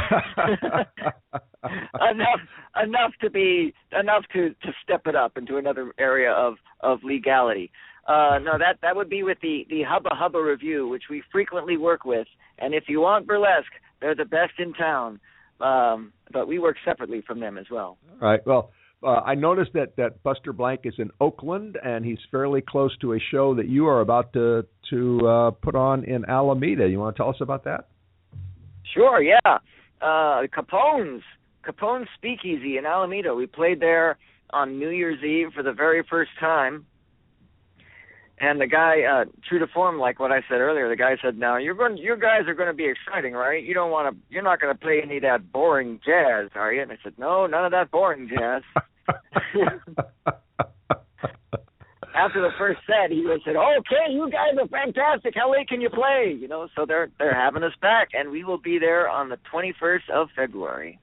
enough 2.12 2.40
enough 2.84 3.12
to 3.22 3.30
be 3.30 3.74
enough 4.00 4.24
to 4.34 4.50
to 4.62 4.72
step 4.84 5.02
it 5.06 5.16
up 5.16 5.38
into 5.38 5.58
another 5.58 5.94
area 6.00 6.32
of 6.32 6.56
of 6.82 7.00
legality. 7.04 7.72
Uh, 8.08 8.40
no, 8.40 8.58
that 8.58 8.78
that 8.82 8.96
would 8.96 9.10
be 9.10 9.24
with 9.24 9.38
the 9.42 9.66
the 9.70 9.84
Hubba 9.84 10.10
Hubba 10.14 10.42
revue, 10.42 10.88
which 10.88 11.04
we 11.10 11.22
frequently 11.32 11.78
work 11.78 12.06
with. 12.06 12.28
And 12.58 12.74
if 12.74 12.86
you 12.88 13.02
want 13.02 13.28
burlesque, 13.28 13.72
they're 14.02 14.16
the 14.16 14.26
best 14.26 14.54
in 14.58 14.74
town. 14.74 15.20
Um, 15.62 16.14
but 16.32 16.48
we 16.48 16.58
work 16.58 16.78
separately 16.86 17.22
from 17.26 17.40
them 17.40 17.58
as 17.58 17.66
well. 17.70 17.98
All 18.22 18.30
right. 18.30 18.40
Well, 18.46 18.72
uh, 19.04 19.22
I 19.26 19.36
noticed 19.36 19.72
that 19.74 19.96
that 19.98 20.24
Buster 20.24 20.54
Black 20.54 20.80
is 20.84 20.94
in 20.98 21.10
Oakland, 21.22 21.78
and 21.84 22.06
he's 22.06 22.20
fairly 22.32 22.62
close 22.62 22.98
to 23.00 23.14
a 23.14 23.20
show 23.32 23.56
that 23.56 23.68
you 23.68 23.88
are 23.88 24.02
about 24.02 24.34
to 24.34 24.66
to 24.90 25.28
uh, 25.28 25.52
put 25.52 25.76
on 25.76 26.04
in 26.04 26.26
Alameda. 26.26 26.88
You 26.88 27.00
want 27.00 27.16
to 27.16 27.22
tell 27.22 27.30
us 27.30 27.42
about 27.42 27.64
that? 27.66 27.88
Sure, 28.94 29.22
yeah. 29.22 29.60
Uh, 30.02 30.48
Capone's 30.54 31.24
Capone's 31.64 32.08
Speakeasy 32.16 32.78
in 32.78 32.86
Alameda. 32.86 33.34
We 33.36 33.46
played 33.46 33.80
there 33.80 34.18
on 34.52 34.80
New 34.80 34.90
Year's 34.90 35.24
Eve 35.24 35.54
for 35.54 35.62
the 35.62 35.74
very 35.74 36.04
first 36.10 36.32
time. 36.40 36.86
And 38.42 38.62
the 38.62 38.68
guy, 38.68 39.02
uh, 39.02 39.26
true 39.48 39.60
to 39.60 39.68
form, 39.68 40.00
like 40.00 40.20
what 40.20 40.32
I 40.32 40.42
said 40.48 40.60
earlier, 40.62 40.88
the 40.88 40.96
guy 40.96 41.18
said, 41.22 41.38
"Now 41.38 41.58
you're 41.58 41.76
going, 41.76 41.98
you 41.98 42.16
guys 42.16 42.48
are 42.48 42.54
going 42.54 42.70
to 42.70 42.74
be 42.74 42.88
exciting, 42.88 43.34
right? 43.34 43.62
You 43.62 43.74
don't 43.74 43.92
want 43.92 44.16
to, 44.16 44.22
you're 44.30 44.44
not 44.44 44.62
going 44.62 44.74
to 44.74 44.80
play 44.80 45.02
any 45.04 45.18
of 45.18 45.24
that 45.24 45.52
boring 45.52 46.00
jazz, 46.06 46.50
are 46.56 46.72
you?" 46.72 46.82
And 46.82 46.92
I 46.92 46.98
said, 47.04 47.16
"No, 47.18 47.48
none 47.48 47.66
of 47.66 47.72
that 47.72 47.92
boring 47.92 48.30
jazz." 48.30 48.64
After 52.20 52.42
the 52.42 52.50
first 52.58 52.80
set, 52.86 53.12
he 53.12 53.24
said, 53.46 53.56
"Okay, 53.56 54.12
you 54.12 54.30
guys 54.30 54.58
are 54.60 54.68
fantastic. 54.68 55.36
How 55.36 55.52
late 55.52 55.70
can 55.70 55.80
you 55.80 55.90
play?" 55.90 56.36
You 56.38 56.50
know, 56.50 56.68
so 56.76 56.86
they're 56.86 57.10
they're 57.18 57.34
having 57.34 57.64
us 57.64 57.72
back, 57.82 58.10
and 58.14 58.30
we 58.30 58.44
will 58.44 58.58
be 58.58 58.78
there 58.78 59.08
on 59.08 59.30
the 59.30 59.38
21st 59.50 60.10
of 60.10 60.28
February. 60.36 61.00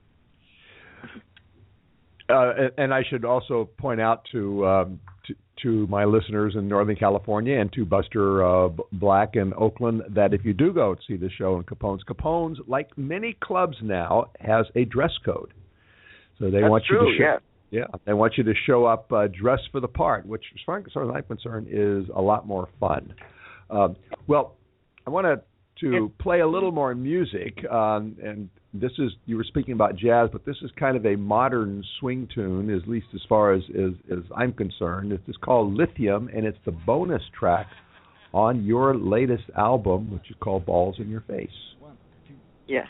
Uh, 2.29 2.69
and- 2.77 2.93
I 2.93 3.03
should 3.09 3.25
also 3.25 3.69
point 3.79 4.01
out 4.01 4.25
to, 4.33 4.67
um, 4.67 5.01
to 5.27 5.35
to 5.62 5.87
my 5.87 6.05
listeners 6.05 6.55
in 6.55 6.69
Northern 6.69 6.97
California 6.97 7.59
and 7.59 7.73
to 7.73 7.87
Buster 7.87 8.45
uh, 8.45 8.69
Black 8.93 9.37
in 9.37 9.55
Oakland 9.55 10.03
that 10.11 10.35
if 10.35 10.45
you 10.45 10.53
do 10.53 10.73
go 10.73 10.97
to 10.97 11.01
see 11.07 11.17
the 11.17 11.31
show 11.31 11.57
in 11.57 11.62
Capone's, 11.62 12.03
Capone's, 12.03 12.59
like 12.67 12.89
many 12.99 13.35
clubs 13.41 13.77
now, 13.81 14.27
has 14.41 14.67
a 14.75 14.85
dress 14.85 15.17
code. 15.25 15.55
So 16.39 16.51
they 16.51 16.61
That's 16.61 16.71
want 16.71 16.85
you 16.91 16.99
to 16.99 17.17
show, 17.17 17.25
yeah. 17.25 17.39
Yeah, 17.71 17.85
they 18.05 18.12
want 18.12 18.35
you 18.37 18.45
to 18.45 18.55
show 18.67 18.85
up 18.85 19.11
uh, 19.12 19.27
dressed 19.29 19.69
for 19.73 19.81
the 19.81 19.89
part, 19.89 20.27
which, 20.27 20.45
as 20.55 20.61
far 20.64 20.79
as 20.79 20.85
I'm 20.97 21.23
concerned, 21.25 21.67
is 21.71 22.05
a 22.14 22.23
lot 22.23 22.47
more 22.47 22.69
fun. 22.79 23.14
Um, 23.71 23.97
well, 24.27 24.55
I 25.07 25.11
want 25.11 25.27
to 25.27 25.43
to 25.81 26.11
play 26.19 26.41
a 26.41 26.47
little 26.47 26.73
more 26.73 26.95
music, 26.95 27.59
um, 27.71 28.17
and 28.23 28.49
this 28.73 28.93
is 28.99 29.12
you 29.27 29.37
were 29.37 29.45
speaking 29.45 29.75
about 29.75 29.97
jazz, 29.97 30.31
but 30.33 30.45
this 30.47 30.57
is 30.62 30.71
kind 30.79 30.97
of 30.97 31.05
a 31.05 31.17
modern 31.17 31.85
swing 32.01 32.29
tune, 32.35 32.75
at 32.75 32.89
least 32.89 33.07
as 33.14 33.21
far 33.29 33.53
as 33.53 33.62
as, 33.71 33.93
as 34.11 34.25
I'm 34.35 34.53
concerned. 34.53 35.12
It's 35.12 35.37
called 35.39 35.75
Lithium, 35.75 36.31
and 36.35 36.47
it's 36.47 36.59
the 36.64 36.73
bonus 36.73 37.23
track 37.39 37.67
on 38.33 38.64
your 38.64 38.97
latest 38.97 39.45
album, 39.57 40.11
which 40.11 40.31
is 40.31 40.37
called 40.41 40.64
Balls 40.67 40.97
in 40.99 41.11
Your 41.11 41.23
Face. 41.23 41.49
Yes. 42.67 42.89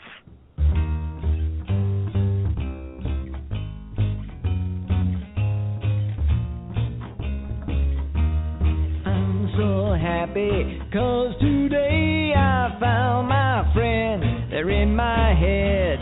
Happy 9.97 10.79
cause 10.93 11.33
today 11.41 12.33
I 12.35 12.77
found 12.79 13.27
my 13.27 13.69
friend. 13.73 14.51
They're 14.51 14.69
in 14.69 14.95
my 14.95 15.33
head. 15.33 15.99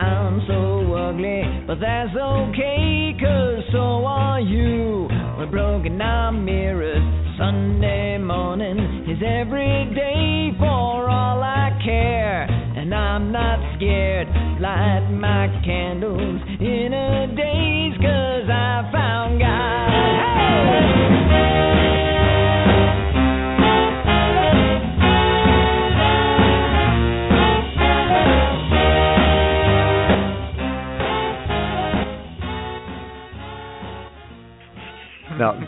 I'm 0.00 0.40
so 0.48 0.92
ugly, 0.94 1.42
but 1.66 1.78
that's 1.80 2.16
okay 2.16 3.14
cause 3.20 3.62
so 3.72 4.04
are 4.06 4.40
you. 4.40 5.08
We're 5.38 5.50
broken 5.50 6.00
our 6.00 6.32
mirrors. 6.32 7.02
Sunday 7.38 8.18
morning 8.18 9.06
is 9.08 9.22
every 9.22 9.92
day 9.94 10.56
for 10.58 11.08
all 11.10 11.42
I 11.42 11.70
care. 11.84 12.44
And 12.44 12.94
I'm 12.94 13.32
not 13.32 13.76
scared. 13.76 14.28
Light 14.60 15.10
my 15.10 15.48
candles 15.64 16.40
in 16.60 16.92
a 16.92 17.26
daze 17.36 17.53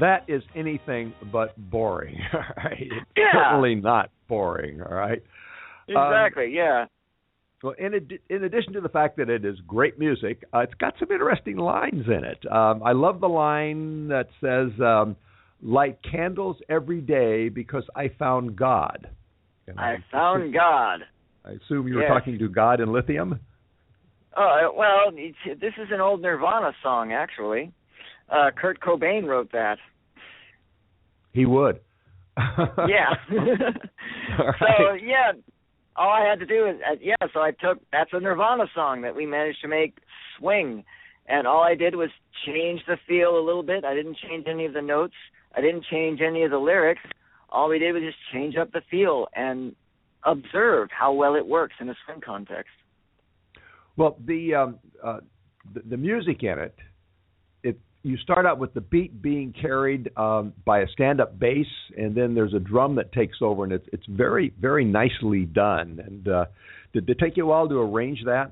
that 0.01 0.25
is 0.29 0.43
anything 0.55 1.13
but 1.33 1.55
boring. 1.71 2.19
Right, 2.57 2.79
it's 2.81 3.07
Yeah. 3.17 3.33
certainly 3.33 3.75
not 3.77 4.11
boring. 4.29 4.81
All 4.83 4.95
right. 4.95 5.23
Um, 5.89 5.97
Exactly. 5.97 6.53
yeah. 6.55 6.87
Well, 7.63 7.75
in 7.79 7.95
ad- 7.95 8.19
in 8.29 8.45
addition 8.45 8.73
to 8.75 8.81
the 8.81 8.89
fact 8.89 9.17
that 9.17 9.31
it 9.31 9.45
is 9.45 9.59
great 9.67 9.99
music, 9.99 10.45
uh, 10.55 10.59
it's 10.61 10.75
got 10.75 10.95
some 10.99 11.11
interesting 11.11 11.57
lines 11.57 12.05
in 12.07 12.23
it. 12.25 12.45
Um, 12.53 12.83
I 12.83 12.93
love 12.93 13.21
the 13.21 13.29
line 13.29 14.09
that 14.09 14.29
says, 14.41 14.79
um, 14.81 15.17
"Light 15.63 15.99
candles 16.03 16.59
every 16.69 17.01
day 17.01 17.49
because 17.49 17.85
I 17.97 18.09
found 18.09 18.57
God." 18.57 19.09
And 19.67 19.81
I 19.81 20.05
found 20.13 20.53
God. 20.53 21.01
I 21.45 21.53
assume 21.53 21.89
you 21.89 21.97
were 21.97 22.07
talking 22.07 22.39
to 22.39 22.49
God 22.49 22.81
in 22.81 22.93
lithium. 22.93 23.41
Oh 24.37 24.73
well, 24.77 25.11
this 25.13 25.73
is 25.79 25.89
an 25.91 26.01
old 26.01 26.21
Nirvana 26.21 26.73
song 26.83 27.13
actually. 27.13 27.73
Uh, 28.29 28.51
Kurt 28.57 28.81
Cobain 28.81 29.27
wrote 29.27 29.53
that. 29.53 29.79
He 31.33 31.47
would. 31.47 31.81
yeah. 32.89 33.15
So 34.37 34.93
yeah, 34.93 35.33
all 35.97 36.11
I 36.11 36.29
had 36.29 36.39
to 36.41 36.47
do 36.47 36.67
is 36.67 36.77
uh, 36.87 36.97
yeah. 37.01 37.15
So 37.33 37.41
I 37.41 37.53
took 37.53 37.79
that's 37.91 38.11
a 38.13 38.21
Nirvana 38.21 38.65
song 38.75 39.03
that 39.03 39.15
we 39.15 39.25
managed 39.25 39.61
to 39.63 39.69
make 39.69 39.99
swing, 40.39 40.85
and 41.27 41.47
all 41.47 41.63
I 41.63 41.75
did 41.75 41.95
was 41.95 42.11
change 42.45 42.81
the 42.87 42.97
feel 43.09 43.39
a 43.39 43.45
little 43.45 43.63
bit. 43.63 43.85
I 43.85 43.95
didn't 43.95 44.19
change 44.29 44.47
any 44.49 44.67
of 44.67 44.75
the 44.75 44.83
notes. 44.83 45.15
I 45.55 45.61
didn't 45.61 45.85
change 45.91 46.21
any 46.21 46.43
of 46.43 46.51
the 46.51 46.59
lyrics. 46.59 47.01
All 47.49 47.69
we 47.69 47.79
did 47.79 47.93
was 47.93 48.03
just 48.03 48.19
change 48.33 48.57
up 48.57 48.73
the 48.73 48.83
feel 48.91 49.27
and 49.35 49.75
observe 50.25 50.89
how 50.91 51.13
well 51.13 51.35
it 51.35 51.47
works 51.47 51.75
in 51.81 51.89
a 51.89 51.95
swing 52.05 52.21
context. 52.21 52.73
Well, 53.97 54.19
the 54.27 54.55
um, 54.55 54.79
uh, 55.03 55.21
the, 55.73 55.81
the 55.89 55.97
music 55.97 56.43
in 56.43 56.59
it 56.59 56.77
you 58.07 58.17
start 58.19 58.47
out 58.47 58.59
with 58.59 58.73
the 58.73 58.81
beat 58.81 59.21
being 59.21 59.53
carried 59.61 60.17
um, 60.17 60.53
by 60.65 60.81
a 60.81 60.89
stand-up 60.89 61.41
bass, 61.41 61.67
and 61.99 62.15
then 62.15 62.37
there's 62.37 62.55
a 62.55 62.61
drum 62.61 62.95
that 62.95 63.13
takes 63.13 63.39
over, 63.41 63.65
and 63.65 63.73
it's 63.73 63.87
it's 63.93 64.07
very 64.09 64.53
very 64.61 64.85
nicely 64.85 65.45
done. 65.45 66.01
And 66.07 66.29
uh, 66.29 66.45
did 66.93 67.11
it 67.11 67.19
take 67.19 67.37
you 67.37 67.45
a 67.45 67.47
while 67.47 67.69
to 67.69 67.81
arrange 67.81 68.21
that? 68.25 68.51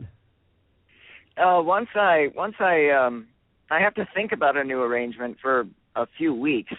Uh, 1.37 1.63
once 1.63 1.87
I 1.95 2.29
once 2.35 2.57
I 2.59 2.91
um 2.91 3.29
I 3.71 3.79
have 3.81 3.95
to 3.95 4.09
think 4.13 4.33
about 4.33 4.57
a 4.57 4.65
new 4.65 4.83
arrangement 4.83 5.37
for 5.41 5.69
a 5.95 6.07
few 6.19 6.35
weeks. 6.35 6.73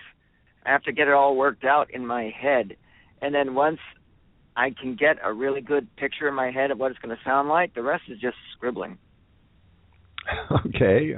I 0.66 0.72
have 0.72 0.84
to 0.84 0.92
get 0.92 1.08
it 1.08 1.14
all 1.14 1.38
worked 1.38 1.64
out 1.64 1.94
in 1.94 2.06
my 2.06 2.30
head, 2.38 2.76
and 3.22 3.34
then 3.34 3.56
once 3.56 3.80
I 4.58 4.72
can 4.72 4.98
get 4.98 5.16
a 5.24 5.32
really 5.32 5.62
good 5.62 5.88
picture 5.96 6.28
in 6.28 6.34
my 6.34 6.52
head 6.52 6.72
of 6.72 6.80
what 6.80 6.92
it's 6.92 7.00
going 7.00 7.16
to 7.16 7.24
sound 7.24 7.48
like, 7.48 7.74
the 7.74 7.84
rest 7.84 8.04
is 8.10 8.20
just 8.20 8.36
scribbling. 8.56 8.98
okay, 10.66 11.16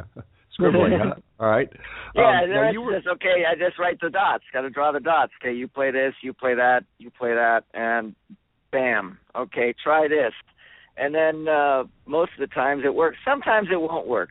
scribbling. 0.58 0.99
huh? 1.03 1.14
All 1.39 1.49
right. 1.49 1.70
Yeah, 2.16 2.41
Um, 2.41 2.49
the 2.49 2.55
now 2.55 2.62
rest 2.62 2.74
you 2.74 2.82
were- 2.82 2.95
just 2.95 3.08
okay. 3.08 3.43
I 3.49 3.55
just 3.55 3.78
write 3.80 3.99
the 4.01 4.10
dots. 4.10 4.43
Got 4.51 4.62
to 4.62 4.70
draw 4.70 4.91
the 4.91 4.99
dots. 4.99 5.32
Okay, 5.41 5.53
you 5.53 5.68
play 5.68 5.91
this, 5.91 6.14
you 6.22 6.34
play 6.34 6.55
that, 6.55 6.82
you 6.97 7.10
play 7.12 7.34
that, 7.34 7.64
and 7.74 8.16
bam. 8.72 9.20
Okay, 9.36 9.74
try 9.84 10.08
this. 10.08 10.34
And 10.97 11.14
then 11.14 11.47
uh 11.47 11.84
most 12.05 12.32
of 12.39 12.49
the 12.49 12.53
times 12.53 12.82
it 12.86 12.93
works. 12.95 13.18
Sometimes 13.24 13.68
it 13.72 13.80
won't 13.80 14.08
work. 14.08 14.30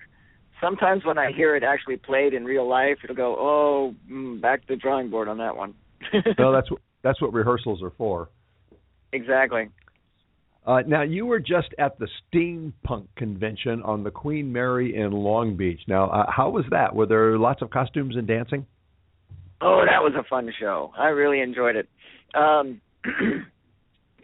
Sometimes 0.60 1.04
when 1.04 1.18
I 1.18 1.30
hear 1.32 1.54
it 1.54 1.62
actually 1.62 1.96
played 1.98 2.32
in 2.34 2.44
real 2.44 2.66
life, 2.68 2.96
it'll 3.04 3.14
go, 3.14 3.36
"Oh, 3.38 3.94
mm, 4.10 4.40
back 4.40 4.62
to 4.62 4.66
the 4.74 4.76
drawing 4.76 5.10
board 5.10 5.28
on 5.28 5.38
that 5.38 5.54
one." 5.56 5.74
no, 6.38 6.50
that's 6.52 6.70
what 6.70 6.80
that's 7.02 7.20
what 7.22 7.32
rehearsals 7.32 7.82
are 7.82 7.92
for. 7.96 8.30
exactly. 9.12 9.68
Uh, 10.66 10.82
now 10.86 11.02
you 11.02 11.26
were 11.26 11.38
just 11.38 11.68
at 11.78 11.96
the 11.98 12.08
steampunk 12.34 13.06
convention 13.16 13.82
on 13.82 14.02
the 14.02 14.10
Queen 14.10 14.52
Mary 14.52 14.96
in 14.96 15.12
Long 15.12 15.56
Beach. 15.56 15.80
Now, 15.86 16.10
uh, 16.10 16.30
how 16.30 16.50
was 16.50 16.64
that? 16.70 16.94
Were 16.94 17.06
there 17.06 17.38
lots 17.38 17.62
of 17.62 17.70
costumes 17.70 18.16
and 18.16 18.26
dancing? 18.26 18.66
Oh, 19.60 19.84
that 19.86 20.02
was 20.02 20.12
a 20.18 20.24
fun 20.28 20.52
show. 20.58 20.92
I 20.98 21.08
really 21.08 21.40
enjoyed 21.40 21.76
it. 21.76 21.88
Um, 22.34 22.80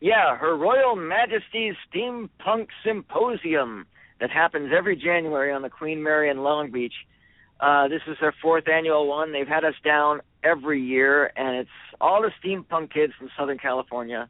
yeah, 0.00 0.36
Her 0.36 0.56
Royal 0.56 0.96
Majesty's 0.96 1.74
Steampunk 1.94 2.66
Symposium 2.84 3.86
that 4.20 4.30
happens 4.30 4.72
every 4.76 4.96
January 4.96 5.52
on 5.52 5.62
the 5.62 5.70
Queen 5.70 6.02
Mary 6.02 6.28
in 6.28 6.38
Long 6.38 6.72
Beach. 6.72 6.94
Uh, 7.60 7.86
this 7.86 8.02
is 8.08 8.16
their 8.20 8.34
fourth 8.42 8.68
annual 8.68 9.06
one. 9.06 9.32
They've 9.32 9.46
had 9.46 9.64
us 9.64 9.74
down 9.84 10.20
every 10.42 10.82
year, 10.82 11.32
and 11.36 11.56
it's 11.56 11.70
all 12.00 12.20
the 12.20 12.30
steampunk 12.42 12.92
kids 12.92 13.12
from 13.16 13.30
Southern 13.38 13.58
California. 13.58 14.28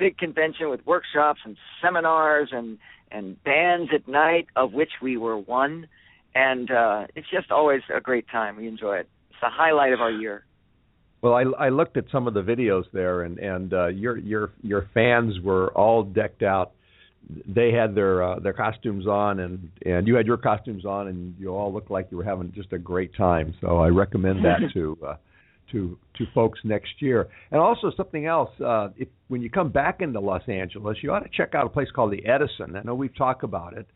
Big 0.00 0.18
convention 0.18 0.68
with 0.68 0.84
workshops 0.84 1.40
and 1.44 1.56
seminars 1.80 2.48
and 2.50 2.78
and 3.12 3.42
bands 3.44 3.90
at 3.94 4.08
night, 4.08 4.46
of 4.56 4.72
which 4.72 4.90
we 5.00 5.16
were 5.16 5.38
one. 5.38 5.86
And 6.34 6.70
uh, 6.70 7.06
it's 7.14 7.26
just 7.30 7.52
always 7.52 7.82
a 7.94 8.00
great 8.00 8.26
time. 8.28 8.56
We 8.56 8.66
enjoy 8.66 8.96
it. 8.96 9.08
It's 9.30 9.40
the 9.40 9.50
highlight 9.50 9.92
of 9.92 10.00
our 10.00 10.10
year. 10.10 10.44
Well, 11.22 11.34
I, 11.34 11.42
I 11.66 11.68
looked 11.68 11.96
at 11.96 12.04
some 12.10 12.26
of 12.26 12.34
the 12.34 12.42
videos 12.42 12.84
there, 12.92 13.22
and 13.22 13.38
and 13.38 13.72
uh, 13.72 13.86
your 13.88 14.16
your 14.16 14.50
your 14.62 14.88
fans 14.94 15.34
were 15.44 15.70
all 15.72 16.02
decked 16.02 16.42
out 16.42 16.72
they 17.46 17.72
had 17.72 17.94
their 17.94 18.22
uh, 18.22 18.38
their 18.40 18.52
costumes 18.52 19.06
on, 19.06 19.40
and 19.40 19.70
and 19.84 20.06
you 20.06 20.14
had 20.14 20.26
your 20.26 20.36
costumes 20.36 20.84
on, 20.84 21.08
and 21.08 21.34
you 21.38 21.48
all 21.50 21.72
looked 21.72 21.90
like 21.90 22.08
you 22.10 22.16
were 22.16 22.24
having 22.24 22.52
just 22.52 22.72
a 22.72 22.78
great 22.78 23.14
time. 23.14 23.54
So 23.60 23.78
I 23.78 23.88
recommend 23.88 24.44
that 24.44 24.60
to. 24.74 24.98
Uh, 25.06 25.14
to 25.72 25.98
to 26.18 26.24
folks 26.34 26.60
next 26.64 27.00
year. 27.00 27.28
And 27.50 27.60
also 27.60 27.90
something 27.96 28.26
else, 28.26 28.50
uh, 28.60 28.88
if 28.96 29.08
when 29.28 29.42
you 29.42 29.50
come 29.50 29.70
back 29.70 30.00
into 30.00 30.20
Los 30.20 30.42
Angeles, 30.48 30.98
you 31.02 31.12
ought 31.12 31.20
to 31.20 31.30
check 31.32 31.54
out 31.54 31.66
a 31.66 31.68
place 31.70 31.88
called 31.94 32.12
the 32.12 32.24
Edison. 32.26 32.76
I 32.76 32.82
know 32.82 32.94
we've 32.94 33.16
talked 33.16 33.44
about 33.44 33.76
it. 33.76 33.86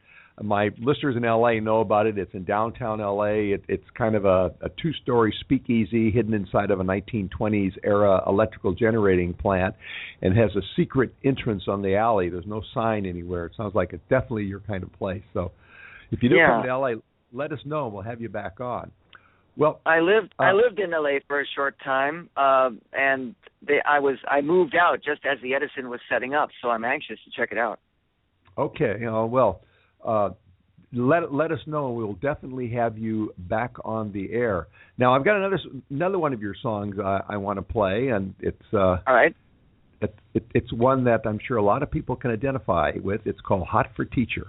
My 0.42 0.70
listeners 0.80 1.14
in 1.16 1.22
LA 1.22 1.60
know 1.60 1.80
about 1.80 2.06
it. 2.06 2.18
It's 2.18 2.34
in 2.34 2.42
downtown 2.42 2.98
LA. 2.98 3.54
It, 3.54 3.64
it's 3.68 3.84
kind 3.96 4.16
of 4.16 4.24
a, 4.24 4.52
a 4.62 4.68
two-story 4.82 5.32
speakeasy 5.38 6.10
hidden 6.10 6.34
inside 6.34 6.72
of 6.72 6.80
a 6.80 6.82
1920s 6.82 7.74
era 7.84 8.20
electrical 8.26 8.74
generating 8.74 9.32
plant, 9.32 9.76
and 10.22 10.36
has 10.36 10.50
a 10.56 10.62
secret 10.74 11.14
entrance 11.24 11.64
on 11.68 11.82
the 11.82 11.94
alley. 11.94 12.30
There's 12.30 12.46
no 12.48 12.62
sign 12.74 13.06
anywhere. 13.06 13.46
It 13.46 13.52
sounds 13.56 13.76
like 13.76 13.92
it's 13.92 14.02
definitely 14.10 14.46
your 14.46 14.58
kind 14.58 14.82
of 14.82 14.92
place. 14.94 15.22
So, 15.34 15.52
if 16.10 16.20
you 16.20 16.28
do 16.28 16.34
Yeah. 16.34 16.48
come 16.50 16.62
to 16.64 16.78
LA, 16.78 16.94
let 17.32 17.52
us 17.52 17.60
know, 17.64 17.86
we'll 17.86 18.02
have 18.02 18.20
you 18.20 18.28
back 18.28 18.60
on. 18.60 18.90
Well, 19.56 19.80
I 19.86 20.00
lived 20.00 20.34
I 20.38 20.50
Uh, 20.50 20.54
lived 20.54 20.80
in 20.80 20.90
LA 20.90 21.20
for 21.28 21.40
a 21.40 21.46
short 21.54 21.76
time, 21.84 22.28
uh, 22.36 22.70
and 22.92 23.34
they, 23.62 23.80
I 23.86 24.00
was 24.00 24.16
I 24.26 24.40
moved 24.40 24.74
out 24.74 25.00
just 25.02 25.24
as 25.24 25.38
the 25.42 25.54
Edison 25.54 25.88
was 25.88 26.00
setting 26.08 26.34
up, 26.34 26.50
so 26.60 26.70
I'm 26.70 26.84
anxious 26.84 27.18
to 27.24 27.30
check 27.30 27.52
it 27.52 27.58
out. 27.58 27.78
Okay. 28.58 29.04
Uh, 29.04 29.24
well, 29.24 29.62
uh, 30.04 30.30
let 30.92 31.32
let 31.32 31.52
us 31.52 31.60
know. 31.66 31.90
We'll 31.90 32.14
definitely 32.14 32.68
have 32.70 32.98
you 32.98 33.32
back 33.36 33.72
on 33.84 34.12
the 34.12 34.32
air. 34.32 34.68
Now, 34.98 35.14
I've 35.14 35.24
got 35.24 35.36
another 35.36 35.58
another 35.90 36.18
one 36.18 36.32
of 36.32 36.40
your 36.40 36.54
songs 36.60 36.96
I, 36.98 37.20
I 37.28 37.36
want 37.36 37.58
to 37.58 37.62
play, 37.62 38.08
and 38.08 38.34
it's 38.40 38.62
uh, 38.72 38.98
all 39.06 39.14
right. 39.14 39.34
It, 40.00 40.14
it, 40.34 40.46
it's 40.54 40.72
one 40.72 41.04
that 41.04 41.22
I'm 41.24 41.38
sure 41.46 41.56
a 41.56 41.62
lot 41.62 41.82
of 41.82 41.90
people 41.90 42.16
can 42.16 42.30
identify 42.30 42.92
with. 43.02 43.22
It's 43.24 43.40
called 43.40 43.66
"Hot 43.68 43.90
for 43.96 44.04
Teacher." 44.04 44.48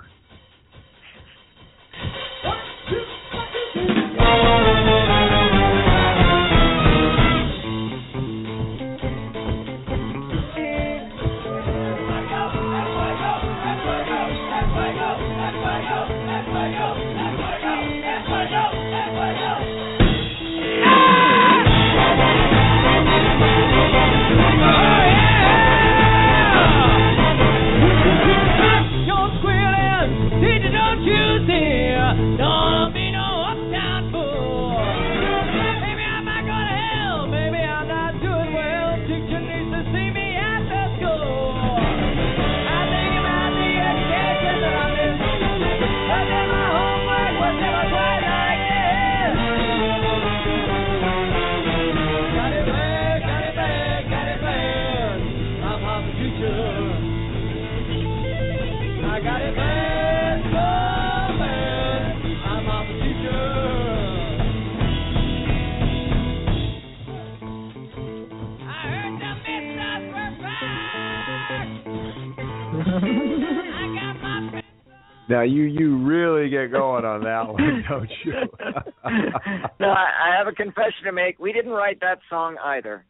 Now, 75.36 75.42
you 75.42 75.64
you 75.64 75.98
really 75.98 76.50
get 76.50 76.72
going 76.72 77.04
on 77.04 77.22
that 77.26 77.46
one, 77.52 77.84
don't 77.90 78.10
you? 78.24 78.32
no, 79.82 79.90
I, 79.90 80.10
I 80.30 80.38
have 80.38 80.48
a 80.48 80.54
confession 80.54 81.04
to 81.04 81.12
make. 81.12 81.40
We 81.40 81.52
didn't 81.52 81.74
write 81.74 82.00
that 82.00 82.20
song 82.30 82.56
either. 82.64 83.04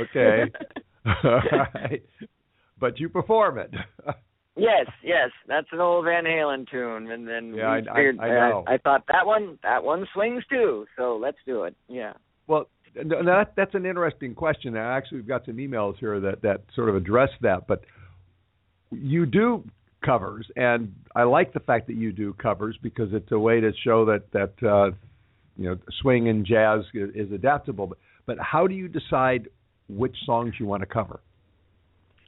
okay. 0.00 0.50
All 1.06 1.40
right. 1.74 2.02
But 2.80 2.98
you 2.98 3.08
perform 3.08 3.58
it. 3.58 3.70
Yes, 4.56 4.86
yes, 5.04 5.30
that's 5.46 5.68
an 5.70 5.78
old 5.78 6.06
Van 6.06 6.24
Halen 6.24 6.68
tune, 6.68 7.12
and 7.12 7.26
then 7.28 7.54
Yeah, 7.54 7.76
we 7.80 7.88
I- 7.88 7.92
I- 7.92 7.96
figured, 7.96 8.18
I 8.20 8.28
know. 8.50 8.64
I, 8.66 8.76
thought 8.78 9.04
that 9.06 9.24
one, 9.24 9.56
that 9.62 9.84
one 9.84 10.08
swings 10.12 10.42
too. 10.50 10.86
So 10.96 11.16
let's 11.22 11.38
do 11.46 11.62
it. 11.64 11.76
Yeah. 11.86 12.14
Well, 12.48 12.68
th- 12.94 13.06
that 13.06 13.52
that's 13.56 13.76
an 13.76 13.86
interesting 13.86 14.34
question. 14.34 14.74
And 14.76 14.84
actually, 14.84 15.18
we've 15.18 15.28
got 15.28 15.46
some 15.46 15.58
emails 15.58 15.98
here 16.00 16.18
that 16.18 16.42
that 16.42 16.62
sort 16.74 16.88
of 16.88 16.96
address 16.96 17.30
that. 17.42 17.68
But 17.68 17.84
you 18.90 19.24
do 19.24 19.62
covers, 20.04 20.46
and 20.56 20.94
I 21.14 21.24
like 21.24 21.52
the 21.52 21.60
fact 21.60 21.86
that 21.88 21.96
you 21.96 22.12
do 22.12 22.32
covers 22.34 22.78
because 22.82 23.12
it's 23.12 23.30
a 23.32 23.38
way 23.38 23.60
to 23.60 23.72
show 23.84 24.04
that 24.06 24.30
that 24.32 24.54
uh, 24.66 24.90
you 25.56 25.68
know 25.68 25.76
swing 26.00 26.28
and 26.28 26.46
jazz 26.46 26.80
is, 26.94 27.32
adaptable. 27.32 27.86
But 27.86 27.98
but 28.26 28.38
how 28.38 28.66
do 28.66 28.74
you 28.74 28.88
decide 28.88 29.48
which 29.88 30.16
songs 30.24 30.54
you 30.58 30.66
want 30.66 30.82
to 30.82 30.86
cover? 30.86 31.20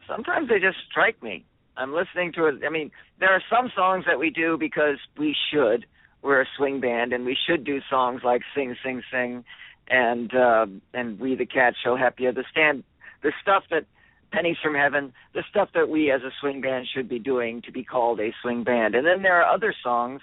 Sometimes 0.08 0.48
they 0.48 0.58
just 0.58 0.78
strike 0.90 1.22
me. 1.22 1.44
I'm 1.76 1.94
listening 1.94 2.32
to 2.34 2.46
it. 2.46 2.56
I 2.66 2.70
mean, 2.70 2.90
there 3.18 3.30
are 3.30 3.42
some 3.48 3.70
songs 3.74 4.04
that 4.06 4.18
we 4.18 4.30
do 4.30 4.56
because 4.58 4.98
we 5.16 5.34
should. 5.50 5.86
We're 6.22 6.42
a 6.42 6.46
swing 6.56 6.80
band, 6.80 7.12
and 7.12 7.24
we 7.24 7.36
should 7.46 7.64
do 7.64 7.80
songs 7.88 8.22
like 8.24 8.42
"Sing, 8.54 8.76
Sing, 8.84 9.02
Sing," 9.10 9.44
and 9.88 10.34
uh, 10.34 10.66
and 10.92 11.18
"We 11.18 11.34
the 11.34 11.46
Cat 11.46 11.74
Help 11.82 12.14
You." 12.18 12.32
The 12.32 12.44
stand, 12.50 12.84
the 13.22 13.32
stuff 13.40 13.64
that 13.70 13.86
pennies 14.32 14.56
from 14.62 14.74
heaven, 14.74 15.12
the 15.34 15.42
stuff 15.50 15.68
that 15.74 15.88
we 15.88 16.10
as 16.10 16.22
a 16.22 16.30
swing 16.40 16.60
band 16.60 16.86
should 16.92 17.08
be 17.08 17.18
doing 17.18 17.62
to 17.62 17.72
be 17.72 17.84
called 17.84 18.20
a 18.20 18.32
swing 18.42 18.64
band. 18.64 18.94
And 18.94 19.06
then 19.06 19.22
there 19.22 19.40
are 19.40 19.54
other 19.54 19.74
songs 19.82 20.20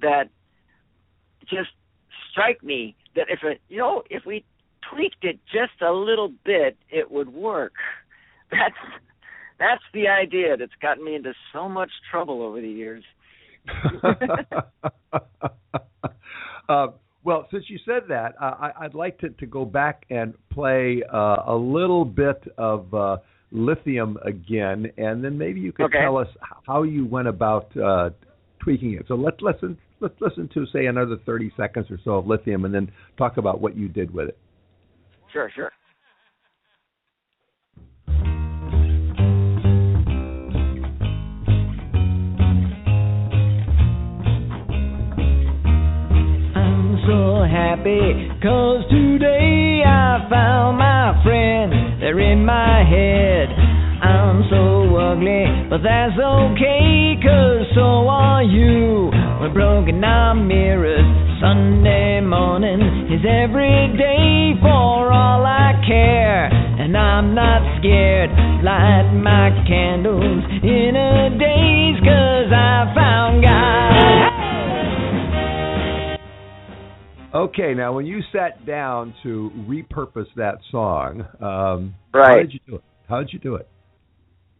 that 0.00 0.28
just 1.48 1.70
strike 2.30 2.62
me 2.62 2.94
that 3.16 3.26
if 3.28 3.40
it, 3.42 3.60
you 3.68 3.78
know, 3.78 4.02
if 4.10 4.24
we 4.26 4.44
tweaked 4.92 5.24
it 5.24 5.38
just 5.46 5.80
a 5.80 5.92
little 5.92 6.32
bit, 6.44 6.76
it 6.90 7.10
would 7.10 7.32
work. 7.32 7.72
That's 8.50 8.76
that's 9.60 9.82
the 9.92 10.08
idea 10.08 10.56
that's 10.56 10.72
gotten 10.80 11.04
me 11.04 11.14
into 11.14 11.34
so 11.52 11.68
much 11.68 11.90
trouble 12.10 12.42
over 12.42 12.60
the 12.60 12.68
years. 12.68 13.04
uh, 16.68 16.88
well, 17.24 17.46
since 17.50 17.64
you 17.68 17.78
said 17.84 18.02
that, 18.08 18.34
uh, 18.40 18.54
I, 18.58 18.72
I'd 18.82 18.94
like 18.94 19.18
to, 19.18 19.28
to 19.30 19.46
go 19.46 19.64
back 19.64 20.04
and 20.10 20.34
play 20.50 21.02
uh, 21.12 21.36
a 21.46 21.54
little 21.54 22.04
bit 22.04 22.42
of 22.56 22.92
uh, 22.94 23.18
Lithium 23.52 24.16
again, 24.24 24.90
and 24.96 25.22
then 25.22 25.36
maybe 25.36 25.60
you 25.60 25.72
could 25.72 25.86
Okay. 25.86 26.00
tell 26.00 26.16
us 26.16 26.28
how 26.66 26.82
you 26.82 27.04
went 27.04 27.28
about 27.28 27.76
uh, 27.76 28.10
tweaking 28.62 28.94
it. 28.94 29.04
So 29.08 29.14
let's 29.14 29.40
listen. 29.40 29.76
Let's 30.00 30.14
listen 30.18 30.48
to 30.54 30.64
say 30.72 30.86
another 30.86 31.18
thirty 31.26 31.52
seconds 31.58 31.90
or 31.90 31.98
so 32.04 32.12
of 32.12 32.26
Lithium, 32.26 32.64
and 32.64 32.74
then 32.74 32.90
talk 33.18 33.36
about 33.36 33.60
what 33.60 33.76
you 33.76 33.88
did 33.88 34.14
with 34.14 34.28
it. 34.28 34.38
Sure, 35.30 35.50
sure. 35.54 35.72
So 47.10 47.42
happy 47.42 48.30
cause 48.40 48.86
today 48.86 49.82
I 49.82 50.30
found 50.30 50.78
my 50.78 51.18
friend. 51.24 51.98
They're 52.00 52.20
in 52.20 52.44
my 52.46 52.86
head. 52.86 53.50
I'm 53.98 54.46
so 54.48 54.94
ugly, 54.94 55.66
but 55.68 55.82
that's 55.82 56.14
okay 56.14 57.18
cause 57.18 57.66
so 57.74 58.06
are 58.06 58.44
you. 58.44 59.10
We're 59.42 59.52
broken 59.52 60.04
our 60.04 60.36
mirrors. 60.36 61.02
Sunday 61.42 62.20
morning 62.20 63.10
is 63.10 63.26
every 63.26 63.90
day 63.98 64.54
for 64.62 65.10
all 65.10 65.42
I 65.42 65.82
care. 65.82 66.46
And 66.78 66.96
I'm 66.96 67.34
not 67.34 67.80
scared. 67.80 68.30
Light 68.62 69.10
my 69.18 69.50
candles 69.66 70.44
in 70.62 70.94
a 70.94 71.09
Okay, 77.40 77.72
now 77.72 77.94
when 77.94 78.04
you 78.04 78.20
sat 78.34 78.66
down 78.66 79.14
to 79.22 79.50
repurpose 79.66 80.26
that 80.36 80.58
song, 80.70 81.22
um, 81.40 81.94
right. 82.12 82.28
how 82.28 82.36
did 82.36 82.52
you 82.52 82.60
do 82.66 82.74
it? 82.74 82.84
How 83.08 83.18
did 83.20 83.32
you 83.32 83.38
do 83.38 83.54
it? 83.54 83.66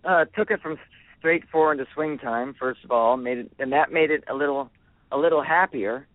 Uh, 0.03 0.25
took 0.35 0.51
it 0.51 0.63
from 0.63 0.79
straight 1.19 1.45
four 1.53 1.73
into 1.73 1.85
swing 1.93 2.17
time 2.17 2.55
first 2.59 2.81
of 2.83 2.91
all, 2.91 3.19
made 3.19 3.37
it, 3.37 3.53
and 3.59 3.71
that 3.73 3.93
made 3.93 4.11
it 4.11 4.25
a 4.31 4.35
little, 4.35 4.71
a 5.13 5.19
little 5.19 5.43
happier. 5.43 6.07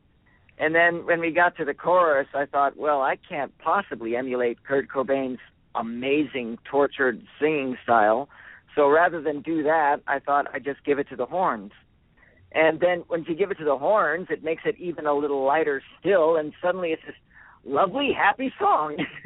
And 0.57 0.73
then 0.73 1.05
when 1.05 1.19
we 1.19 1.29
got 1.29 1.55
to 1.57 1.65
the 1.65 1.75
chorus, 1.75 2.27
I 2.33 2.47
thought, 2.47 2.75
well, 2.75 2.99
I 2.99 3.17
can't 3.29 3.55
possibly 3.59 4.15
emulate 4.15 4.63
Kurt 4.63 4.87
Cobain's 4.89 5.37
amazing 5.75 6.57
tortured 6.69 7.21
singing 7.39 7.77
style, 7.83 8.27
So 8.75 8.89
rather 8.89 9.21
than 9.21 9.43
do 9.43 9.61
that, 9.61 9.97
I 10.07 10.17
thought 10.17 10.47
I'd 10.51 10.63
just 10.63 10.83
give 10.83 10.97
it 10.97 11.09
to 11.09 11.15
the 11.15 11.27
horns. 11.27 11.73
And 12.51 12.79
then 12.79 13.03
once 13.09 13.25
you 13.27 13.35
give 13.35 13.51
it 13.51 13.57
to 13.57 13.65
the 13.65 13.77
horns, 13.77 14.27
it 14.29 14.43
makes 14.43 14.63
it 14.65 14.75
even 14.77 15.05
a 15.05 15.13
little 15.13 15.43
lighter 15.43 15.81
still, 15.99 16.37
and 16.37 16.53
suddenly 16.61 16.89
it's 16.89 17.01
this 17.05 17.15
lovely, 17.65 18.11
happy 18.15 18.53
song. 18.59 18.95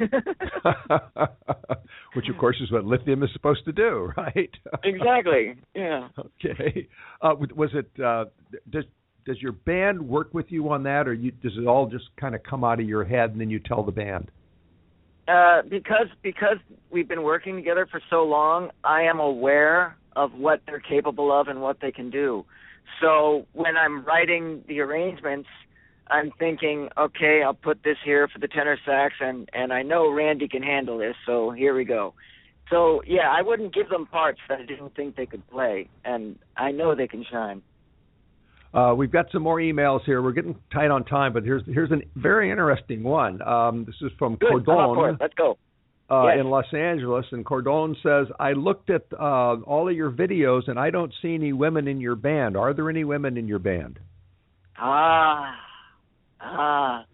Which, 2.14 2.28
of 2.28 2.38
course, 2.38 2.56
is 2.60 2.72
what 2.72 2.84
lithium 2.84 3.22
is 3.22 3.30
supposed 3.32 3.64
to 3.66 3.72
do, 3.72 4.10
right? 4.16 4.50
exactly. 4.82 5.54
Yeah. 5.74 6.08
Okay. 6.18 6.88
Uh, 7.22 7.34
was 7.54 7.70
it? 7.74 7.90
Uh, 8.02 8.24
does 8.70 8.84
does 9.26 9.40
your 9.40 9.52
band 9.52 10.00
work 10.00 10.32
with 10.32 10.46
you 10.48 10.70
on 10.70 10.82
that, 10.84 11.06
or 11.06 11.12
you, 11.14 11.30
does 11.30 11.52
it 11.56 11.66
all 11.66 11.86
just 11.86 12.06
kind 12.18 12.34
of 12.34 12.42
come 12.42 12.64
out 12.64 12.80
of 12.80 12.88
your 12.88 13.04
head 13.04 13.30
and 13.30 13.40
then 13.40 13.50
you 13.50 13.60
tell 13.60 13.84
the 13.84 13.92
band? 13.92 14.30
Uh, 15.28 15.62
because 15.68 16.08
because 16.22 16.56
we've 16.90 17.08
been 17.08 17.22
working 17.22 17.54
together 17.54 17.86
for 17.90 18.00
so 18.10 18.24
long, 18.24 18.70
I 18.82 19.02
am 19.02 19.20
aware 19.20 19.96
of 20.16 20.32
what 20.32 20.60
they're 20.66 20.80
capable 20.80 21.30
of 21.38 21.46
and 21.48 21.60
what 21.60 21.80
they 21.80 21.92
can 21.92 22.10
do. 22.10 22.44
So 23.00 23.46
when 23.52 23.76
I'm 23.76 24.04
writing 24.04 24.62
the 24.68 24.80
arrangements, 24.80 25.48
I'm 26.08 26.32
thinking, 26.38 26.88
okay, 26.98 27.42
I'll 27.44 27.54
put 27.54 27.82
this 27.84 27.96
here 28.04 28.28
for 28.28 28.38
the 28.38 28.48
tenor 28.48 28.78
sax, 28.84 29.14
and 29.20 29.48
and 29.52 29.72
I 29.72 29.82
know 29.82 30.10
Randy 30.10 30.48
can 30.48 30.62
handle 30.62 30.98
this, 30.98 31.14
so 31.24 31.50
here 31.50 31.74
we 31.74 31.84
go. 31.84 32.14
So 32.68 33.02
yeah, 33.06 33.30
I 33.30 33.42
wouldn't 33.42 33.74
give 33.74 33.88
them 33.88 34.06
parts 34.06 34.40
that 34.48 34.58
I 34.58 34.64
didn't 34.64 34.94
think 34.94 35.16
they 35.16 35.26
could 35.26 35.48
play, 35.48 35.88
and 36.04 36.38
I 36.56 36.72
know 36.72 36.94
they 36.94 37.08
can 37.08 37.24
shine. 37.30 37.62
Uh, 38.72 38.94
we've 38.96 39.10
got 39.10 39.26
some 39.32 39.42
more 39.42 39.58
emails 39.58 40.04
here. 40.04 40.22
We're 40.22 40.32
getting 40.32 40.56
tight 40.72 40.90
on 40.90 41.04
time, 41.04 41.32
but 41.32 41.42
here's 41.42 41.62
here's 41.66 41.90
a 41.90 41.98
very 42.16 42.50
interesting 42.50 43.02
one. 43.02 43.42
Um, 43.42 43.84
this 43.84 43.96
is 44.00 44.12
from 44.18 44.36
Good, 44.36 44.64
Cordon. 44.64 45.16
Let's 45.20 45.34
go. 45.34 45.58
Uh, 46.10 46.26
yes. 46.26 46.38
in 46.40 46.50
Los 46.50 46.66
Angeles, 46.74 47.24
and 47.30 47.46
Cordon 47.46 47.94
says, 48.02 48.26
"I 48.40 48.52
looked 48.52 48.90
at 48.90 49.04
uh, 49.12 49.58
all 49.64 49.88
of 49.88 49.94
your 49.94 50.10
videos, 50.10 50.66
and 50.66 50.76
I 50.76 50.90
don't 50.90 51.14
see 51.22 51.34
any 51.34 51.52
women 51.52 51.86
in 51.86 52.00
your 52.00 52.16
band. 52.16 52.56
Are 52.56 52.74
there 52.74 52.90
any 52.90 53.04
women 53.04 53.36
in 53.36 53.46
your 53.46 53.60
band?" 53.60 54.00
Ah, 54.76 55.54
ah, 56.40 57.04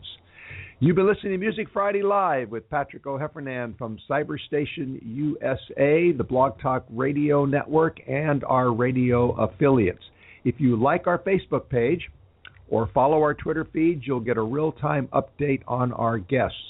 You've 0.80 0.95
been 0.95 1.07
listening 1.07 1.32
to 1.32 1.39
Music 1.39 1.69
Friday 1.73 2.03
Live 2.03 2.51
with 2.51 2.69
Patrick 2.69 3.07
O'Heffernan 3.07 3.75
from 3.80 3.97
Cyberstation 4.07 4.99
USA, 5.01 6.11
the 6.11 6.23
Blog 6.23 6.61
Talk 6.61 6.86
Radio 6.91 7.45
Network, 7.45 7.97
and 8.07 8.43
our 8.43 8.71
radio 8.71 9.32
affiliates. 9.43 10.03
If 10.43 10.59
you 10.59 10.75
like 10.75 11.07
our 11.07 11.17
Facebook 11.17 11.67
page 11.67 12.11
or 12.69 12.91
follow 12.93 13.23
our 13.23 13.34
Twitter 13.34 13.65
feed, 13.73 14.01
you'll 14.03 14.19
get 14.19 14.38
a 14.38 14.43
real 14.43 14.71
time 14.71 15.09
update 15.13 15.63
on 15.67 15.93
our 15.93 16.19
guests. 16.19 16.61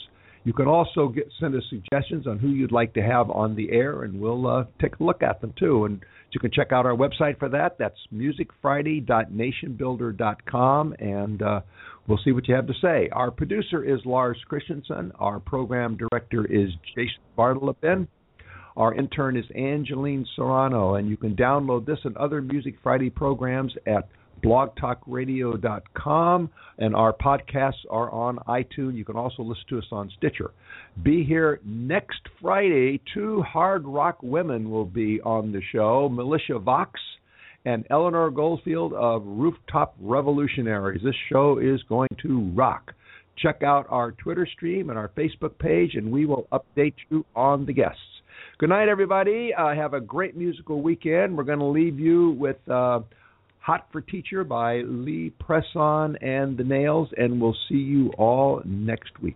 You 0.45 0.53
can 0.53 0.67
also 0.67 1.09
get, 1.09 1.29
send 1.41 1.53
us 1.55 1.63
suggestions 1.69 2.27
on 2.27 2.39
who 2.39 2.47
you'd 2.47 2.71
like 2.71 2.93
to 2.93 3.01
have 3.01 3.29
on 3.29 3.57
the 3.57 3.73
air, 3.73 4.03
and 4.03 4.21
we'll 4.21 4.47
uh, 4.47 4.63
take 4.81 5.01
a 5.01 5.03
look 5.03 5.21
at 5.21 5.41
them 5.41 5.53
too. 5.59 5.83
And 5.83 6.01
you 6.31 6.39
can 6.39 6.51
check 6.51 6.71
out 6.71 6.85
our 6.85 6.95
website 6.95 7.39
for 7.39 7.49
that. 7.49 7.77
That's 7.77 7.99
musicfriday.nationbuilder.com, 8.13 10.95
and 10.99 11.41
uh, 11.41 11.59
we'll 12.07 12.19
see 12.23 12.31
what 12.31 12.47
you 12.47 12.55
have 12.55 12.67
to 12.67 12.73
say. 12.81 13.09
Our 13.11 13.31
producer 13.31 13.83
is 13.83 13.99
Lars 14.05 14.37
Christensen. 14.47 15.11
Our 15.19 15.39
program 15.39 15.97
director 15.97 16.45
is 16.45 16.69
Jason 16.95 17.21
Bartleben. 17.37 18.07
Our 18.75 18.93
intern 18.93 19.37
is 19.37 19.45
Angeline 19.55 20.25
Serrano, 20.35 20.95
and 20.95 21.09
you 21.09 21.17
can 21.17 21.35
download 21.35 21.85
this 21.85 21.99
and 22.03 22.15
other 22.17 22.41
Music 22.41 22.75
Friday 22.83 23.09
programs 23.09 23.73
at 23.87 24.07
blogtalkradio.com, 24.43 26.49
and 26.77 26.95
our 26.95 27.11
podcasts 27.11 27.83
are 27.89 28.11
on 28.11 28.37
iTunes. 28.47 28.95
You 28.95 29.03
can 29.03 29.15
also 29.15 29.41
listen 29.41 29.63
to 29.69 29.79
us 29.79 29.85
on 29.91 30.11
Stitcher. 30.17 30.51
Be 31.01 31.23
here 31.23 31.59
next 31.65 32.21
Friday. 32.39 33.01
Two 33.15 33.41
hard 33.41 33.83
rock 33.85 34.19
women 34.21 34.69
will 34.69 34.85
be 34.85 35.19
on 35.21 35.51
the 35.51 35.61
show 35.71 36.07
Militia 36.07 36.59
Vox 36.59 36.99
and 37.67 37.85
Eleanor 37.89 38.31
Goldfield 38.31 38.93
of 38.93 39.23
Rooftop 39.25 39.93
Revolutionaries. 39.99 41.01
This 41.03 41.13
show 41.29 41.57
is 41.57 41.83
going 41.89 42.07
to 42.21 42.49
rock. 42.55 42.93
Check 43.37 43.61
out 43.61 43.85
our 43.89 44.13
Twitter 44.13 44.47
stream 44.55 44.89
and 44.89 44.97
our 44.97 45.09
Facebook 45.09 45.59
page, 45.59 45.95
and 45.95 46.09
we 46.09 46.25
will 46.25 46.47
update 46.53 46.93
you 47.09 47.25
on 47.35 47.65
the 47.65 47.73
guests. 47.73 47.99
Good 48.57 48.69
night, 48.69 48.87
everybody. 48.87 49.53
Uh, 49.53 49.75
have 49.75 49.93
a 49.93 49.99
great 49.99 50.37
musical 50.37 50.81
weekend. 50.81 51.37
We're 51.37 51.43
going 51.43 51.59
to 51.59 51.65
leave 51.65 51.99
you 51.99 52.31
with 52.39 52.55
uh, 52.69 53.01
Hot 53.59 53.87
for 53.91 53.99
Teacher 53.99 54.45
by 54.45 54.77
Lee 54.85 55.33
Presson 55.37 56.15
and 56.23 56.57
the 56.57 56.63
Nails, 56.63 57.09
and 57.17 57.41
we'll 57.41 57.57
see 57.67 57.75
you 57.75 58.11
all 58.17 58.61
next 58.63 59.19
week. 59.21 59.35